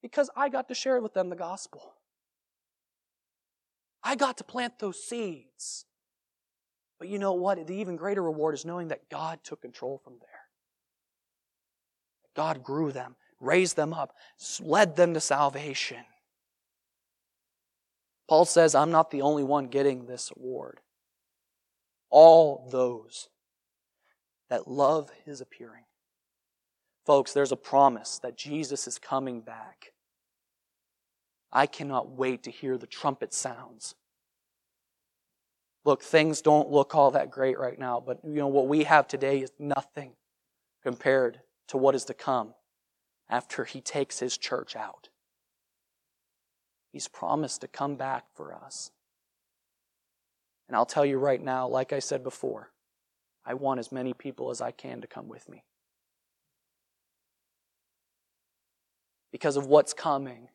because 0.00 0.30
I 0.36 0.48
got 0.48 0.68
to 0.68 0.74
share 0.74 1.00
with 1.00 1.14
them 1.14 1.28
the 1.28 1.36
gospel. 1.36 1.94
I 4.04 4.14
got 4.14 4.36
to 4.36 4.44
plant 4.44 4.78
those 4.78 5.02
seeds. 5.02 5.86
But 6.98 7.08
you 7.08 7.18
know 7.18 7.32
what? 7.32 7.66
The 7.66 7.74
even 7.74 7.96
greater 7.96 8.22
reward 8.22 8.54
is 8.54 8.64
knowing 8.64 8.88
that 8.88 9.08
God 9.10 9.40
took 9.42 9.62
control 9.62 10.00
from 10.02 10.14
there. 10.20 10.28
God 12.34 12.62
grew 12.62 12.92
them, 12.92 13.16
raised 13.40 13.76
them 13.76 13.92
up, 13.92 14.14
led 14.60 14.96
them 14.96 15.14
to 15.14 15.20
salvation. 15.20 16.04
Paul 18.28 18.44
says, 18.44 18.74
I'm 18.74 18.90
not 18.90 19.10
the 19.10 19.22
only 19.22 19.44
one 19.44 19.66
getting 19.66 20.06
this 20.06 20.32
award. 20.36 20.80
All 22.10 22.68
those 22.70 23.28
that 24.48 24.68
love 24.68 25.10
his 25.24 25.40
appearing. 25.40 25.84
Folks, 27.04 27.32
there's 27.32 27.52
a 27.52 27.56
promise 27.56 28.18
that 28.20 28.38
Jesus 28.38 28.86
is 28.86 28.98
coming 28.98 29.40
back. 29.40 29.92
I 31.52 31.66
cannot 31.66 32.10
wait 32.10 32.42
to 32.44 32.50
hear 32.50 32.78
the 32.78 32.86
trumpet 32.86 33.34
sounds 33.34 33.94
Look, 35.84 36.02
things 36.02 36.40
don't 36.40 36.70
look 36.70 36.94
all 36.94 37.10
that 37.10 37.30
great 37.30 37.58
right 37.58 37.78
now, 37.78 38.02
but 38.04 38.20
you 38.24 38.34
know 38.34 38.48
what 38.48 38.68
we 38.68 38.84
have 38.84 39.06
today 39.06 39.40
is 39.40 39.52
nothing 39.58 40.12
compared 40.82 41.40
to 41.68 41.76
what 41.76 41.94
is 41.94 42.06
to 42.06 42.14
come 42.14 42.54
after 43.28 43.64
he 43.64 43.80
takes 43.80 44.18
his 44.18 44.38
church 44.38 44.76
out. 44.76 45.08
He's 46.90 47.08
promised 47.08 47.60
to 47.60 47.68
come 47.68 47.96
back 47.96 48.24
for 48.34 48.54
us. 48.54 48.90
And 50.68 50.76
I'll 50.76 50.86
tell 50.86 51.04
you 51.04 51.18
right 51.18 51.42
now, 51.42 51.68
like 51.68 51.92
I 51.92 51.98
said 51.98 52.22
before, 52.22 52.70
I 53.44 53.54
want 53.54 53.80
as 53.80 53.92
many 53.92 54.14
people 54.14 54.50
as 54.50 54.62
I 54.62 54.70
can 54.70 55.02
to 55.02 55.06
come 55.06 55.28
with 55.28 55.48
me. 55.48 55.64
Because 59.32 59.56
of 59.56 59.66
what's 59.66 59.92
coming, 59.92 60.48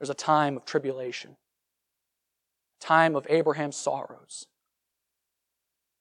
there's 0.00 0.10
a 0.10 0.14
time 0.14 0.56
of 0.56 0.64
tribulation 0.64 1.36
time 2.80 3.16
of 3.16 3.26
Abraham's 3.28 3.76
sorrows. 3.76 4.46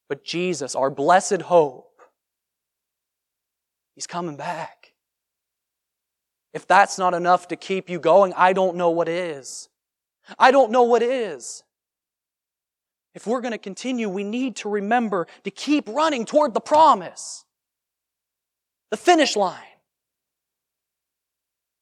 But 0.08 0.24
Jesus, 0.24 0.76
our 0.76 0.90
blessed 0.90 1.44
hope, 1.44 2.02
He's 3.96 4.08
coming 4.08 4.36
back. 4.36 4.94
If 6.54 6.68
that's 6.68 6.98
not 6.98 7.14
enough 7.14 7.48
to 7.50 7.56
keep 7.56 7.90
you 7.90 8.00
going, 8.00 8.34
I 8.36 8.54
don't 8.54 8.76
know 8.76 8.90
what 8.90 9.08
is. 9.08 9.70
I 10.38 10.52
don't 10.52 10.72
know 10.72 10.84
what 10.84 11.02
is. 11.02 11.64
If 13.14 13.26
we're 13.26 13.42
going 13.42 13.54
to 13.54 13.58
continue, 13.58 14.10
we 14.10 14.24
need 14.24 14.58
to 14.58 14.70
remember 14.70 15.28
to 15.46 15.52
keep 15.52 15.88
running 15.88 16.26
toward 16.26 16.54
the 16.54 16.60
promise, 16.60 17.46
the 18.92 18.98
finish 18.98 19.38
line. 19.38 19.62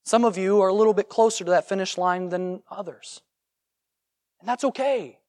Some 0.05 0.25
of 0.25 0.37
you 0.37 0.61
are 0.61 0.67
a 0.67 0.73
little 0.73 0.93
bit 0.93 1.09
closer 1.09 1.43
to 1.45 1.51
that 1.51 1.67
finish 1.67 1.97
line 1.97 2.29
than 2.29 2.61
others. 2.69 3.21
And 4.43 4.49
that's 4.49 4.65
okay. 4.65 5.19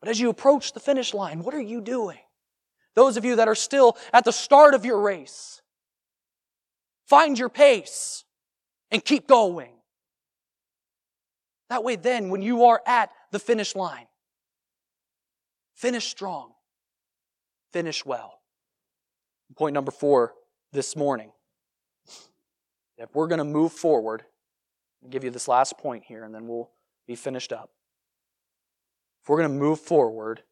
But 0.00 0.08
as 0.08 0.18
you 0.18 0.30
approach 0.30 0.72
the 0.72 0.80
finish 0.80 1.12
line, 1.12 1.42
what 1.42 1.52
are 1.52 1.60
you 1.60 1.82
doing? 1.82 2.16
Those 2.94 3.18
of 3.18 3.24
you 3.26 3.36
that 3.36 3.48
are 3.48 3.54
still 3.54 3.98
at 4.14 4.24
the 4.24 4.32
start 4.32 4.72
of 4.72 4.86
your 4.86 4.98
race, 4.98 5.60
find 7.06 7.38
your 7.38 7.50
pace 7.50 8.24
and 8.90 9.04
keep 9.04 9.28
going. 9.28 9.72
That 11.68 11.84
way, 11.84 11.96
then, 11.96 12.30
when 12.30 12.40
you 12.40 12.64
are 12.64 12.80
at 12.86 13.10
the 13.30 13.38
finish 13.38 13.76
line, 13.76 14.06
finish 15.74 16.06
strong, 16.06 16.52
finish 17.74 18.06
well. 18.06 18.40
Point 19.54 19.74
number 19.74 19.90
four 19.90 20.32
this 20.72 20.96
morning. 20.96 21.30
If 22.96 23.14
we're 23.14 23.26
going 23.26 23.38
to 23.38 23.44
move 23.44 23.72
forward, 23.72 24.22
I'll 25.02 25.10
give 25.10 25.24
you 25.24 25.30
this 25.30 25.46
last 25.46 25.76
point 25.76 26.04
here 26.06 26.24
and 26.24 26.34
then 26.34 26.48
we'll 26.48 26.70
be 27.06 27.16
finished 27.16 27.52
up. 27.52 27.68
If 29.24 29.30
we're 29.30 29.38
going 29.38 29.52
to 29.54 29.58
move 29.58 29.80
forward, 29.80 30.42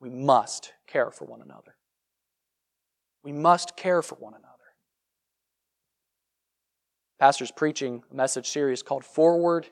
we 0.00 0.08
must 0.08 0.72
care 0.86 1.10
for 1.10 1.26
one 1.26 1.42
another. 1.42 1.76
We 3.22 3.32
must 3.32 3.76
care 3.76 4.00
for 4.00 4.14
one 4.14 4.32
another. 4.32 4.48
Pastor's 7.20 7.50
preaching 7.50 8.02
a 8.10 8.14
message 8.14 8.48
series 8.48 8.82
called 8.82 9.04
Forward 9.04 9.68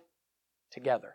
Together. 0.70 1.14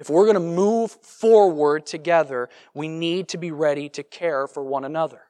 If 0.00 0.10
we're 0.10 0.24
going 0.24 0.34
to 0.34 0.40
move 0.40 0.90
forward 0.90 1.86
together, 1.86 2.48
we 2.74 2.88
need 2.88 3.28
to 3.28 3.38
be 3.38 3.52
ready 3.52 3.88
to 3.90 4.02
care 4.02 4.48
for 4.48 4.64
one 4.64 4.84
another. 4.84 5.20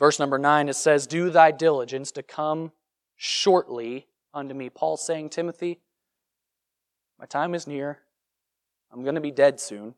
Verse 0.00 0.18
number 0.18 0.38
nine, 0.38 0.68
it 0.68 0.74
says, 0.74 1.06
Do 1.06 1.30
thy 1.30 1.52
diligence 1.52 2.10
to 2.12 2.22
come 2.24 2.72
shortly 3.14 4.08
unto 4.34 4.54
me. 4.54 4.70
Paul 4.70 4.96
saying, 4.96 5.30
Timothy, 5.30 5.78
my 7.18 7.26
time 7.26 7.54
is 7.54 7.66
near. 7.66 8.00
I'm 8.92 9.02
going 9.02 9.14
to 9.14 9.20
be 9.20 9.30
dead 9.30 9.60
soon. 9.60 9.94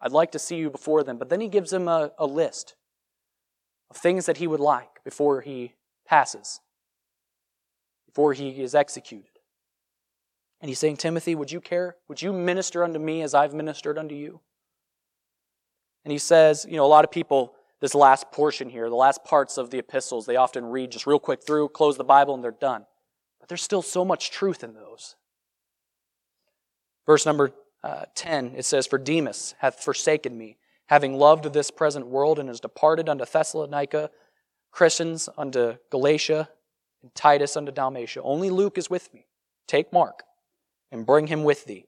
I'd 0.00 0.12
like 0.12 0.32
to 0.32 0.38
see 0.38 0.56
you 0.56 0.70
before 0.70 1.02
then. 1.02 1.18
But 1.18 1.28
then 1.28 1.40
he 1.40 1.48
gives 1.48 1.72
him 1.72 1.88
a, 1.88 2.12
a 2.18 2.26
list 2.26 2.74
of 3.90 3.96
things 3.96 4.26
that 4.26 4.38
he 4.38 4.46
would 4.46 4.60
like 4.60 5.02
before 5.04 5.40
he 5.40 5.74
passes, 6.06 6.60
before 8.06 8.32
he 8.32 8.62
is 8.62 8.74
executed. 8.74 9.26
And 10.60 10.68
he's 10.68 10.78
saying, 10.78 10.98
Timothy, 10.98 11.34
would 11.34 11.50
you 11.50 11.60
care? 11.60 11.96
Would 12.08 12.22
you 12.22 12.32
minister 12.32 12.84
unto 12.84 12.98
me 12.98 13.22
as 13.22 13.34
I've 13.34 13.54
ministered 13.54 13.98
unto 13.98 14.14
you? 14.14 14.40
And 16.04 16.12
he 16.12 16.18
says, 16.18 16.66
you 16.68 16.76
know, 16.76 16.84
a 16.84 16.88
lot 16.88 17.04
of 17.04 17.10
people, 17.10 17.54
this 17.80 17.94
last 17.94 18.30
portion 18.30 18.68
here, 18.68 18.88
the 18.88 18.96
last 18.96 19.24
parts 19.24 19.58
of 19.58 19.70
the 19.70 19.78
epistles, 19.78 20.26
they 20.26 20.36
often 20.36 20.66
read 20.66 20.90
just 20.90 21.06
real 21.06 21.18
quick 21.18 21.44
through, 21.44 21.70
close 21.70 21.96
the 21.96 22.04
Bible, 22.04 22.34
and 22.34 22.42
they're 22.42 22.50
done. 22.50 22.84
But 23.38 23.48
there's 23.48 23.62
still 23.62 23.82
so 23.82 24.04
much 24.04 24.30
truth 24.30 24.62
in 24.62 24.74
those. 24.74 25.16
Verse 27.10 27.26
number 27.26 27.50
uh, 27.82 28.04
10, 28.14 28.52
it 28.56 28.64
says, 28.64 28.86
For 28.86 28.96
Demas 28.96 29.56
hath 29.58 29.82
forsaken 29.82 30.38
me, 30.38 30.58
having 30.86 31.18
loved 31.18 31.52
this 31.52 31.68
present 31.68 32.06
world, 32.06 32.38
and 32.38 32.48
is 32.48 32.60
departed 32.60 33.08
unto 33.08 33.24
Thessalonica, 33.24 34.10
Crescens 34.72 35.28
unto 35.36 35.74
Galatia, 35.90 36.48
and 37.02 37.12
Titus 37.16 37.56
unto 37.56 37.72
Dalmatia. 37.72 38.22
Only 38.22 38.48
Luke 38.48 38.78
is 38.78 38.88
with 38.88 39.12
me. 39.12 39.26
Take 39.66 39.92
Mark, 39.92 40.22
and 40.92 41.04
bring 41.04 41.26
him 41.26 41.42
with 41.42 41.64
thee, 41.64 41.86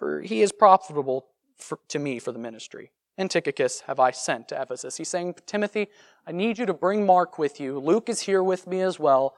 for 0.00 0.22
he 0.22 0.42
is 0.42 0.50
profitable 0.50 1.26
for, 1.56 1.78
to 1.86 2.00
me 2.00 2.18
for 2.18 2.32
the 2.32 2.40
ministry. 2.40 2.90
And 3.16 3.30
Tychicus 3.30 3.82
have 3.82 4.00
I 4.00 4.10
sent 4.10 4.48
to 4.48 4.60
Ephesus. 4.60 4.96
He's 4.96 5.08
saying, 5.08 5.36
Timothy, 5.46 5.86
I 6.26 6.32
need 6.32 6.58
you 6.58 6.66
to 6.66 6.74
bring 6.74 7.06
Mark 7.06 7.38
with 7.38 7.60
you. 7.60 7.78
Luke 7.78 8.08
is 8.08 8.22
here 8.22 8.42
with 8.42 8.66
me 8.66 8.80
as 8.80 8.98
well. 8.98 9.36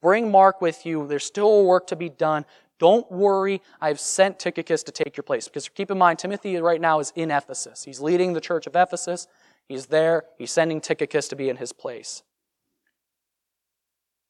Bring 0.00 0.32
Mark 0.32 0.60
with 0.60 0.84
you. 0.84 1.06
There's 1.06 1.24
still 1.24 1.64
work 1.64 1.86
to 1.86 1.94
be 1.94 2.08
done. 2.08 2.44
Don't 2.82 3.08
worry, 3.12 3.62
I've 3.80 4.00
sent 4.00 4.40
Tychicus 4.40 4.82
to 4.82 4.90
take 4.90 5.16
your 5.16 5.22
place. 5.22 5.46
Because 5.46 5.68
keep 5.68 5.92
in 5.92 5.98
mind, 5.98 6.18
Timothy 6.18 6.56
right 6.56 6.80
now 6.80 6.98
is 6.98 7.12
in 7.14 7.30
Ephesus. 7.30 7.84
He's 7.84 8.00
leading 8.00 8.32
the 8.32 8.40
church 8.40 8.66
of 8.66 8.74
Ephesus. 8.74 9.28
He's 9.68 9.86
there. 9.86 10.24
He's 10.36 10.50
sending 10.50 10.80
Tychicus 10.80 11.28
to 11.28 11.36
be 11.36 11.48
in 11.48 11.58
his 11.58 11.72
place. 11.72 12.24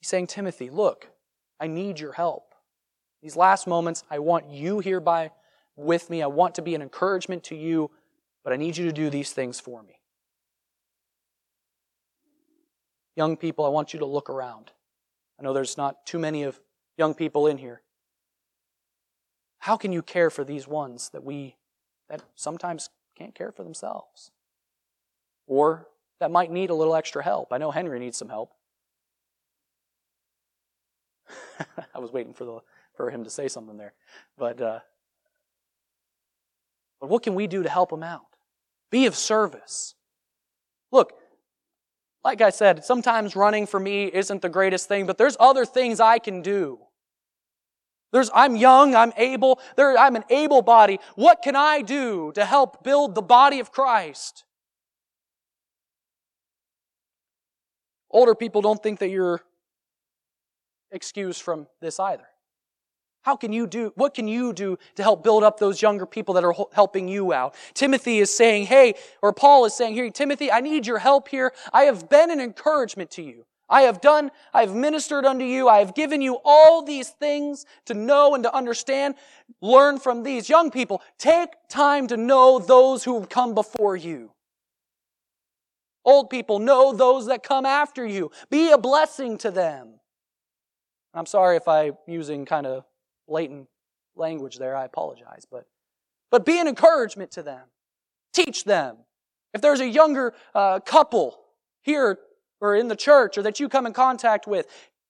He's 0.03 0.09
saying, 0.09 0.26
Timothy, 0.26 0.68
look, 0.68 1.09
I 1.59 1.66
need 1.66 1.98
your 1.98 2.12
help. 2.12 2.55
These 3.22 3.36
last 3.36 3.66
moments, 3.66 4.05
I 4.11 4.18
want 4.18 4.50
you 4.50 4.80
here 4.80 5.00
by 5.00 5.30
with 5.74 6.11
me. 6.11 6.20
I 6.20 6.26
want 6.26 6.55
to 6.57 6.62
be 6.62 6.74
an 6.74 6.82
encouragement 6.82 7.44
to 7.44 7.57
you, 7.57 7.90
but 8.44 8.53
I 8.53 8.57
need 8.57 8.76
you 8.76 8.84
to 8.84 8.92
do 8.92 9.09
these 9.09 9.32
things 9.32 9.61
for 9.61 9.82
me. 9.82 9.94
Young 13.16 13.38
people, 13.38 13.64
I 13.64 13.70
want 13.70 13.94
you 13.94 14.00
to 14.00 14.05
look 14.05 14.28
around. 14.28 14.72
I 15.40 15.42
know 15.42 15.55
there's 15.55 15.78
not 15.78 16.05
too 16.05 16.18
many 16.18 16.42
of 16.42 16.61
young 16.98 17.14
people 17.14 17.46
in 17.46 17.57
here. 17.57 17.80
How 19.62 19.76
can 19.76 19.92
you 19.92 20.02
care 20.02 20.28
for 20.28 20.42
these 20.42 20.66
ones 20.66 21.10
that 21.10 21.22
we 21.22 21.54
that 22.10 22.20
sometimes 22.34 22.90
can't 23.16 23.32
care 23.32 23.52
for 23.52 23.62
themselves? 23.62 24.32
Or 25.46 25.86
that 26.18 26.32
might 26.32 26.50
need 26.50 26.70
a 26.70 26.74
little 26.74 26.96
extra 26.96 27.22
help. 27.22 27.52
I 27.52 27.58
know 27.58 27.70
Henry 27.70 28.00
needs 28.00 28.18
some 28.18 28.28
help. 28.28 28.50
I 31.94 32.00
was 32.00 32.10
waiting 32.10 32.34
for 32.34 32.44
the 32.44 32.58
for 32.96 33.08
him 33.08 33.22
to 33.22 33.30
say 33.30 33.46
something 33.46 33.76
there. 33.76 33.92
But 34.36 34.60
uh, 34.60 34.80
but 37.00 37.08
what 37.08 37.22
can 37.22 37.36
we 37.36 37.46
do 37.46 37.62
to 37.62 37.68
help 37.68 37.92
him 37.92 38.02
out? 38.02 38.26
Be 38.90 39.06
of 39.06 39.14
service. 39.14 39.94
Look, 40.90 41.12
like 42.24 42.40
I 42.40 42.50
said, 42.50 42.84
sometimes 42.84 43.36
running 43.36 43.68
for 43.68 43.78
me 43.78 44.06
isn't 44.06 44.42
the 44.42 44.48
greatest 44.48 44.88
thing, 44.88 45.06
but 45.06 45.18
there's 45.18 45.36
other 45.38 45.64
things 45.64 46.00
I 46.00 46.18
can 46.18 46.42
do. 46.42 46.80
There's, 48.12 48.30
I'm 48.34 48.56
young, 48.56 48.94
I'm 48.94 49.12
able, 49.16 49.58
there, 49.76 49.96
I'm 49.98 50.16
an 50.16 50.24
able 50.28 50.62
body. 50.62 51.00
What 51.14 51.42
can 51.42 51.56
I 51.56 51.80
do 51.80 52.30
to 52.34 52.44
help 52.44 52.84
build 52.84 53.14
the 53.14 53.22
body 53.22 53.58
of 53.58 53.72
Christ? 53.72 54.44
Older 58.10 58.34
people 58.34 58.60
don't 58.60 58.82
think 58.82 58.98
that 58.98 59.08
you're 59.08 59.40
excused 60.90 61.40
from 61.40 61.66
this 61.80 61.98
either. 61.98 62.26
How 63.22 63.36
can 63.36 63.52
you 63.52 63.66
do, 63.66 63.92
what 63.94 64.14
can 64.14 64.28
you 64.28 64.52
do 64.52 64.76
to 64.96 65.02
help 65.02 65.22
build 65.22 65.44
up 65.44 65.58
those 65.58 65.80
younger 65.80 66.06
people 66.06 66.34
that 66.34 66.44
are 66.44 66.54
helping 66.72 67.08
you 67.08 67.32
out? 67.32 67.54
Timothy 67.72 68.18
is 68.18 68.34
saying, 68.34 68.66
hey, 68.66 68.94
or 69.22 69.32
Paul 69.32 69.64
is 69.64 69.74
saying 69.74 69.94
here, 69.94 70.10
Timothy, 70.10 70.50
I 70.50 70.60
need 70.60 70.86
your 70.86 70.98
help 70.98 71.28
here. 71.28 71.52
I 71.72 71.84
have 71.84 72.10
been 72.10 72.30
an 72.30 72.40
encouragement 72.40 73.10
to 73.12 73.22
you. 73.22 73.46
I 73.73 73.83
have 73.83 74.03
done, 74.03 74.31
I 74.53 74.61
have 74.61 74.75
ministered 74.75 75.25
unto 75.25 75.47
you. 75.47 75.66
I 75.66 75.79
have 75.79 75.95
given 75.95 76.20
you 76.20 76.39
all 76.45 76.83
these 76.83 77.09
things 77.09 77.64
to 77.87 77.95
know 77.95 78.35
and 78.35 78.45
to 78.45 78.55
understand. 78.55 79.14
Learn 79.62 79.99
from 79.99 80.25
these 80.25 80.51
young 80.51 80.70
people. 80.70 81.01
Take 81.16 81.49
time 81.70 82.07
to 82.09 82.18
know 82.18 82.59
those 82.59 83.03
who 83.03 83.18
have 83.18 83.31
come 83.31 83.55
before 83.55 83.97
you. 83.97 84.33
Old 86.05 86.29
people, 86.29 86.59
know 86.59 86.93
those 86.93 87.27
that 87.29 87.43
come 87.43 87.64
after 87.64 88.05
you. 88.05 88.31
Be 88.51 88.70
a 88.70 88.79
blessing 88.79 89.39
to 89.39 89.51
them. 89.51 90.01
I'm 91.14 91.27
sorry 91.27 91.57
if 91.57 91.66
I'm 91.66 91.97
using 92.07 92.45
kind 92.45 92.66
of 92.66 92.85
blatant 93.27 93.68
language 94.16 94.59
there. 94.59 94.77
I 94.77 94.85
apologize. 94.85 95.47
But, 95.51 95.64
but 96.31 96.45
be 96.45 96.61
an 96.61 96.68
encouragement 96.68 97.31
to 97.33 97.43
them. 97.43 97.62
Teach 98.35 98.64
them. 98.64 98.99
If 99.55 99.62
there's 99.62 99.81
a 99.81 99.89
younger 99.89 100.35
uh, 100.55 100.81
couple 100.81 101.39
here 101.81 102.18
or 102.62 102.76
in 102.76 102.88
the 102.88 102.96
church 102.96 103.36
or 103.36 103.42
that 103.42 103.60
you 103.60 103.68
come 103.68 103.84
in 103.84 103.92
contact 103.92 104.46
with, 104.46 104.66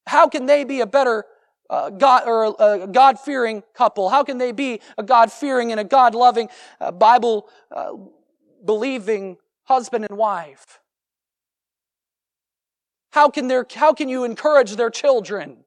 how 0.07 0.27
can 0.27 0.47
they 0.47 0.65
be 0.65 0.81
a 0.81 0.87
better 0.87 1.25
uh, 1.71 1.91
God 1.91 2.25
or 2.27 2.45
a, 2.45 2.83
a 2.85 2.89
God 2.89 3.21
fearing 3.21 3.63
couple? 3.75 4.09
How 4.09 4.25
can 4.25 4.39
they 4.39 4.51
be 4.51 4.81
a 4.99 5.03
God 5.03 5.31
fearing 5.31 5.71
and 5.71 5.79
a 5.79 5.85
God 5.85 6.15
loving, 6.15 6.49
uh, 6.81 6.91
Bible 6.91 7.49
uh, 7.71 7.93
believing 8.65 9.37
husband 9.65 10.07
and 10.09 10.19
wife? 10.19 10.81
How 13.13 13.29
can, 13.29 13.49
their, 13.49 13.67
how 13.75 13.93
can 13.93 14.09
you 14.09 14.25
encourage 14.25 14.77
their 14.77 14.91
children? 14.91 15.65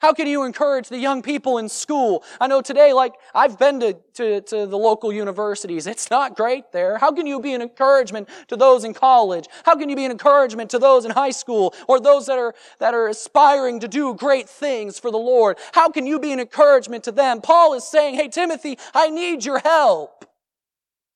How 0.00 0.14
can 0.14 0.26
you 0.26 0.44
encourage 0.44 0.88
the 0.88 0.98
young 0.98 1.20
people 1.20 1.58
in 1.58 1.68
school? 1.68 2.24
I 2.40 2.46
know 2.46 2.62
today, 2.62 2.94
like, 2.94 3.14
I've 3.34 3.58
been 3.58 3.80
to, 3.80 3.92
to, 4.14 4.40
to, 4.40 4.66
the 4.66 4.78
local 4.78 5.12
universities. 5.12 5.86
It's 5.86 6.10
not 6.10 6.36
great 6.36 6.72
there. 6.72 6.96
How 6.96 7.12
can 7.12 7.26
you 7.26 7.38
be 7.38 7.52
an 7.52 7.60
encouragement 7.60 8.28
to 8.48 8.56
those 8.56 8.84
in 8.84 8.94
college? 8.94 9.46
How 9.64 9.76
can 9.76 9.90
you 9.90 9.96
be 9.96 10.06
an 10.06 10.10
encouragement 10.10 10.70
to 10.70 10.78
those 10.78 11.04
in 11.04 11.10
high 11.10 11.32
school 11.32 11.74
or 11.86 12.00
those 12.00 12.26
that 12.26 12.38
are, 12.38 12.54
that 12.78 12.94
are 12.94 13.08
aspiring 13.08 13.80
to 13.80 13.88
do 13.88 14.14
great 14.14 14.48
things 14.48 14.98
for 14.98 15.10
the 15.10 15.18
Lord? 15.18 15.58
How 15.72 15.90
can 15.90 16.06
you 16.06 16.18
be 16.18 16.32
an 16.32 16.40
encouragement 16.40 17.04
to 17.04 17.12
them? 17.12 17.42
Paul 17.42 17.74
is 17.74 17.84
saying, 17.84 18.14
hey, 18.14 18.28
Timothy, 18.28 18.78
I 18.94 19.10
need 19.10 19.44
your 19.44 19.58
help. 19.58 20.24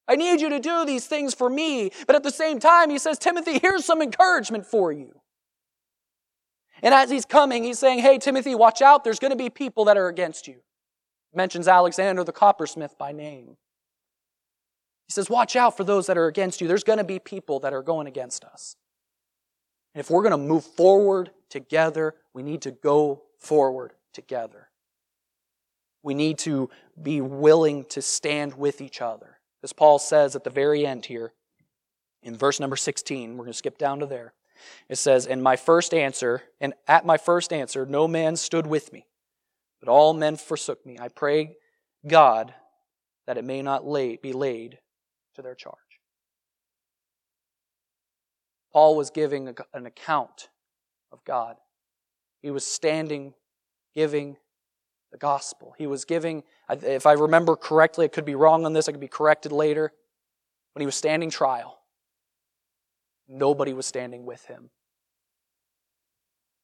I 0.06 0.16
need 0.16 0.42
you 0.42 0.50
to 0.50 0.60
do 0.60 0.84
these 0.84 1.06
things 1.06 1.32
for 1.32 1.48
me. 1.48 1.90
But 2.06 2.16
at 2.16 2.22
the 2.22 2.30
same 2.30 2.60
time, 2.60 2.90
he 2.90 2.98
says, 2.98 3.18
Timothy, 3.18 3.58
here's 3.58 3.86
some 3.86 4.02
encouragement 4.02 4.66
for 4.66 4.92
you. 4.92 5.18
And 6.82 6.92
as 6.92 7.10
he's 7.10 7.24
coming, 7.24 7.64
he's 7.64 7.78
saying, 7.78 8.00
Hey, 8.00 8.18
Timothy, 8.18 8.54
watch 8.54 8.82
out. 8.82 9.04
There's 9.04 9.18
going 9.18 9.30
to 9.30 9.36
be 9.36 9.50
people 9.50 9.84
that 9.86 9.96
are 9.96 10.08
against 10.08 10.48
you. 10.48 10.54
He 10.54 11.36
Mentions 11.36 11.68
Alexander 11.68 12.24
the 12.24 12.32
coppersmith 12.32 12.96
by 12.98 13.12
name. 13.12 13.56
He 15.06 15.12
says, 15.12 15.30
Watch 15.30 15.56
out 15.56 15.76
for 15.76 15.84
those 15.84 16.06
that 16.06 16.18
are 16.18 16.26
against 16.26 16.60
you. 16.60 16.68
There's 16.68 16.84
going 16.84 16.98
to 16.98 17.04
be 17.04 17.18
people 17.18 17.60
that 17.60 17.72
are 17.72 17.82
going 17.82 18.06
against 18.06 18.44
us. 18.44 18.76
And 19.94 20.00
if 20.00 20.10
we're 20.10 20.22
going 20.22 20.32
to 20.32 20.38
move 20.38 20.64
forward 20.64 21.30
together, 21.48 22.14
we 22.32 22.42
need 22.42 22.62
to 22.62 22.72
go 22.72 23.22
forward 23.38 23.92
together. 24.12 24.68
We 26.02 26.14
need 26.14 26.38
to 26.40 26.68
be 27.00 27.20
willing 27.20 27.84
to 27.86 28.02
stand 28.02 28.54
with 28.54 28.80
each 28.80 29.00
other. 29.00 29.38
As 29.62 29.72
Paul 29.72 29.98
says 29.98 30.36
at 30.36 30.44
the 30.44 30.50
very 30.50 30.84
end 30.84 31.06
here, 31.06 31.32
in 32.22 32.36
verse 32.36 32.60
number 32.60 32.76
16, 32.76 33.32
we're 33.32 33.44
going 33.44 33.52
to 33.52 33.58
skip 33.58 33.78
down 33.78 34.00
to 34.00 34.06
there. 34.06 34.34
It 34.88 34.96
says, 34.96 35.26
"In 35.26 35.42
my 35.42 35.56
first 35.56 35.94
answer, 35.94 36.42
and 36.60 36.74
at 36.86 37.06
my 37.06 37.16
first 37.16 37.52
answer, 37.52 37.86
no 37.86 38.06
man 38.08 38.36
stood 38.36 38.66
with 38.66 38.92
me, 38.92 39.06
but 39.80 39.88
all 39.88 40.12
men 40.12 40.36
forsook 40.36 40.84
me. 40.84 40.98
I 40.98 41.08
pray 41.08 41.56
God 42.06 42.54
that 43.26 43.38
it 43.38 43.44
may 43.44 43.62
not 43.62 43.86
lay, 43.86 44.16
be 44.16 44.32
laid 44.32 44.78
to 45.34 45.42
their 45.42 45.54
charge. 45.54 45.78
Paul 48.72 48.96
was 48.96 49.10
giving 49.10 49.54
an 49.72 49.86
account 49.86 50.48
of 51.12 51.24
God. 51.24 51.56
He 52.42 52.50
was 52.50 52.66
standing, 52.66 53.34
giving 53.94 54.36
the 55.12 55.18
gospel. 55.18 55.74
He 55.78 55.86
was 55.86 56.04
giving, 56.04 56.42
if 56.68 57.06
I 57.06 57.12
remember 57.12 57.54
correctly, 57.54 58.04
I 58.04 58.08
could 58.08 58.24
be 58.24 58.34
wrong 58.34 58.66
on 58.66 58.72
this, 58.72 58.88
I 58.88 58.92
could 58.92 59.00
be 59.00 59.08
corrected 59.08 59.52
later, 59.52 59.92
when 60.72 60.80
he 60.80 60.86
was 60.86 60.96
standing 60.96 61.30
trial. 61.30 61.78
Nobody 63.28 63.72
was 63.72 63.86
standing 63.86 64.26
with 64.26 64.44
him. 64.46 64.70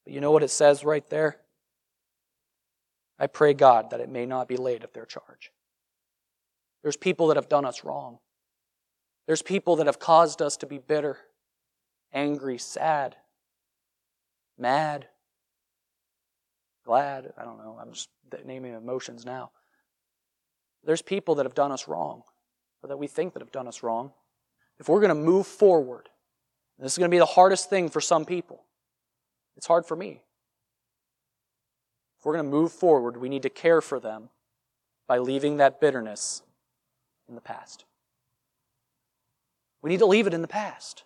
But 0.05 0.13
you 0.13 0.21
know 0.21 0.31
what 0.31 0.43
it 0.43 0.51
says 0.51 0.85
right 0.85 1.09
there? 1.09 1.39
I 3.19 3.27
pray 3.27 3.55
God 3.55 3.91
that 3.91 4.01
it 4.01 4.09
may 4.09 4.27
not 4.27 4.49
be 4.49 4.57
laid 4.57 4.83
at 4.83 4.95
their 4.95 5.05
charge. 5.05 5.53
There's 6.83 6.97
people 6.97 7.29
that 7.29 7.37
have 7.37 7.49
done 7.49 7.67
us 7.67 7.85
wrong. 7.85 8.19
There's 9.27 9.43
people 9.43 9.77
that 9.77 9.87
have 9.87 9.99
caused 9.99 10.41
us 10.41 10.57
to 10.59 10.67
be 10.67 10.79
bitter, 10.79 11.19
angry, 12.13 12.59
sad, 12.59 13.17
mad, 14.59 15.07
glad. 16.85 17.33
I 17.39 17.45
don't 17.45 17.59
know. 17.59 17.79
I'm 17.81 17.93
just 17.93 18.09
naming 18.45 18.75
emotions 18.75 19.25
now. 19.25 19.51
There's 20.83 21.03
people 21.03 21.35
that 21.37 21.47
have 21.47 21.55
done 21.55 21.73
us 21.73 21.87
wrong, 21.87 22.23
or 22.83 22.89
that 22.89 22.99
we 22.99 23.07
think 23.07 23.35
that 23.35 23.43
have 23.43 23.53
done 23.53 23.69
us 23.69 23.83
wrong. 23.83 24.13
If 24.79 24.89
we're 24.89 25.01
going 25.01 25.11
to 25.11 25.15
move 25.15 25.47
forward, 25.47 26.09
this 26.85 26.93
is 26.93 26.99
going 26.99 27.11
to 27.11 27.15
be 27.15 27.19
the 27.19 27.27
hardest 27.27 27.69
thing 27.69 27.89
for 27.89 28.01
some 28.01 28.25
people. 28.25 28.65
It's 29.57 29.67
hard 29.67 29.85
for 29.85 29.97
me. 29.97 30.23
If 32.19 32.25
we're 32.25 32.35
going 32.35 32.45
to 32.45 32.51
move 32.51 32.73
forward, 32.73 33.17
we 33.17 33.29
need 33.29 33.43
to 33.43 33.51
care 33.51 33.81
for 33.81 34.01
them 34.01 34.31
by 35.07 35.19
leaving 35.19 35.59
that 35.59 35.81
bitterness 35.81 36.43
in 37.29 37.35
the 37.35 37.41
past. 37.41 37.85
We 39.83 39.91
need 39.91 40.01
to 40.01 40.07
leave 40.07 40.27
it 40.27 40.35
in 40.35 40.43
the 40.43 40.49
past. 40.49 41.05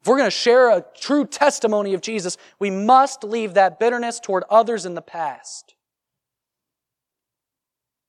If 0.00 0.08
we're 0.08 0.18
going 0.18 0.26
to 0.26 0.30
share 0.30 0.70
a 0.70 0.84
true 0.98 1.26
testimony 1.26 1.94
of 1.94 2.00
Jesus, 2.00 2.38
we 2.58 2.70
must 2.70 3.24
leave 3.24 3.54
that 3.54 3.78
bitterness 3.78 4.20
toward 4.20 4.44
others 4.48 4.86
in 4.86 4.94
the 4.94 5.02
past. 5.02 5.74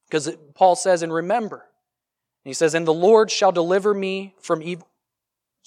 Because 0.07 0.35
Paul 0.53 0.75
says, 0.75 1.01
and 1.01 1.13
remember, 1.13 1.65
he 2.43 2.53
says, 2.53 2.73
and 2.73 2.87
the 2.87 2.93
Lord 2.93 3.29
shall 3.29 3.51
deliver 3.51 3.93
me 3.93 4.35
from 4.39 4.61
evil. 4.61 4.87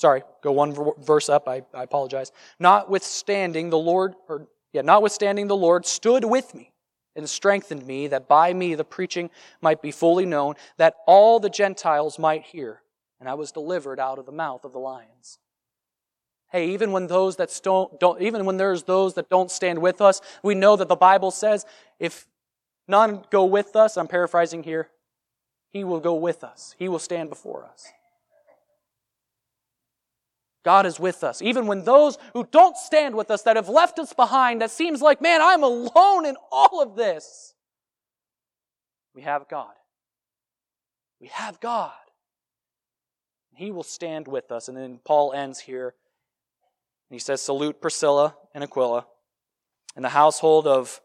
Sorry, 0.01 0.23
go 0.41 0.53
one 0.53 0.75
verse 1.03 1.29
up. 1.29 1.47
I, 1.47 1.63
I 1.75 1.83
apologize. 1.83 2.33
Notwithstanding 2.59 3.69
the 3.69 3.77
Lord, 3.77 4.15
or 4.31 4.47
yeah, 4.73 4.81
notwithstanding 4.81 5.47
the 5.47 5.57
Lord 5.57 5.85
stood 5.85 6.25
with 6.25 6.55
me 6.55 6.73
and 7.15 7.29
strengthened 7.29 7.87
me, 7.87 8.07
that 8.07 8.27
by 8.27 8.55
me 8.55 8.75
the 8.75 8.85
preaching 8.85 9.29
might 9.61 9.83
be 9.83 9.91
fully 9.91 10.25
known, 10.25 10.55
that 10.79 10.95
all 11.07 11.39
the 11.39 11.51
Gentiles 11.51 12.19
might 12.19 12.45
hear. 12.45 12.81
And 13.21 13.29
I 13.29 13.35
was 13.35 13.53
delivered 13.53 14.01
out 14.01 14.19
of 14.19 14.25
the 14.25 14.33
mouth 14.33 14.65
of 14.65 14.73
the 14.73 14.79
lions. 14.79 15.39
Hey, 16.51 16.71
even 16.71 16.93
when 16.93 17.07
those 17.07 17.37
that 17.37 17.61
don't, 17.63 18.01
don't 18.01 18.23
even 18.23 18.47
when 18.47 18.57
there's 18.57 18.85
those 18.85 19.13
that 19.15 19.29
don't 19.29 19.51
stand 19.51 19.81
with 19.81 20.01
us, 20.01 20.23
we 20.43 20.55
know 20.55 20.77
that 20.77 20.89
the 20.89 20.97
Bible 20.97 21.31
says 21.31 21.67
if 21.99 22.27
none 22.89 23.23
go 23.29 23.45
with 23.45 23.77
us, 23.77 23.99
I'm 23.99 24.09
paraphrasing 24.09 24.63
here, 24.63 24.89
he 25.69 25.85
will 25.85 26.01
go 26.01 26.15
with 26.15 26.43
us. 26.43 26.75
He 26.79 26.89
will 26.89 26.99
stand 26.99 27.29
before 27.29 27.67
us. 27.67 27.87
God 30.65 30.85
is 30.87 31.01
with 31.01 31.25
us. 31.25 31.41
Even 31.41 31.67
when 31.67 31.85
those 31.85 32.19
who 32.35 32.47
don't 32.51 32.77
stand 32.77 33.15
with 33.15 33.31
us, 33.31 33.43
that 33.43 33.57
have 33.57 33.69
left 33.69 33.99
us 33.99 34.13
behind, 34.13 34.61
that 34.61 34.71
seems 34.71 35.01
like, 35.01 35.23
man, 35.23 35.41
I'm 35.43 35.63
alone 35.63 36.27
in 36.27 36.37
all 36.53 36.83
of 36.83 36.97
this. 36.97 37.55
We 39.15 39.23
have 39.23 39.49
God. 39.49 39.73
We 41.21 41.29
have 41.29 41.61
God. 41.61 41.93
He 43.55 43.71
will 43.71 43.83
stand 43.83 44.29
with 44.29 44.53
us. 44.53 44.69
And 44.69 44.77
then 44.77 45.01
Paul 45.05 45.33
ends 45.33 45.61
here. 45.61 45.95
he 47.11 47.19
says, 47.19 47.43
Salute 47.43 47.81
Priscilla 47.81 48.37
and 48.55 48.65
Aquila 48.65 49.07
and 49.97 50.05
the 50.05 50.11
household 50.11 50.67
of 50.67 51.01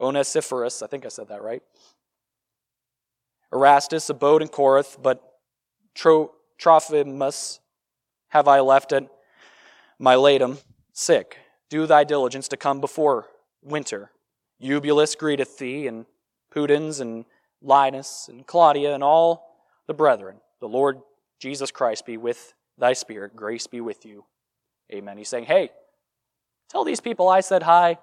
Onesiphorus. 0.00 0.82
I 0.82 0.86
think 0.86 1.04
I 1.04 1.08
said 1.08 1.28
that 1.28 1.42
right. 1.42 1.62
Erastus 3.52 4.10
abode 4.10 4.42
in 4.42 4.48
Corinth, 4.48 4.98
but 5.00 5.22
Trophimus 5.94 7.60
have 8.36 8.48
I 8.48 8.60
left 8.60 8.92
at 8.92 9.08
Miletum 9.98 10.58
sick. 10.92 11.38
Do 11.70 11.86
thy 11.86 12.04
diligence 12.04 12.48
to 12.48 12.56
come 12.58 12.82
before 12.82 13.26
winter. 13.62 14.10
Eubulus 14.58 15.16
greeteth 15.16 15.56
thee, 15.56 15.86
and 15.86 16.04
Pudens, 16.54 17.00
and 17.00 17.24
Linus, 17.62 18.28
and 18.28 18.46
Claudia, 18.46 18.94
and 18.94 19.02
all 19.02 19.56
the 19.86 19.94
brethren. 19.94 20.36
The 20.60 20.68
Lord 20.68 21.00
Jesus 21.40 21.70
Christ 21.70 22.04
be 22.04 22.18
with 22.18 22.52
thy 22.76 22.92
spirit. 22.92 23.34
Grace 23.34 23.66
be 23.66 23.80
with 23.80 24.04
you. 24.04 24.24
Amen. 24.92 25.16
He's 25.16 25.28
saying, 25.28 25.44
hey, 25.44 25.70
tell 26.68 26.84
these 26.84 27.00
people 27.00 27.28
I 27.28 27.40
said 27.40 27.62
hi. 27.62 27.98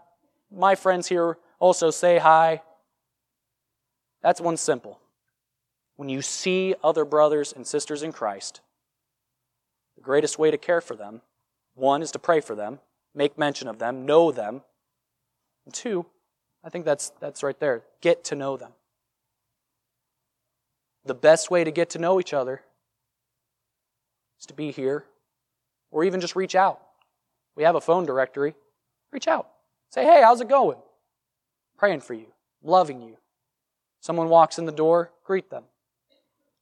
My 0.52 0.74
friends 0.74 1.08
here 1.08 1.38
also 1.60 1.92
say 1.92 2.18
hi. 2.18 2.62
That's 4.24 4.42
one 4.42 4.58
simple. 4.58 5.00
When 5.96 6.10
you 6.10 6.24
see 6.24 6.74
other 6.84 7.06
brothers 7.06 7.54
and 7.54 7.68
sisters 7.68 8.02
in 8.02 8.12
Christ, 8.12 8.62
greatest 10.04 10.38
way 10.38 10.52
to 10.52 10.58
care 10.58 10.82
for 10.82 10.96
them, 10.96 11.22
one, 11.76 12.02
is 12.02 12.12
to 12.12 12.20
pray 12.20 12.40
for 12.40 12.56
them, 12.56 12.80
make 13.16 13.38
mention 13.38 13.68
of 13.68 13.80
them, 13.80 14.06
know 14.06 14.32
them. 14.32 14.62
And 15.66 15.74
two, 15.74 16.06
I 16.64 16.70
think 16.70 16.86
that's, 16.86 17.12
that's 17.20 17.42
right 17.42 17.60
there. 17.60 17.84
Get 18.02 18.24
to 18.26 18.36
know 18.36 18.58
them. 18.58 18.72
The 21.06 21.16
best 21.16 21.50
way 21.50 21.64
to 21.64 21.72
get 21.72 21.90
to 21.92 22.00
know 22.00 22.20
each 22.20 22.34
other 22.34 22.62
is 24.40 24.46
to 24.46 24.54
be 24.54 24.72
here 24.72 25.06
or 25.92 26.04
even 26.04 26.22
just 26.22 26.36
reach 26.36 26.56
out. 26.56 26.80
We 27.56 27.64
have 27.64 27.76
a 27.76 27.82
phone 27.82 28.06
directory. 28.06 28.56
Reach 29.12 29.28
out. 29.28 29.50
Say, 29.90 30.06
hey, 30.06 30.22
how's 30.24 30.42
it 30.42 30.48
going? 30.50 30.78
Praying 31.78 32.02
for 32.02 32.14
you, 32.14 32.28
loving 32.64 33.02
you. 33.02 33.18
Someone 34.00 34.30
walks 34.30 34.58
in 34.58 34.66
the 34.66 34.72
door, 34.72 35.12
greet 35.24 35.50
them. 35.50 35.64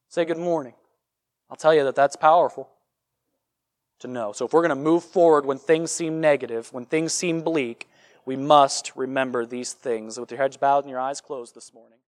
Say 0.09 0.25
good 0.25 0.37
morning. 0.37 0.73
I'll 1.49 1.57
tell 1.57 1.73
you 1.73 1.83
that 1.83 1.95
that's 1.95 2.15
powerful 2.15 2.69
to 4.01 4.07
know. 4.07 4.31
So 4.31 4.45
if 4.45 4.53
we're 4.53 4.61
going 4.61 4.69
to 4.69 4.75
move 4.75 5.03
forward 5.03 5.45
when 5.45 5.57
things 5.57 5.91
seem 5.91 6.21
negative, 6.21 6.71
when 6.73 6.85
things 6.85 7.13
seem 7.13 7.41
bleak, 7.41 7.89
we 8.25 8.35
must 8.35 8.91
remember 8.95 9.45
these 9.45 9.73
things. 9.73 10.19
With 10.19 10.31
your 10.31 10.39
heads 10.39 10.57
bowed 10.57 10.83
and 10.83 10.89
your 10.89 10.99
eyes 10.99 11.21
closed 11.21 11.55
this 11.55 11.73
morning. 11.73 11.97